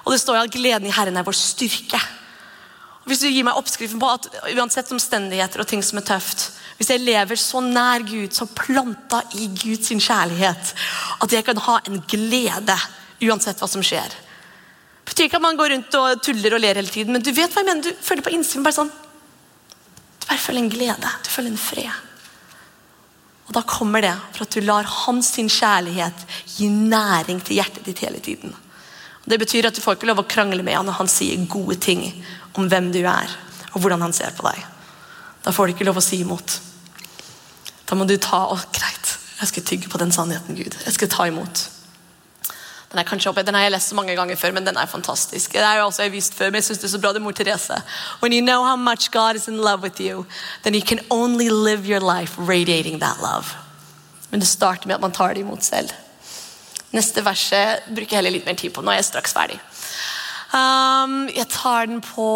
Og 0.03 0.13
det 0.13 0.21
står 0.21 0.39
at 0.39 0.53
gleden 0.53 0.87
i 0.87 0.93
Herren 0.95 1.19
er 1.19 1.27
vår 1.27 1.35
styrke. 1.35 1.99
Hvis 3.03 3.19
du 3.19 3.27
gir 3.27 3.43
meg 3.43 3.59
oppskriften 3.59 3.99
på 3.99 4.07
at 4.07 4.29
uansett 4.53 4.91
omstendigheter 4.95 5.59
og 5.59 5.67
ting 5.67 5.81
som 5.83 5.99
er 5.99 6.05
tøft 6.07 6.45
Hvis 6.77 6.93
jeg 6.93 7.03
lever 7.03 7.35
så 7.35 7.59
nær 7.59 8.05
Gud, 8.07 8.31
så 8.31 8.47
planta 8.47 9.19
i 9.35 9.49
Guds 9.51 9.91
kjærlighet, 9.91 10.71
at 11.21 11.35
jeg 11.35 11.45
kan 11.45 11.59
ha 11.67 11.77
en 11.83 11.99
glede 12.07 12.77
uansett 13.23 13.59
hva 13.59 13.67
som 13.69 13.83
skjer. 13.83 14.07
Det 14.07 15.11
betyr 15.11 15.27
ikke 15.27 15.39
at 15.41 15.45
man 15.45 15.59
går 15.59 15.75
rundt 15.75 15.95
og 15.99 16.23
tuller 16.23 16.55
og 16.55 16.63
ler 16.63 16.79
hele 16.79 16.91
tiden, 16.91 17.13
men 17.13 17.23
du 17.23 17.29
vet 17.35 17.51
hva 17.51 17.61
jeg 17.61 17.69
mener. 17.69 17.83
Du 17.85 18.03
føler 18.07 18.25
på 18.25 18.33
innsiden 18.33 18.63
bare 18.65 18.79
sånn 18.79 18.91
bare 20.33 20.41
føler 20.41 20.63
en 20.63 20.69
glede. 20.69 21.13
Du 21.23 21.29
føler 21.29 21.51
en 21.51 21.61
fred. 21.61 22.01
Og 23.43 23.53
da 23.53 23.61
kommer 23.67 24.01
det 24.01 24.13
for 24.33 24.45
at 24.45 24.55
du 24.55 24.63
lar 24.63 24.87
hans 24.87 25.33
kjærlighet 25.35 26.25
gi 26.55 26.69
næring 26.69 27.41
til 27.43 27.59
hjertet 27.59 27.85
ditt 27.85 27.99
hele 27.99 28.19
tiden. 28.19 28.53
Og 29.23 29.29
Det 29.29 29.39
betyr 29.39 29.67
at 29.67 29.75
du 29.75 29.81
får 29.81 29.97
ikke 29.97 30.09
lov 30.09 30.23
å 30.23 30.27
krangle 30.27 30.63
med 30.63 30.75
han 30.75 30.85
når 30.85 30.97
han 30.97 31.11
sier 31.11 31.45
gode 31.47 31.77
ting 31.79 32.01
om 32.55 32.67
hvem 32.67 32.91
du 32.91 33.03
er, 33.03 33.29
og 33.73 33.81
hvordan 33.81 34.01
han 34.01 34.13
ser 34.13 34.33
på 34.35 34.47
deg. 34.47 34.63
Da 35.43 35.51
får 35.51 35.67
du 35.67 35.73
ikke 35.75 35.87
lov 35.87 35.99
å 35.99 36.03
si 36.03 36.21
imot. 36.23 36.59
Da 37.85 37.95
må 37.95 38.07
du 38.07 38.17
ta 38.17 38.45
og 38.47 38.63
greit, 38.73 39.17
jeg 39.39 39.51
skal 39.51 39.63
tygge 39.63 39.91
på 39.91 39.99
den 39.99 40.11
sannheten, 40.11 40.55
Gud. 40.55 40.75
Jeg 40.85 40.93
skal 40.93 41.11
ta 41.11 41.27
imot. 41.27 41.67
Den 42.93 43.01
er 43.01 43.07
kanskje 43.09 43.31
den 43.41 43.55
har 43.57 43.63
jeg 43.65 43.71
lest 43.73 43.89
så 43.89 43.95
mange 43.97 44.13
ganger 44.13 44.37
før, 44.37 44.51
men 44.53 44.65
den 44.67 44.77
er 44.77 44.85
fantastisk. 44.85 45.53
Det 45.53 45.61
er 45.65 45.79
jo 45.79 45.87
også 45.87 46.03
jeg 46.05 46.11
vist 46.13 46.35
før, 46.37 46.51
men 46.51 46.61
jeg 46.61 46.67
synes 46.67 46.79
det 46.83 46.85
er 46.85 46.91
så 46.93 46.99
bra 47.01 47.09
det 47.09 47.17
er 47.23 47.25
mor 47.25 47.33
Therese. 47.33 47.81
When 48.21 48.33
you 48.33 48.41
know 48.45 48.61
how 48.63 48.75
much 48.75 49.09
God 49.11 49.35
is 49.35 49.47
in 49.47 49.57
love 49.57 49.81
with 49.81 49.99
you, 49.99 50.25
then 50.61 50.75
you 50.75 50.81
can 50.85 50.99
only 51.09 51.49
live 51.49 51.89
your 51.89 51.99
life 51.99 52.37
radiating 52.37 52.99
that 53.01 53.17
love. 53.17 53.57
Men 54.29 54.39
det 54.39 54.47
starter 54.47 54.87
med 54.87 54.95
at 54.95 55.01
man 55.01 55.11
tar 55.11 55.33
det 55.33 55.41
imot 55.41 55.63
selv. 55.63 55.89
Neste 56.93 57.25
verset 57.25 57.89
bruker 57.89 58.13
jeg 58.13 58.21
heller 58.21 58.35
litt 58.37 58.45
mer 58.45 58.61
tid 58.61 58.69
på. 58.69 58.85
Nå 58.85 58.93
er 58.93 59.01
jeg 59.01 59.09
straks 59.09 59.33
ferdig. 59.33 59.57
Um, 60.53 61.25
jeg, 61.33 61.47
tar 61.49 61.89
den 61.89 61.97
på, 62.05 62.27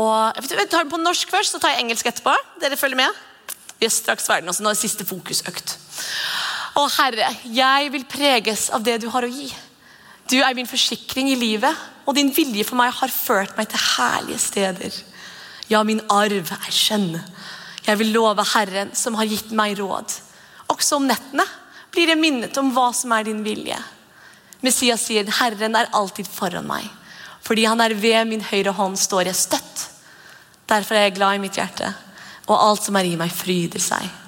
jeg 0.42 0.70
tar 0.72 0.88
den 0.88 0.90
på 0.90 0.98
norsk 0.98 1.30
først, 1.30 1.54
så 1.54 1.62
tar 1.62 1.76
jeg 1.76 1.86
engelsk 1.86 2.10
etterpå. 2.10 2.34
Dere 2.64 2.80
følger 2.82 2.98
med? 2.98 3.22
Vi 3.78 3.86
er 3.86 3.94
straks 3.94 4.26
ferdig. 4.26 4.50
Nå 4.50 4.58
er 4.58 4.74
det 4.74 4.82
siste 4.82 5.06
fokusøkt. 5.06 5.78
Å 6.78 6.88
Herre, 6.98 7.30
jeg 7.46 7.94
vil 7.94 8.10
preges 8.10 8.72
av 8.74 8.82
det 8.86 8.98
du 9.06 9.10
har 9.14 9.26
å 9.26 9.30
gi. 9.30 9.52
Du 10.28 10.36
er 10.42 10.56
min 10.56 10.68
forsikring 10.68 11.30
i 11.32 11.40
livet, 11.40 11.76
og 12.06 12.16
din 12.16 12.32
vilje 12.36 12.66
for 12.68 12.80
meg 12.80 12.92
har 12.96 13.12
ført 13.12 13.56
meg 13.58 13.70
til 13.72 13.80
herlige 13.80 14.42
steder. 14.44 14.98
Ja, 15.72 15.84
min 15.88 16.02
arv 16.12 16.52
er 16.52 16.72
skjønn. 16.74 17.16
Jeg 17.88 18.00
vil 18.00 18.12
love 18.16 18.44
Herren, 18.54 18.92
som 18.96 19.16
har 19.16 19.28
gitt 19.28 19.54
meg 19.56 19.78
råd. 19.80 20.18
Også 20.68 21.00
om 21.00 21.08
nettene 21.08 21.46
blir 21.94 22.12
jeg 22.12 22.20
minnet 22.20 22.60
om 22.60 22.74
hva 22.76 22.90
som 22.96 23.14
er 23.16 23.28
din 23.28 23.40
vilje. 23.46 23.78
Messias 24.62 25.06
sier, 25.08 25.24
'Herren 25.24 25.76
er 25.76 25.92
alltid 25.94 26.28
foran 26.28 26.68
meg'. 26.68 26.90
Fordi 27.42 27.64
han 27.64 27.82
er 27.82 27.94
ved 27.94 28.26
min 28.28 28.42
høyre 28.42 28.72
hånd, 28.72 28.98
står 28.98 29.22
jeg 29.30 29.36
støtt. 29.36 29.90
Derfor 30.68 30.96
er 30.96 31.08
jeg 31.08 31.16
glad 31.16 31.36
i 31.36 31.38
mitt 31.38 31.56
hjerte, 31.56 31.94
og 32.48 32.70
alt 32.70 32.84
som 32.84 32.96
er 32.96 33.08
i 33.08 33.16
meg, 33.16 33.32
fryder 33.32 33.80
seg. 33.80 34.27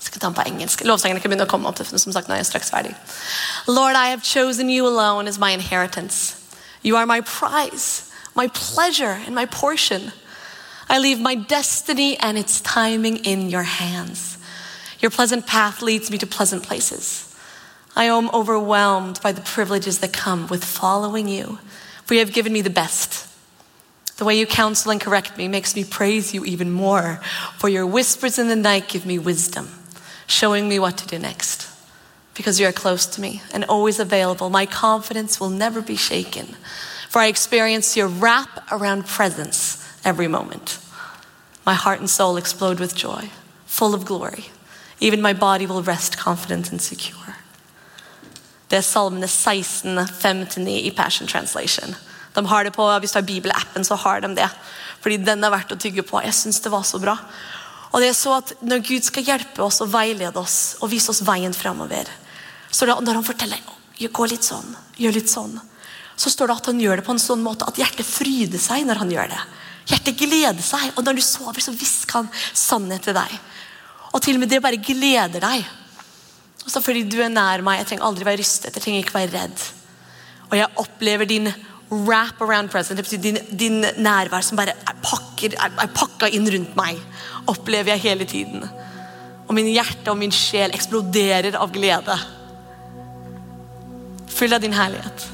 Skal 0.00 0.20
ta 0.20 0.26
den 0.26 0.34
på 0.34 0.42
engelsk. 0.46 0.82
Kan 0.82 0.98
begynne 0.98 1.44
å 1.44 1.50
komme 1.50 1.68
opp. 1.68 1.78
som 1.86 2.12
sagt, 2.12 2.28
nå 2.28 2.34
er 2.34 2.38
jeg 2.38 2.46
straks 2.46 2.70
ferdig. 2.70 2.94
Lord, 3.66 3.96
I 3.96 4.10
have 4.10 4.22
chosen 4.22 4.70
you 4.70 4.86
alone 4.86 5.28
as 5.28 5.38
my 5.38 5.52
inheritance. 5.52 6.36
You 6.82 6.96
are 6.96 7.06
my 7.06 7.20
prize, 7.20 8.10
my 8.34 8.48
pleasure, 8.48 9.20
and 9.26 9.34
my 9.34 9.46
portion. 9.46 10.12
I 10.88 10.98
leave 10.98 11.20
my 11.20 11.34
destiny 11.34 12.18
and 12.18 12.38
its 12.38 12.60
timing 12.60 13.18
in 13.18 13.50
your 13.50 13.62
hands. 13.62 14.38
Your 15.00 15.10
pleasant 15.10 15.46
path 15.46 15.82
leads 15.82 16.10
me 16.10 16.18
to 16.18 16.26
pleasant 16.26 16.62
places. 16.62 17.26
I 17.96 18.04
am 18.04 18.30
overwhelmed 18.30 19.20
by 19.22 19.32
the 19.32 19.40
privileges 19.40 19.98
that 19.98 20.12
come 20.12 20.46
with 20.48 20.64
following 20.64 21.28
you, 21.28 21.58
for 22.04 22.14
you 22.14 22.20
have 22.20 22.32
given 22.32 22.52
me 22.52 22.60
the 22.60 22.70
best. 22.70 23.26
The 24.16 24.24
way 24.24 24.38
you 24.38 24.46
counsel 24.46 24.90
and 24.90 25.00
correct 25.00 25.38
me 25.38 25.48
makes 25.48 25.74
me 25.74 25.84
praise 25.84 26.34
you 26.34 26.44
even 26.44 26.70
more, 26.70 27.20
for 27.56 27.68
your 27.68 27.86
whispers 27.86 28.38
in 28.38 28.48
the 28.48 28.56
night 28.56 28.88
give 28.88 29.06
me 29.06 29.18
wisdom, 29.18 29.68
showing 30.30 30.68
me 30.68 30.78
what 30.78 30.96
to 30.98 31.06
do 31.06 31.18
next. 31.18 31.68
Because 32.34 32.60
you 32.60 32.66
are 32.66 32.72
close 32.72 33.06
to 33.06 33.20
me 33.20 33.42
and 33.52 33.64
always 33.64 33.98
available, 33.98 34.48
my 34.48 34.64
confidence 34.64 35.40
will 35.40 35.50
never 35.50 35.82
be 35.82 35.96
shaken, 35.96 36.56
for 37.08 37.20
I 37.20 37.26
experience 37.26 37.96
your 37.96 38.06
wrap 38.08 38.48
around 38.70 39.06
presence 39.06 39.84
every 40.04 40.28
moment. 40.28 40.78
My 41.66 41.74
heart 41.74 42.00
and 42.00 42.08
soul 42.08 42.36
explode 42.36 42.80
with 42.80 42.94
joy, 42.94 43.30
full 43.66 43.94
of 43.94 44.06
glory. 44.06 44.46
Even 45.00 45.20
my 45.20 45.32
body 45.32 45.66
will 45.66 45.82
rest 45.82 46.16
confident 46.18 46.70
and 46.70 46.80
secure. 46.80 47.16
Det 48.70 48.78
er 48.78 48.86
salmene 48.86 49.28
16, 49.28 49.98
5-9 49.98 50.68
i 50.68 50.90
Passion 50.96 51.26
Translation. 51.26 51.96
De 52.34 52.46
har 52.46 52.64
det 52.64 52.72
på, 52.72 52.98
Hvis 52.98 53.12
du 53.12 53.18
har 53.18 53.26
bibelappen, 53.26 53.84
så 53.84 53.94
har 53.94 54.20
de 54.20 54.36
det. 54.36 54.48
Fordi 55.00 55.16
den 55.16 55.44
er 55.44 55.50
verdt 55.50 55.72
å 55.72 55.76
tygge 55.80 56.02
på. 56.02 56.20
Jeg 56.22 56.34
syns 56.34 56.60
det 56.60 56.70
var 56.70 56.82
så 56.82 56.98
bra. 56.98 57.16
Og 57.90 58.02
det 58.02 58.10
er 58.12 58.16
så 58.16 58.36
at 58.38 58.52
Når 58.62 58.84
Gud 58.86 59.06
skal 59.06 59.26
hjelpe 59.26 59.64
oss 59.64 59.80
og 59.82 59.90
veilede 59.92 60.38
oss 60.38 60.76
og 60.80 60.92
vise 60.92 61.10
oss 61.10 61.24
veien 61.26 61.54
framover, 61.56 62.06
så 62.70 62.86
når 62.86 63.18
han 63.18 63.26
forteller 63.26 63.58
gå 64.00 64.26
litt 64.30 64.46
sånn, 64.46 64.76
gjør 64.96 65.16
litt 65.18 65.28
sånn, 65.28 65.58
så 66.16 66.30
står 66.32 66.48
det 66.48 66.54
at 66.56 66.68
han 66.70 66.80
gjør 66.80 67.00
det 67.00 67.04
på 67.04 67.12
en 67.12 67.20
sånn 67.20 67.42
måte 67.44 67.66
at 67.68 67.76
hjertet 67.80 68.06
fryder 68.06 68.60
seg 68.60 68.86
når 68.88 69.00
han 69.02 69.12
gjør 69.12 69.28
det. 69.32 69.40
Hjertet 69.90 70.16
gleder 70.20 70.64
seg, 70.64 70.92
og 70.94 71.04
når 71.04 71.18
du 71.18 71.22
sover, 71.24 71.60
så 71.64 71.74
hvisker 71.74 72.20
han 72.20 72.30
sannhet 72.56 73.04
til 73.04 73.16
deg. 73.16 73.34
Og 74.12 74.22
til 74.24 74.38
og 74.38 74.42
med 74.42 74.52
det 74.52 74.62
bare 74.64 74.80
gleder 74.80 75.42
deg. 75.42 75.66
Og 76.64 76.72
så 76.72 76.82
fordi 76.84 77.06
du 77.08 77.18
er 77.24 77.32
nær 77.32 77.64
meg, 77.64 77.80
jeg 77.80 77.90
trenger 77.90 78.08
aldri 78.08 78.28
være 78.28 78.40
rystet, 78.42 78.76
jeg 78.76 78.84
trenger 78.84 79.04
ikke 79.04 79.16
være 79.16 79.34
redd. 79.34 79.64
Og 80.50 80.56
jeg 80.58 80.72
opplever 80.82 81.28
din 81.30 81.50
wrap 81.90 82.40
around 82.40 82.70
present, 82.70 82.96
det 82.96 83.04
betyr 83.04 83.22
din, 83.22 83.38
din 83.58 83.84
nærvær 83.98 84.44
som 84.46 84.58
bare 84.58 84.76
er, 84.86 84.98
pakker, 85.02 85.56
er, 85.58 85.72
er 85.82 85.90
pakka 85.94 86.30
inn 86.30 86.46
rundt 86.50 86.76
meg. 86.78 87.00
Opplever 87.50 87.94
jeg 87.94 88.04
hele 88.04 88.26
tiden. 88.30 88.64
Og 89.48 89.56
min 89.56 89.66
hjerte 89.72 90.12
og 90.12 90.18
min 90.20 90.30
sjel 90.34 90.70
eksploderer 90.76 91.58
av 91.58 91.72
glede. 91.74 92.16
Full 94.30 94.54
av 94.54 94.62
din 94.62 94.76
herlighet. 94.76 95.26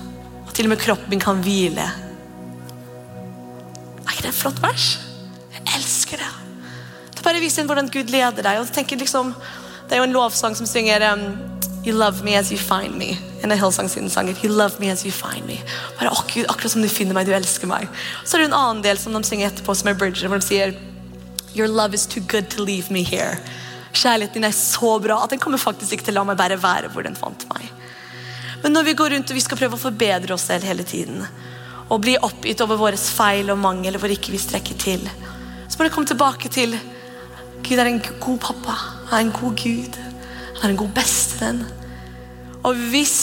Og 0.46 0.54
til 0.56 0.68
og 0.68 0.72
med 0.72 0.80
kroppen 0.80 1.12
min 1.12 1.20
kan 1.22 1.42
hvile. 1.44 1.84
Er 4.06 4.14
ikke 4.14 4.24
det 4.24 4.32
et 4.32 4.40
flott 4.40 4.62
vers? 4.64 4.86
Jeg 5.52 5.66
elsker 5.76 6.24
det. 6.24 6.32
Det 7.16 7.26
bare 7.26 7.42
viser 7.42 7.68
hvordan 7.68 7.92
Gud 7.92 8.08
leder 8.12 8.40
deg. 8.40 8.62
og 8.62 8.72
tenker 8.72 8.96
liksom, 8.96 9.34
Det 9.88 9.92
er 9.92 10.00
jo 10.00 10.08
en 10.08 10.16
lovsang 10.16 10.56
som 10.56 10.66
synger 10.66 11.04
um, 11.12 11.55
You 11.86 11.92
love 11.94 12.24
me 12.24 12.34
as 12.34 12.50
you 12.50 12.58
find 12.58 12.98
me. 12.98 13.16
En 13.42 13.52
av 13.52 13.58
Hillsongs 13.58 14.12
sanger. 14.12 14.34
You 14.42 14.50
love 14.50 14.80
me 14.80 14.90
as 14.90 15.04
you 15.04 15.12
find 15.12 15.46
me. 15.46 15.60
Bare, 16.00 16.10
å 16.10 16.24
Gud, 16.26 16.48
Akkurat 16.50 16.72
som 16.72 16.82
du 16.82 16.88
finner 16.90 17.14
meg, 17.14 17.28
du 17.28 17.34
elsker 17.36 17.70
meg. 17.70 17.86
Så 18.24 18.34
er 18.34 18.42
det 18.42 18.48
en 18.50 18.56
annen 18.58 18.82
del 18.82 18.98
som 18.98 19.14
de 19.14 19.22
synger 19.22 19.52
etterpå, 19.52 19.76
som 19.78 19.92
er 19.92 19.94
Bridger, 19.94 20.26
hvor 20.26 20.42
de 20.42 20.46
sier 20.48 20.74
Your 21.54 21.70
love 21.70 21.94
is 21.94 22.04
too 22.10 22.20
good 22.20 22.50
to 22.56 22.64
leave 22.66 22.90
me 22.90 23.04
here. 23.06 23.38
Kjærligheten 23.94 24.42
din 24.42 24.48
er 24.48 24.56
så 24.56 24.96
bra 25.00 25.20
at 25.22 25.30
den 25.30 25.40
kommer 25.40 25.62
faktisk 25.62 25.94
ikke 25.94 26.08
til 26.08 26.16
å 26.16 26.18
la 26.18 26.26
meg 26.32 26.40
bare 26.42 26.58
være 26.60 26.90
hvor 26.90 27.06
den 27.06 27.14
fant 27.16 27.46
meg. 27.54 27.70
Men 28.64 28.74
når 28.74 28.90
vi 28.90 28.96
går 28.98 29.14
rundt 29.14 29.30
og 29.30 29.38
vi 29.38 29.44
skal 29.46 29.62
prøve 29.62 29.78
å 29.78 29.84
forbedre 29.86 30.34
oss 30.34 30.48
selv 30.50 30.66
hele 30.66 30.84
tiden, 30.84 31.22
og 31.86 32.02
bli 32.02 32.16
oppgitt 32.18 32.60
over 32.66 32.82
våre 32.82 32.98
feil 32.98 33.54
og 33.54 33.62
mangel 33.62 33.94
hvor 34.02 34.10
ikke 34.10 34.34
vi 34.34 34.42
strekker 34.42 34.82
til, 34.82 35.06
så 35.70 35.78
må 35.78 35.86
du 35.86 35.94
komme 35.94 36.10
tilbake 36.10 36.50
til 36.50 36.74
Gud 37.62 37.78
er 37.78 37.88
en 37.94 38.02
god 38.02 38.42
pappa. 38.42 38.74
Han 39.12 39.16
er 39.20 39.24
en 39.28 39.34
god 39.38 39.56
Gud. 39.62 39.96
Han 40.60 40.68
er 40.68 40.74
en 40.74 40.82
god 40.82 40.94
bestevenn. 40.98 41.66
Og 42.66 42.74
hvis 42.90 43.18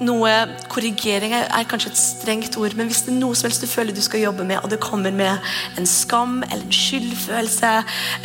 noe 0.00 0.32
Korrigering 0.72 1.32
er 1.36 1.68
kanskje 1.68 1.92
et 1.92 2.00
strengt 2.00 2.56
ord, 2.60 2.74
men 2.76 2.88
hvis 2.90 3.04
det 3.06 3.14
er 3.14 3.20
noe 3.20 3.36
som 3.36 3.48
helst 3.48 3.64
du 3.64 3.68
føler 3.70 3.96
du 3.96 4.02
skal 4.04 4.24
jobbe 4.24 4.44
med, 4.48 4.60
og 4.62 4.72
det 4.72 4.80
kommer 4.82 5.12
med 5.14 5.40
en 5.80 5.88
skam 5.88 6.42
eller 6.44 6.64
en 6.64 6.78
skyldfølelse 6.78 7.72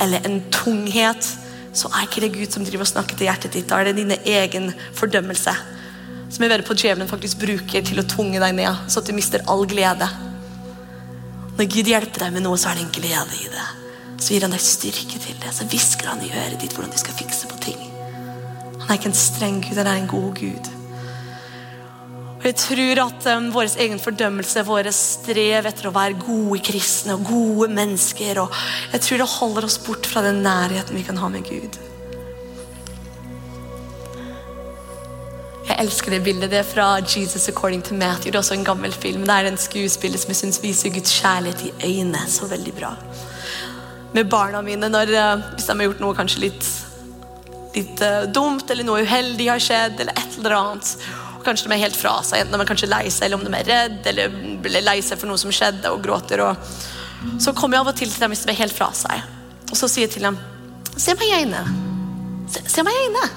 eller 0.03 0.27
en 0.27 0.41
tunghet, 0.51 1.29
så 1.73 1.91
er 1.91 2.07
ikke 2.07 2.23
det 2.25 2.33
Gud 2.35 2.51
som 2.51 2.65
driver 2.67 2.83
og 2.83 2.91
snakker 2.91 3.15
til 3.15 3.29
hjertet 3.29 3.55
ditt. 3.55 3.69
Da 3.69 3.79
er 3.79 3.89
det 3.89 4.01
din 4.01 4.11
egen 4.11 4.73
fordømmelse. 4.97 5.53
Som 6.31 6.43
jeg 6.43 6.51
vet 6.51 6.67
på 6.67 6.75
djevelen 6.79 7.11
faktisk 7.11 7.39
bruker 7.43 7.85
til 7.87 7.99
å 7.99 8.07
tunge 8.07 8.39
deg 8.43 8.55
ned, 8.55 8.87
så 8.91 8.99
at 8.99 9.07
du 9.07 9.15
mister 9.15 9.43
all 9.51 9.63
glede. 9.67 10.07
Når 11.59 11.71
Gud 11.71 11.91
hjelper 11.91 12.25
deg 12.25 12.35
med 12.35 12.47
noe, 12.47 12.59
så 12.59 12.71
er 12.71 12.79
det 12.79 12.87
en 12.87 12.95
glede 12.99 13.39
i 13.39 13.47
det. 13.51 13.69
Så 14.19 14.35
gir 14.35 14.47
han 14.47 14.55
deg 14.55 14.63
styrke 14.63 15.23
til 15.23 15.39
det. 15.43 15.55
Så 15.55 15.67
hvisker 15.71 16.11
han 16.11 16.23
i 16.23 16.31
øret 16.31 16.59
ditt 16.59 16.75
hvordan 16.75 16.91
du 16.95 16.99
skal 16.99 17.19
fikse 17.19 17.51
på 17.51 17.59
ting. 17.63 17.90
Han 18.91 18.97
er 18.97 19.05
ikke 19.05 19.09
en 19.13 19.15
streng 19.15 19.59
Gud, 19.63 19.77
han 19.79 19.87
er 19.87 19.99
en 20.01 20.07
god 20.11 20.33
Gud. 20.35 20.65
Og 22.41 22.45
Jeg 22.45 22.55
tror 22.59 22.99
at 23.05 23.27
um, 23.37 23.45
vår 23.53 23.69
egen 23.79 24.01
fordømmelse, 24.03 24.65
våre 24.67 24.91
strev 24.91 25.69
etter 25.69 25.87
å 25.87 25.93
være 25.95 26.17
gode 26.19 26.59
kristne 26.59 27.15
og 27.15 27.23
gode 27.29 27.69
mennesker 27.71 28.41
og 28.43 28.57
Jeg 28.91 29.05
tror 29.05 29.23
det 29.23 29.29
holder 29.37 29.69
oss 29.69 29.79
bort 29.85 30.11
fra 30.11 30.25
den 30.27 30.43
nærheten 30.43 30.99
vi 30.99 31.05
kan 31.07 31.23
ha 31.23 31.31
med 31.31 31.47
Gud. 31.47 31.79
Jeg 35.69 35.79
elsker 35.79 36.17
det 36.17 36.23
bildet. 36.27 36.51
Det 36.51 36.59
er 36.59 36.67
fra 36.67 36.91
Jesus 36.99 37.47
According 37.47 37.87
to 37.87 37.95
Matthew. 37.95 38.33
Det 38.33 38.41
er 38.41 38.43
også 38.43 38.59
en 38.59 38.67
gammel 38.73 38.91
film. 38.91 39.23
Det 39.23 39.39
er 39.39 39.53
en 39.53 39.63
skuespiller 39.69 40.19
som 40.19 40.35
jeg 40.35 40.43
synes 40.43 40.63
viser 40.67 40.91
Guds 40.91 41.15
kjærlighet 41.15 41.63
i 41.63 41.73
øynene 41.93 42.27
så 42.27 42.51
veldig 42.51 42.75
bra. 42.75 42.91
Med 44.11 44.27
barna 44.27 44.59
mine 44.59 44.91
når, 44.91 45.15
uh, 45.15 45.51
hvis 45.55 45.71
de 45.71 45.79
har 45.79 45.93
gjort 45.93 46.09
noe 46.09 46.23
kanskje 46.25 46.49
litt, 46.49 46.73
litt 47.75 48.01
uh, 48.03 48.23
dumt, 48.31 48.69
eller 48.69 48.87
noe 48.87 49.03
uheldig 49.05 49.47
har 49.51 49.61
skjedd, 49.63 49.99
eller 50.03 50.17
et 50.17 50.39
eller 50.39 50.57
annet. 50.57 50.95
Og 51.37 51.45
kanskje 51.45 51.69
de 51.69 51.75
er 51.75 51.83
helt 51.85 51.97
fra 51.97 52.17
seg, 52.25 52.43
enten 52.43 52.57
de 52.57 52.65
er 52.65 52.71
kanskje 52.71 52.89
lei 52.91 53.05
seg, 53.09 53.27
eller 53.27 53.39
om 53.39 53.45
de 53.47 53.53
er 53.57 53.69
redd, 53.69 54.01
eller 54.11 54.33
blir 54.61 54.83
lei 54.85 54.99
seg 55.05 55.19
for 55.21 55.31
noe 55.31 55.41
som 55.41 55.53
skjedde, 55.55 55.91
og 55.91 56.03
gråter. 56.05 56.43
Og... 56.45 56.53
Så 57.41 57.53
kommer 57.57 57.77
jeg 57.77 57.85
av 57.85 57.93
og 57.93 57.97
til 57.97 58.11
til 58.11 58.23
dem 58.23 58.33
hvis 58.33 58.43
de 58.45 58.53
er 58.53 58.61
helt 58.63 58.75
fra 58.75 58.89
seg. 58.97 59.23
Og 59.71 59.77
så 59.79 59.87
sier 59.87 60.07
jeg 60.07 60.15
til 60.17 60.27
dem 60.27 60.39
Se 60.99 61.13
meg 61.15 61.29
i 61.29 61.35
øynene. 61.39 61.61
Se, 62.51 62.59
se 62.67 62.83
meg 62.83 62.93
i 62.97 63.05
øynene. 63.05 63.27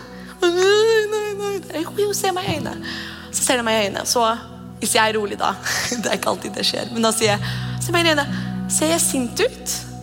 Jo, 2.03 2.11
se 2.16 2.33
meg 2.35 2.49
i 2.49 2.57
øynene. 2.57 2.94
Så 3.31 3.44
ser 3.44 3.61
de 3.61 3.64
meg 3.66 3.79
i 3.79 3.87
øynene. 3.87 4.03
Så 4.11 4.25
hvis 4.81 4.97
jeg 4.97 5.09
er 5.09 5.16
rolig, 5.16 5.38
da 5.38 5.55
Det 6.03 6.11
er 6.11 6.18
ikke 6.18 6.33
alltid 6.35 6.59
det 6.59 6.66
skjer. 6.66 6.90
Men 6.92 7.07
da 7.07 7.14
sier 7.14 7.37
jeg 7.37 7.40
Se 7.85 7.94
meg 7.94 8.09
i 8.09 8.14
øynene. 8.14 8.42
Ser 8.73 8.90
jeg 8.90 9.01
sint 9.05 9.40
ut? 9.44 9.94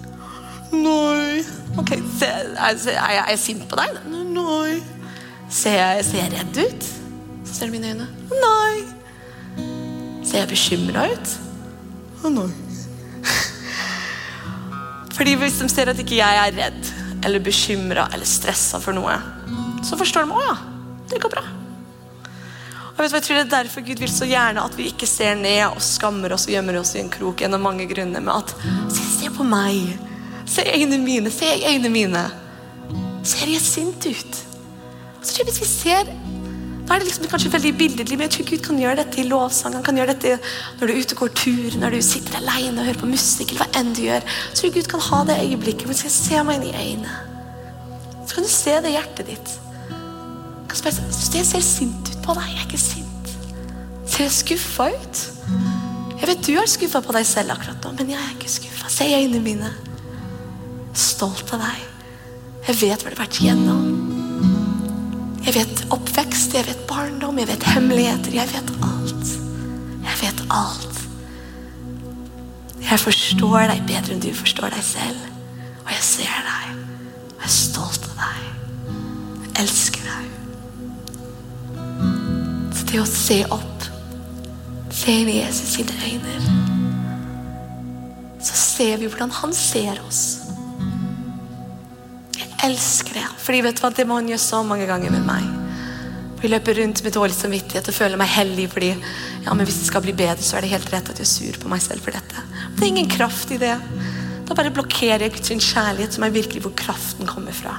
Nei. 0.71 1.43
Ok, 1.79 1.93
se, 2.19 2.27
er, 2.27 2.79
jeg, 2.79 2.95
er 2.95 3.29
jeg 3.33 3.39
sint 3.41 3.67
på 3.69 3.79
deg? 3.79 4.01
Nei. 4.07 4.79
Ser 5.51 5.77
jeg, 5.77 6.05
ser 6.07 6.23
jeg 6.23 6.33
redd 6.37 6.59
ut? 6.63 6.89
Så 7.43 7.55
ser 7.57 7.71
du 7.71 7.75
mine 7.75 7.91
øyne. 7.91 8.07
Nei. 8.31 8.81
Ser 10.27 10.43
jeg 10.43 10.51
bekymra 10.51 11.07
ut? 11.11 11.37
Nei. 12.31 12.49
Fordi 15.17 15.33
hvis 15.37 15.59
de 15.59 15.67
ser 15.69 15.91
at 15.91 15.99
ikke 16.01 16.17
jeg 16.17 16.43
er 16.45 16.55
redd 16.55 16.91
eller 17.25 17.43
bekymra 17.43 18.07
eller 18.13 18.25
stressa 18.25 18.79
for 18.81 18.95
noe, 18.97 19.17
så 19.85 19.97
forstår 19.99 20.25
de 20.25 20.37
å 20.37 20.45
ja, 20.45 20.55
det 21.11 21.19
går 21.21 21.33
bra. 21.35 21.43
Og 22.91 23.01
vet 23.03 23.11
du, 23.11 23.17
jeg 23.17 23.25
tror 23.25 23.37
Det 23.37 23.43
er 23.43 23.51
derfor 23.51 23.83
Gud 23.85 24.01
vil 24.03 24.11
så 24.13 24.27
gjerne 24.29 24.63
at 24.65 24.77
vi 24.77 24.87
ikke 24.91 25.09
ser 25.09 25.35
ned 25.39 25.63
og 25.71 25.81
skammer 25.83 26.33
oss 26.35 26.47
og 26.47 26.55
gjemmer 26.55 26.77
oss 26.81 26.95
i 26.95 27.01
en 27.01 27.09
krok. 27.09 27.41
gjennom 27.41 27.61
mange 27.65 27.87
grunner 27.89 28.21
med 28.21 28.33
at 28.33 28.55
se, 28.93 29.05
se 29.19 29.31
på 29.33 29.45
meg. 29.47 29.97
Se 30.51 30.65
øynene 30.67 30.99
mine. 31.03 31.31
Se 31.31 31.53
øynene 31.69 31.89
mine. 31.93 32.25
Ser 33.23 33.47
jeg 33.47 33.61
sint 33.61 34.05
ut? 34.05 34.43
Så 35.21 35.37
jeg 35.39 35.47
Hvis 35.47 35.61
vi 35.61 35.65
ser 35.65 36.11
da 36.91 36.95
er 36.97 36.99
det 36.99 37.07
liksom 37.07 37.27
kanskje 37.31 37.49
veldig 37.53 37.69
billedlig, 37.79 38.17
men 38.17 38.27
jeg 38.27 38.31
tror 38.33 38.47
Gud 38.49 38.63
kan 38.65 38.79
gjøre 38.81 38.95
dette 38.99 39.19
i 39.21 39.23
lovsang. 39.23 39.77
Han 39.77 39.83
kan 39.85 39.95
gjøre 39.95 40.11
dette 40.11 40.33
når 40.79 40.89
du 40.89 40.91
er 40.91 40.97
ute 40.99 41.15
og 41.15 41.19
går 41.21 41.29
tur, 41.39 41.77
når 41.79 41.93
du 41.95 42.01
sitter 42.03 42.35
alene 42.41 42.81
og 42.81 42.89
hører 42.89 42.99
på 42.99 43.07
musikk, 43.07 43.53
eller 43.53 43.61
hva 43.61 43.79
enn 43.79 43.93
du 43.95 44.01
gjør. 44.03 44.25
Så 44.41 44.57
tror 44.57 44.67
jeg 44.67 44.73
Gud 44.75 44.89
kan 44.91 45.03
ha 45.05 45.19
det 45.29 45.37
øyeblikket 45.45 45.87
hvor 45.87 45.95
du 45.95 45.99
skal 46.01 46.13
se 46.15 46.41
meg 46.49 46.57
inn 46.57 46.65
i 46.67 46.73
øynene. 46.81 47.13
Så 48.27 48.35
kan 48.35 48.43
du 48.43 48.51
se 48.51 48.73
det 48.83 48.91
i 48.91 48.97
hjertet 48.97 49.29
ditt. 49.31 49.53
Kan 50.67 50.81
spørre, 50.81 51.05
Jeg 51.37 51.45
ser 51.53 51.63
sint 51.69 52.11
ut 52.11 52.19
på 52.25 52.35
deg. 52.35 52.49
Jeg 52.51 52.59
er 52.59 52.67
ikke 52.67 52.81
sint. 52.83 53.31
Ser 54.03 54.27
jeg 54.27 54.35
skuffa 54.41 54.89
ut? 54.91 55.23
Jeg 56.17 56.27
vet 56.27 56.43
du 56.49 56.51
er 56.59 56.67
skuffa 56.75 56.99
på 57.07 57.15
deg 57.15 57.25
selv 57.25 57.55
akkurat 57.55 57.87
nå, 57.87 57.95
men 58.01 58.11
jeg 58.17 58.19
er 58.19 58.35
ikke 58.35 58.51
skuffa. 58.51 58.91
Se 58.91 59.07
i 59.07 59.15
øynene 59.21 59.39
mine. 59.47 59.71
Stolt 60.97 61.53
av 61.55 61.61
deg. 61.63 61.83
Jeg 62.67 62.77
vet 62.81 63.03
hva 63.03 63.09
du 63.09 63.15
har 63.15 63.23
vært 63.25 63.39
gjennom. 63.41 64.11
Jeg 65.41 65.55
vet 65.55 65.85
oppvekst, 65.91 66.53
jeg 66.53 66.67
vet 66.67 66.81
barndom, 66.89 67.39
jeg 67.41 67.49
vet 67.49 67.63
hemmeligheter. 67.73 68.35
Jeg 68.35 68.47
vet 68.51 68.69
alt. 68.85 69.31
Jeg 70.05 70.19
vet 70.21 70.43
alt. 70.53 70.99
Jeg 72.91 72.99
forstår 72.99 73.69
deg 73.71 73.85
bedre 73.87 74.13
enn 74.13 74.21
du 74.21 74.29
forstår 74.35 74.69
deg 74.75 74.83
selv. 74.85 75.21
Og 75.85 75.89
jeg 75.95 76.03
ser 76.05 76.45
deg. 76.45 76.75
Og 77.31 77.39
jeg 77.39 77.47
er 77.47 77.55
stolt 77.55 78.05
av 78.11 78.15
deg. 78.21 78.41
Jeg 79.45 79.51
elsker 79.63 80.03
deg. 80.11 80.25
Så 82.75 82.81
det 82.91 82.99
å 83.01 83.07
se 83.07 83.39
opp, 83.55 83.89
se 84.91 85.17
inn 85.23 85.31
i 85.31 85.39
Jesus 85.39 85.77
sine 85.77 85.95
øyne, 86.05 86.35
så 88.41 88.57
ser 88.57 88.97
vi 88.99 89.07
hvordan 89.07 89.31
han 89.39 89.53
ser 89.55 90.01
oss. 90.05 90.40
Elsker 92.65 93.17
det. 93.17 93.25
Fordi 93.41 93.61
vet 93.65 93.79
du 93.79 93.83
hva, 93.83 93.91
det 93.95 94.05
må 94.07 94.19
han 94.19 94.29
gjøre 94.29 94.43
så 94.43 94.61
mange 94.65 94.87
ganger 94.89 95.13
med 95.13 95.25
meg. 95.25 95.45
Vi 96.41 96.49
løper 96.49 96.79
rundt 96.81 97.03
med 97.05 97.13
dårlig 97.13 97.35
samvittighet 97.37 97.89
og 97.89 97.93
føler 97.93 98.17
meg 98.17 98.31
hellig 98.33 98.65
fordi 98.71 98.89
ja, 98.95 99.53
men 99.53 99.61
hvis 99.65 99.77
det 99.83 99.89
skal 99.91 100.01
bli 100.05 100.13
bedre, 100.17 100.41
så 100.41 100.57
er 100.57 100.65
det 100.65 100.71
helt 100.73 100.89
rett 100.93 101.11
at 101.13 101.21
jeg 101.21 101.27
er 101.27 101.29
sur 101.29 101.59
på 101.61 101.69
meg 101.69 101.83
selv 101.83 102.01
for 102.05 102.17
dette. 102.17 102.45
Det 102.77 102.85
er 102.85 102.89
ingen 102.89 103.09
kraft 103.09 103.53
i 103.53 103.59
det. 103.61 103.75
Da 104.49 104.57
bare 104.57 104.73
blokkerer 104.73 105.27
jeg 105.27 105.35
Guds 105.35 105.69
kjærlighet, 105.69 106.17
som 106.17 106.25
er 106.25 106.33
virkelig 106.33 106.63
hvor 106.65 106.73
kraften 106.77 107.29
kommer 107.29 107.53
fra. 107.55 107.77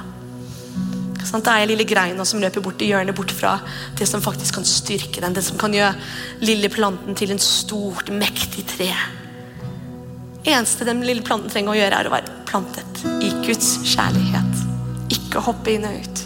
Sånn, 1.23 1.43
det 1.43 1.51
er 1.53 1.69
lille 1.69 1.87
greina 1.87 2.25
som 2.27 2.41
løper 2.43 2.63
bort 2.63 2.81
i 2.83 2.89
hjørnet, 2.91 3.15
bort 3.15 3.31
fra 3.35 3.55
det 3.99 4.07
som 4.09 4.23
faktisk 4.23 4.59
kan 4.59 4.67
styrke 4.67 5.23
den. 5.23 5.35
Det 5.35 5.43
som 5.45 5.59
kan 5.59 5.75
gjøre 5.75 5.95
lille 6.43 6.71
planten 6.71 7.15
til 7.19 7.35
en 7.35 7.41
stort, 7.41 8.11
mektig 8.11 8.67
tre. 8.75 8.91
eneste 10.43 10.85
den 10.85 11.05
lille 11.07 11.23
planten 11.23 11.51
trenger 11.51 11.71
å 11.71 11.79
gjøre, 11.79 11.99
er 11.99 12.09
å 12.09 12.15
være 12.15 12.37
plantet 12.49 13.05
i 13.23 13.31
Guds 13.47 13.77
kjærlighet. 13.95 14.62
Ikke 15.33 15.47
hoppe 15.47 15.71
inn 15.73 15.85
og 15.89 15.95
ut. 15.97 16.19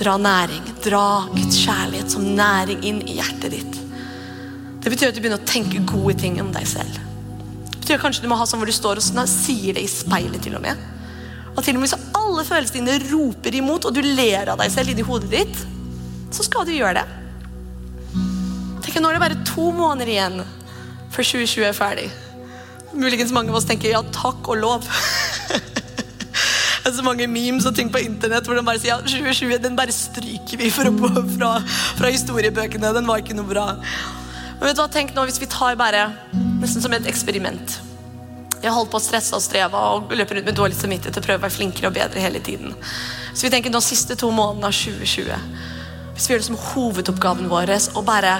Dra 0.00 0.16
næring. 0.18 0.64
Dra 0.82 1.28
Guds 1.30 1.60
kjærlighet 1.62 2.10
som 2.10 2.24
næring 2.34 2.80
inn 2.82 2.96
i 3.06 3.20
hjertet 3.20 3.52
ditt. 3.54 3.76
Det 4.82 4.90
betyr 4.90 5.12
at 5.12 5.14
du 5.14 5.20
begynner 5.22 5.38
å 5.38 5.46
tenke 5.46 5.78
gode 5.86 6.16
ting 6.18 6.40
om 6.42 6.50
deg 6.50 6.66
selv. 6.66 6.96
Det 7.70 7.84
betyr 7.84 8.00
at 8.00 8.02
kanskje 8.02 8.24
du 8.24 8.28
må 8.32 8.38
ha 8.40 8.48
sånn 8.50 8.58
hvor 8.58 8.66
du 8.66 8.74
står 8.74 8.98
og 8.98 9.30
sier 9.30 9.78
det 9.78 9.84
i 9.86 9.90
speilet 9.90 10.42
til 10.42 10.58
og 10.58 10.64
med. 10.66 10.82
Og 11.54 11.62
til 11.62 11.78
og 11.78 11.84
med 11.84 11.86
hvis 11.86 12.18
alle 12.18 12.42
følelsene 12.48 12.82
dine 12.98 13.12
roper 13.12 13.60
imot, 13.60 13.86
og 13.86 13.94
du 13.94 14.02
ler 14.02 14.50
av 14.50 14.58
deg 14.58 14.74
selv 14.74 14.90
inni 14.90 15.06
hodet 15.06 15.30
ditt, 15.30 15.62
så 16.34 16.42
skal 16.42 16.66
du 16.66 16.74
gjøre 16.74 16.98
det. 16.98 17.06
Tenk, 18.82 18.98
Nå 18.98 19.12
er 19.12 19.20
det 19.20 19.22
bare 19.22 19.42
to 19.46 19.70
måneder 19.70 20.10
igjen 20.10 20.42
før 21.14 21.30
2020 21.30 21.70
er 21.70 21.78
ferdig. 21.78 22.10
Muligens 22.90 23.30
mange 23.30 23.54
av 23.54 23.60
oss 23.60 23.70
tenker 23.70 23.94
ja, 23.94 24.02
takk 24.10 24.50
og 24.50 24.58
lov. 24.66 24.90
Er 26.86 26.94
så 26.94 27.02
mange 27.02 27.26
memes 27.26 27.66
og 27.66 27.74
ting 27.74 27.88
på 27.90 27.98
internett 28.04 28.46
hvor 28.46 28.54
de 28.54 28.62
bare 28.66 28.78
sier 28.78 28.92
ja, 28.94 29.00
2020 29.02 29.58
den 29.64 29.74
bare 29.78 29.94
stryker 29.94 30.60
vi 30.60 30.70
fra, 30.70 30.92
fra, 31.34 31.50
fra 31.98 32.12
historiebøkene. 32.14 32.92
Den 32.94 33.08
var 33.10 33.24
ikke 33.24 33.34
noe 33.34 33.48
bra. 33.48 33.64
Men 34.60 34.68
vet 34.68 34.78
du 34.78 34.84
hva, 34.84 34.90
tenk 34.92 35.10
nå 35.16 35.26
hvis 35.26 35.40
vi 35.42 35.50
tar 35.50 35.74
bare 35.80 36.06
nesten 36.62 36.84
som 36.84 36.94
et 36.94 37.08
eksperiment. 37.10 37.80
Jeg 38.62 38.72
holdt 38.72 38.92
på 38.92 39.00
å 39.00 39.02
stresse 39.02 39.34
og 39.36 39.42
streve 39.44 39.82
og 39.96 40.14
løper 40.16 40.38
rundt 40.38 40.48
med 40.48 40.56
dårlig 40.56 40.78
samvittighet 40.78 41.18
og 41.18 41.26
prøver 41.26 41.42
å 41.42 41.44
være 41.48 41.56
flinkere 41.58 41.90
og 41.90 41.98
bedre 41.98 42.22
hele 42.22 42.40
tiden. 42.40 42.72
Så 43.34 43.48
vi 43.48 43.52
tenker 43.52 43.74
nå 43.74 43.82
siste 43.84 44.16
to 44.18 44.30
månedene 44.32 44.70
av 44.70 44.78
2020 44.78 45.58
Hvis 46.14 46.24
vi 46.24 46.32
gjør 46.32 46.40
det 46.40 46.46
som 46.46 46.62
hovedoppgaven 46.70 47.50
vår 47.50 47.74
og 47.98 48.02
bare 48.06 48.38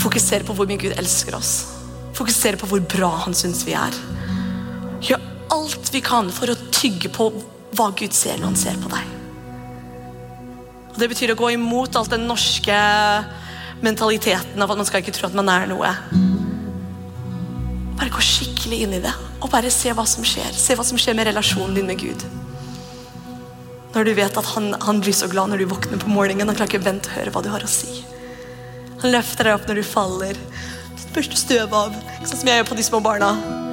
fokuserer 0.00 0.44
på 0.48 0.56
hvor 0.56 0.66
mye 0.68 0.80
Gud 0.80 0.96
elsker 0.96 1.36
oss. 1.36 1.54
Fokuserer 2.16 2.58
på 2.58 2.68
hvor 2.70 2.82
bra 2.82 3.12
han 3.26 3.36
syns 3.36 3.62
vi 3.68 3.76
er. 3.78 3.94
Gjør 5.04 5.22
alt 5.52 5.92
vi 5.94 6.02
kan 6.04 6.30
for 6.34 6.50
å 6.50 6.58
tygge 6.74 7.10
på 7.14 7.30
hva 7.76 7.90
Gud 7.96 8.14
ser 8.16 8.38
når 8.40 8.52
han 8.52 8.58
ser 8.60 8.80
på 8.82 8.90
deg. 8.92 9.12
Og 10.94 11.02
Det 11.02 11.10
betyr 11.12 11.34
å 11.34 11.38
gå 11.38 11.52
imot 11.52 11.96
alt 11.98 12.14
den 12.14 12.24
norske 12.28 12.76
mentaliteten 13.84 14.62
av 14.62 14.70
at 14.72 14.80
man 14.80 14.88
skal 14.88 15.02
ikke 15.02 15.12
tro 15.12 15.28
at 15.28 15.36
man 15.36 15.50
er 15.52 15.68
noe. 15.68 15.90
Bare 17.96 18.12
gå 18.12 18.24
skikkelig 18.24 18.80
inn 18.86 18.96
i 18.96 19.02
det 19.04 19.12
og 19.42 19.50
bare 19.52 19.70
se 19.72 19.92
hva 19.92 20.06
som 20.08 20.24
skjer. 20.24 20.48
Se 20.56 20.76
hva 20.76 20.84
som 20.86 20.98
skjer 21.00 21.16
med 21.18 21.28
relasjonen 21.28 21.76
din 21.76 21.88
med 21.90 22.00
Gud. 22.00 22.24
Når 23.92 24.08
du 24.08 24.12
vet 24.16 24.40
at 24.40 24.48
han, 24.54 24.72
han 24.80 25.02
blir 25.04 25.14
så 25.16 25.28
glad 25.32 25.52
når 25.52 25.62
du 25.62 25.68
våkner 25.70 26.00
på 26.00 26.10
morgenen. 26.12 26.48
Han 26.48 26.56
klarer 26.56 26.72
ikke 26.72 26.88
vente 26.88 27.12
å 27.12 27.18
høre 27.18 27.32
hva 27.32 27.44
du 27.44 27.52
har 27.52 27.64
å 27.64 27.70
si. 27.70 28.00
Han 29.04 29.12
løfter 29.12 29.48
deg 29.48 29.60
opp 29.60 29.68
når 29.68 29.80
du 29.80 29.86
faller. 29.86 30.40
Børster 31.12 31.40
støv 31.40 31.76
av, 31.76 31.94
sånn 32.24 32.40
som 32.40 32.48
jeg 32.48 32.60
gjør 32.60 32.68
på 32.72 32.76
de 32.80 32.84
små 32.84 33.04
barna. 33.04 33.65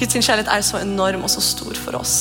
Guds 0.00 0.16
kjærlighet 0.16 0.48
er 0.48 0.62
så 0.64 0.80
enorm 0.80 1.26
og 1.26 1.32
så 1.32 1.42
stor 1.44 1.76
for 1.76 1.98
oss. 1.98 2.14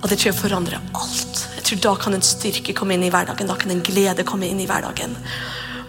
Og 0.00 0.08
det 0.08 0.16
tror 0.16 0.30
jeg 0.30 0.38
forandrer 0.38 0.80
alt. 0.96 1.42
Jeg 1.56 1.64
tror 1.68 1.82
Da 1.84 1.92
kan 2.00 2.14
en 2.16 2.24
styrke 2.24 2.72
komme 2.76 2.96
inn 2.96 3.04
i 3.04 3.10
hverdagen. 3.12 3.48
Da 3.50 3.56
kan 3.58 3.72
en 3.74 3.82
glede 3.84 4.24
komme 4.24 4.48
inn 4.48 4.60
i 4.62 4.68
hverdagen. 4.68 5.16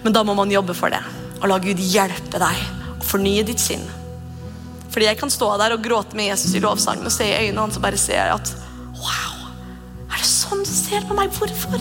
Men 0.04 0.16
da 0.16 0.24
må 0.28 0.36
man 0.36 0.52
jobbe 0.52 0.76
for 0.76 0.92
det. 0.92 1.00
Og 1.40 1.48
la 1.52 1.60
Gud 1.64 1.80
hjelpe 1.80 2.42
deg 2.42 2.64
å 2.98 3.06
fornye 3.06 3.46
ditt 3.48 3.62
sinn. 3.62 3.86
Fordi 4.92 5.08
jeg 5.08 5.20
kan 5.20 5.32
stå 5.32 5.52
der 5.62 5.76
og 5.76 5.84
gråte 5.86 6.18
med 6.18 6.32
Jesus 6.32 6.56
i 6.58 6.64
lovsangen 6.64 7.06
og 7.06 7.14
se 7.14 7.28
i 7.28 7.38
øynene 7.46 7.68
hans 7.68 7.78
og 7.78 7.86
bare 7.86 8.00
se 8.02 8.18
at 8.18 8.52
Wow! 8.98 9.48
Er 10.10 10.18
det 10.18 10.28
sånn 10.28 10.66
du 10.66 10.74
ser 10.74 11.06
på 11.08 11.16
meg? 11.16 11.32
Hvorfor? 11.38 11.80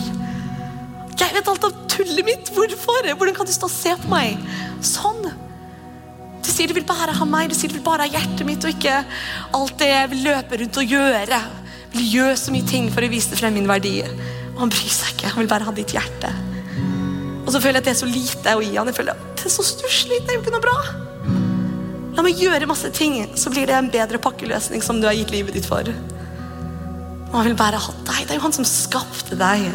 Jeg 1.17 1.33
vet 1.33 1.49
alt 1.49 1.67
av 1.67 1.75
tullet 1.89 2.23
mitt. 2.27 2.53
Hvorfor? 2.53 3.11
Hvordan 3.17 3.35
kan 3.35 3.49
du 3.49 3.51
stå 3.55 3.67
og 3.67 3.73
se 3.73 3.95
på 3.97 4.13
meg 4.13 4.37
sånn? 4.85 5.25
Du 6.47 6.53
sier 6.53 6.69
du 6.71 6.77
vil 6.77 6.85
bare 6.87 7.11
ha 7.11 7.25
meg, 7.27 7.49
du 7.51 7.57
sier 7.57 7.67
du 7.67 7.75
vil 7.75 7.83
bare 7.83 8.05
ha 8.05 8.13
hjertet 8.13 8.47
mitt, 8.47 8.63
og 8.63 8.71
ikke 8.71 9.01
alt 9.57 9.73
det 9.81 9.89
jeg 9.89 10.11
vil 10.13 10.21
løpe 10.29 10.59
rundt 10.61 10.77
og 10.79 10.93
gjøre. 10.93 11.39
Jeg 11.91 11.97
vil 11.97 12.11
gjøre 12.13 12.35
så 12.39 12.53
mye 12.55 12.67
ting 12.69 12.85
for 12.93 13.03
å 13.03 13.09
vise 13.11 13.35
frem 13.35 13.57
min 13.57 13.67
verdi. 13.67 13.97
Og 14.53 14.61
han 14.61 14.71
bryr 14.71 14.93
seg 14.93 15.11
ikke. 15.11 15.33
Han 15.33 15.43
vil 15.43 15.49
bare 15.51 15.65
ha 15.67 15.73
ditt 15.75 15.91
hjerte. 15.91 16.29
Og 17.43 17.49
så 17.51 17.59
føler 17.59 17.77
jeg 17.77 17.83
at 17.83 17.89
det 17.89 17.91
er 17.93 17.99
så 17.99 18.07
lite 18.07 18.53
å 18.55 18.61
gi 18.63 18.77
han. 18.77 18.87
Jeg 18.87 18.95
føler 18.95 19.19
at 19.19 19.41
det 19.41 19.49
er 19.49 19.53
så 19.57 19.65
stusslig. 19.67 20.21
Det 20.23 20.31
er 20.31 20.37
jo 20.37 20.43
ikke 20.45 20.53
noe 20.55 20.63
bra. 20.63 20.75
La 22.15 22.23
meg 22.23 22.39
gjøre 22.39 22.69
masse 22.69 22.91
ting, 22.95 23.17
så 23.37 23.51
blir 23.51 23.67
det 23.67 23.75
en 23.75 23.89
bedre 23.91 24.19
pakkeløsning 24.23 24.85
som 24.85 25.01
du 25.01 25.07
har 25.09 25.17
gitt 25.17 25.33
livet 25.35 25.57
ditt 25.57 25.67
for. 25.67 25.83
Og 27.27 27.35
han 27.35 27.49
vil 27.49 27.57
bare 27.59 27.81
ha 27.83 27.95
deg. 28.07 28.21
Det 28.23 28.37
er 28.37 28.39
jo 28.39 28.45
han 28.45 28.55
som 28.55 28.67
skapte 28.67 29.35
deg. 29.35 29.67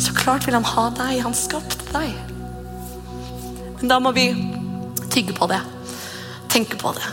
Så 0.00 0.16
klart 0.16 0.48
vil 0.48 0.56
han 0.56 0.64
ha 0.64 0.86
deg. 0.96 1.20
Han 1.28 1.36
skapte 1.36 1.84
deg. 1.92 2.16
Men 3.82 3.92
da 3.92 4.00
må 4.00 4.14
vi 4.16 4.30
tygge 5.12 5.36
på 5.36 5.50
det 5.52 5.60
tenke 6.50 6.78
på 6.80 6.92
det. 6.96 7.06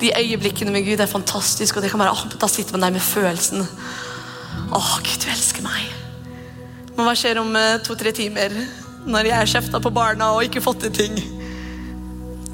De 0.00 0.10
øyeblikkene 0.18 0.72
med 0.74 0.84
Gud 0.86 1.00
er 1.00 1.10
fantastiske, 1.10 1.78
og 1.78 1.84
det 1.84 1.90
kan 1.92 2.00
være, 2.02 2.12
oh, 2.12 2.38
da 2.40 2.48
sitter 2.50 2.76
man 2.76 2.86
der 2.86 2.96
med 2.96 3.04
følelsen. 3.04 3.62
Å, 3.64 4.78
oh, 4.78 4.96
Gud, 5.04 5.20
du 5.22 5.30
elsker 5.32 5.64
meg. 5.64 5.86
Men 6.94 7.06
hva 7.06 7.14
skjer 7.18 7.40
om 7.42 7.54
uh, 7.56 7.78
to-tre 7.84 8.12
timer, 8.14 8.54
når 9.06 9.30
jeg 9.30 9.36
er 9.38 9.50
kjefta 9.54 9.80
på 9.82 9.92
barna 9.94 10.32
og 10.34 10.44
ikke 10.46 10.62
fått 10.64 10.84
til 10.84 10.94
ting? 10.94 11.18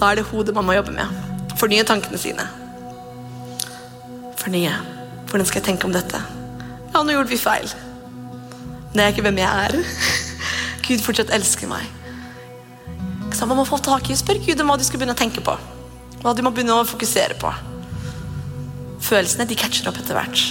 Da 0.01 0.11
er 0.11 0.21
det 0.21 0.29
hodet 0.31 0.55
man 0.57 0.67
må 0.69 0.77
jobbe 0.79 0.95
med. 0.97 1.21
Fornye 1.61 1.85
tankene 1.85 2.21
sine. 2.21 2.47
Fornye. 4.41 4.73
Hvordan 5.29 5.47
skal 5.47 5.61
jeg 5.61 5.69
tenke 5.69 5.87
om 5.87 5.95
dette? 5.95 6.21
Ja, 6.91 7.03
nå 7.05 7.15
gjorde 7.15 7.31
vi 7.31 7.39
feil. 7.39 7.69
Det 8.95 9.05
er 9.05 9.13
ikke 9.13 9.27
hvem 9.29 9.39
jeg 9.43 9.67
er. 9.67 9.77
Gud 10.89 11.05
fortsatt 11.05 11.33
elsker 11.37 11.71
meg. 11.71 12.00
Så 13.41 13.47
man 13.49 13.57
må 13.57 13.63
få 13.65 13.79
tak 13.81 14.11
i 14.13 14.15
Spør 14.21 14.37
Gud 14.45 14.61
om 14.61 14.69
hva 14.69 14.75
du 14.77 14.83
skal 14.85 15.01
begynne 15.01 15.15
å 15.17 15.19
tenke 15.19 15.41
på. 15.41 15.55
Hva 16.21 16.35
du 16.37 16.43
må 16.45 16.51
begynne 16.53 16.75
å 16.77 16.83
fokusere 16.85 17.39
på. 17.41 17.49
Følelsene 19.01 19.47
de 19.49 19.57
catcher 19.57 19.89
opp 19.89 19.97
etter 19.97 20.13
hvert. 20.13 20.43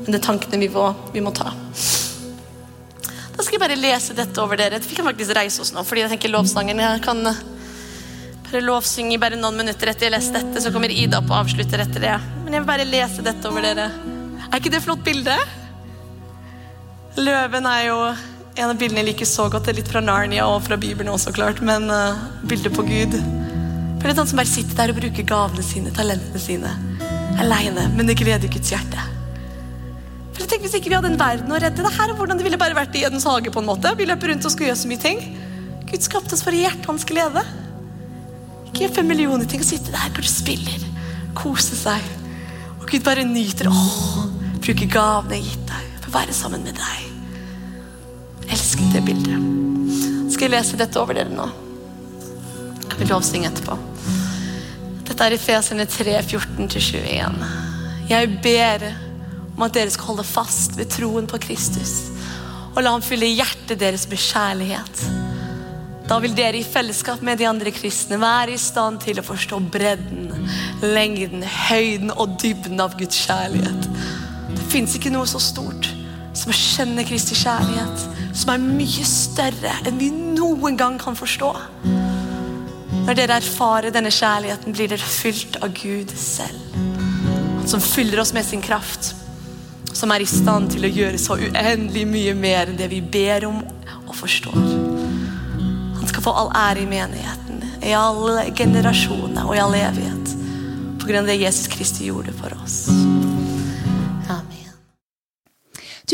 Men 0.00 0.08
det 0.08 0.18
er 0.18 0.24
tankene 0.24 0.58
vi 0.58 0.66
må, 0.74 0.88
vi 1.14 1.22
må 1.22 1.30
ta. 1.30 1.52
Da 1.54 3.38
skal 3.38 3.54
jeg 3.54 3.62
bare 3.62 3.78
lese 3.78 4.18
dette 4.18 4.42
over 4.42 4.58
dere. 4.58 4.82
Vi 4.82 4.98
kan 4.98 5.06
faktisk 5.06 5.38
reise 5.38 5.62
oss 5.62 5.70
nå, 5.76 5.86
fordi 5.86 6.02
jeg 6.02 6.16
tenker 6.16 6.34
lovsangen 6.34 6.82
jeg 6.82 7.06
kan 7.06 7.22
bare 7.22 8.66
lovsynge 8.66 9.14
i 9.14 9.22
bare 9.22 9.38
noen 9.38 9.62
minutter 9.62 9.94
etter 9.94 10.08
jeg 10.08 10.16
lest 10.16 10.34
dette, 10.34 10.58
så 10.58 10.74
kommer 10.74 10.90
Ida 10.90 11.22
opp 11.22 11.30
og 11.30 11.38
avslutter 11.44 11.86
etter 11.86 12.02
det. 12.02 12.18
Men 12.42 12.58
jeg 12.58 12.64
vil 12.64 12.70
bare 12.74 12.90
lese 12.90 13.22
dette 13.30 13.46
over 13.46 13.62
dere. 13.62 13.92
Er 14.50 14.58
ikke 14.58 14.74
det 14.74 14.82
et 14.82 14.90
flott 14.90 15.06
bilde? 15.06 15.38
Løven 17.14 17.70
er 17.70 17.90
jo 17.92 17.98
en 18.54 18.70
av 18.70 18.78
bildene 18.78 19.02
jeg 19.02 19.10
liker 19.10 19.28
så 19.28 19.48
godt, 19.50 19.68
er 19.68 19.78
litt 19.78 19.88
fra 19.90 20.02
Narnia 20.04 20.46
og 20.46 20.62
fra 20.66 20.78
Bibelen 20.78 21.10
også, 21.10 21.32
klart, 21.34 21.60
men 21.64 21.88
uh, 21.90 22.20
bildet 22.46 22.74
på 22.74 22.84
Gud. 22.86 23.16
For 23.98 24.06
det 24.06 24.12
er 24.12 24.20
han 24.20 24.30
som 24.30 24.38
bare 24.38 24.50
sitter 24.50 24.78
der 24.78 24.92
og 24.92 25.00
bruker 25.00 25.26
gavene 25.26 25.64
sine, 25.66 25.90
talentene 25.96 26.42
sine, 26.42 26.70
aleine, 27.42 27.88
men 27.96 28.10
det 28.10 28.18
gleder 28.20 28.50
Guds 28.52 28.70
hjerte. 28.70 29.08
For 30.34 30.42
jeg 30.42 30.50
tenker 30.50 30.66
Hvis 30.68 30.76
ikke 30.78 30.92
vi 30.92 30.98
hadde 30.98 31.10
en 31.12 31.18
verden 31.18 31.54
å 31.54 31.58
redde, 31.62 31.82
det 31.82 31.94
her 31.96 32.12
er 32.12 32.18
hvordan 32.18 32.38
det 32.38 32.46
ville 32.46 32.60
bare 32.60 32.78
vært 32.78 32.94
i 32.98 33.04
Edens 33.06 33.26
hage. 33.26 33.50
på 33.54 33.62
en 33.62 33.68
måte. 33.70 33.94
Vi 33.98 34.06
løper 34.06 34.32
rundt 34.32 34.46
og 34.46 34.54
skal 34.54 34.68
gjøre 34.68 34.80
så 34.82 34.90
mye 34.90 35.02
ting. 35.02 35.22
Gud 35.90 36.02
skapte 36.02 36.34
oss 36.34 36.42
for 36.42 36.54
hjertet 36.54 36.90
hans 36.90 37.06
glede. 37.06 37.44
Ikke 38.66 38.84
gjør 38.84 38.96
fem 38.98 39.10
millioner 39.10 39.46
ting 39.50 39.62
og 39.62 39.68
sitte 39.68 39.94
der 39.94 40.10
hvor 40.10 40.26
du 40.26 40.30
spiller, 40.30 40.86
kose 41.38 41.78
seg. 41.78 42.12
Og 42.80 42.86
Gud 42.90 43.06
bare 43.06 43.26
nyter. 43.26 43.70
Åh, 43.70 44.30
bruke 44.58 44.90
gavene 44.90 45.38
jeg 45.38 45.46
har 45.46 45.50
gitt 45.52 45.66
deg, 45.70 45.90
for 46.00 46.10
å 46.10 46.16
være 46.18 46.38
sammen 46.42 46.66
med 46.66 46.82
deg 46.82 47.13
elsket 48.54 48.92
det 48.94 49.02
bildet. 49.02 50.30
Skal 50.30 50.46
jeg 50.46 50.54
lese 50.54 50.78
dette 50.78 51.00
over 51.00 51.16
dere 51.16 51.32
nå? 51.32 51.46
Jeg 52.84 53.00
vil 53.00 53.10
lovsynge 53.10 53.50
etterpå? 53.50 53.76
Dette 55.08 55.26
er 55.26 55.34
i 55.34 55.40
Fesene 55.42 55.86
3, 55.90 56.14
14-21. 56.22 57.40
Jeg 58.10 58.30
ber 58.44 58.86
om 59.54 59.64
at 59.66 59.74
dere 59.74 59.90
skal 59.90 60.12
holde 60.12 60.26
fast 60.28 60.78
ved 60.78 60.92
troen 60.94 61.26
på 61.30 61.40
Kristus 61.42 61.96
og 62.74 62.80
la 62.82 62.90
ham 62.90 63.02
fylle 63.06 63.28
hjertet 63.30 63.78
deres 63.78 64.06
med 64.10 64.18
kjærlighet. 64.18 65.02
Da 66.10 66.18
vil 66.20 66.34
dere 66.36 66.58
i 66.58 66.66
fellesskap 66.66 67.22
med 67.24 67.38
de 67.40 67.46
andre 67.48 67.70
kristne 67.74 68.18
være 68.20 68.56
i 68.56 68.60
stand 68.60 68.98
til 69.04 69.20
å 69.20 69.24
forstå 69.24 69.60
bredden, 69.72 70.26
lengden, 70.82 71.46
høyden 71.68 72.10
og 72.10 72.34
dybden 72.42 72.82
av 72.82 72.98
Guds 72.98 73.22
kjærlighet. 73.28 73.86
Det 74.58 74.66
fins 74.74 74.98
ikke 74.98 75.14
noe 75.14 75.26
så 75.30 75.42
stort 75.42 75.86
som 76.34 76.50
å 76.50 76.58
kjenne 76.58 77.06
Kristi 77.06 77.38
kjærlighet 77.38 78.23
som 78.34 78.50
er 78.54 78.62
mye 78.62 79.06
større 79.06 79.76
enn 79.86 80.00
vi 80.00 80.10
noen 80.10 80.78
gang 80.78 80.98
kan 81.00 81.16
forstå. 81.18 81.50
Når 83.04 83.18
dere 83.18 83.36
erfarer 83.38 83.92
denne 83.94 84.12
kjærligheten, 84.14 84.74
blir 84.74 84.88
dere 84.90 85.12
fylt 85.14 85.58
av 85.62 85.74
Gud 85.76 86.10
selv. 86.18 86.78
Han 87.58 87.68
som 87.68 87.82
fyller 87.84 88.20
oss 88.22 88.32
med 88.36 88.46
sin 88.46 88.64
kraft, 88.64 89.12
som 89.92 90.10
er 90.12 90.24
i 90.24 90.28
stand 90.28 90.72
til 90.74 90.86
å 90.86 90.90
gjøre 90.90 91.20
så 91.20 91.36
uendelig 91.38 92.06
mye 92.10 92.34
mer 92.36 92.72
enn 92.72 92.80
det 92.80 92.90
vi 92.90 93.02
ber 93.04 93.46
om 93.48 93.60
og 94.06 94.14
forstår. 94.18 94.56
Han 96.00 96.10
skal 96.10 96.24
få 96.24 96.34
all 96.34 96.50
ære 96.64 96.84
i 96.84 96.90
menigheten, 96.90 97.62
i 97.84 97.94
alle 97.96 98.48
generasjoner 98.56 99.44
og 99.44 99.56
i 99.56 99.62
all 99.62 99.76
evighet. 99.78 100.36
På 100.98 101.10
grunn 101.10 101.22
av 101.22 101.30
det 101.30 101.42
Jesus 101.42 101.68
Kristi 101.68 102.08
gjorde 102.08 102.32
for 102.40 102.56
oss. 102.64 102.86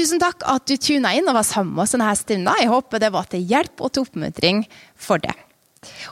Tusen 0.00 0.16
takk 0.16 0.46
at 0.48 0.64
du 0.64 0.78
tuna 0.80 1.10
inn 1.12 1.26
og 1.28 1.34
var 1.36 1.44
sammen 1.44 1.74
med 1.76 1.84
oss 1.84 1.92
denne 1.92 2.08
stunden. 2.16 2.48
Jeg 2.56 2.70
håper 2.70 3.02
det 3.02 3.10
var 3.12 3.26
til 3.28 3.42
hjelp 3.44 3.82
og 3.84 3.90
til 3.92 4.06
oppmuntring 4.06 4.62
for 4.96 5.20
deg. 5.20 5.36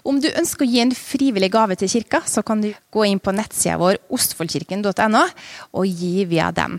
Om 0.04 0.18
du 0.20 0.26
ønsker 0.28 0.66
å 0.66 0.68
gi 0.68 0.82
en 0.82 0.92
frivillig 0.92 1.48
gave 1.54 1.76
til 1.80 1.88
kirka, 1.94 2.20
så 2.28 2.44
kan 2.44 2.60
du 2.60 2.68
gå 2.92 3.06
inn 3.08 3.20
på 3.20 3.32
nettsida 3.32 3.78
vår 3.80 3.96
ostfoldkirken.no 4.12 5.22
og 5.72 5.88
gi 5.88 6.26
via 6.28 6.50
den. 6.52 6.76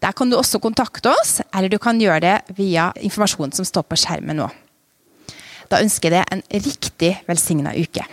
Der 0.00 0.16
kan 0.16 0.32
du 0.32 0.38
også 0.38 0.60
kontakte 0.64 1.12
oss, 1.12 1.42
eller 1.52 1.68
du 1.68 1.76
kan 1.82 2.00
gjøre 2.00 2.22
det 2.24 2.56
via 2.56 2.88
informasjonen 3.04 3.52
som 3.56 3.68
står 3.68 3.84
på 3.90 4.00
skjermen 4.00 4.40
nå. 4.40 4.48
Da 5.68 5.82
ønsker 5.84 6.08
jeg 6.08 6.24
deg 6.24 6.38
en 6.38 6.64
riktig 6.70 7.12
velsigna 7.28 7.76
uke. 7.76 8.08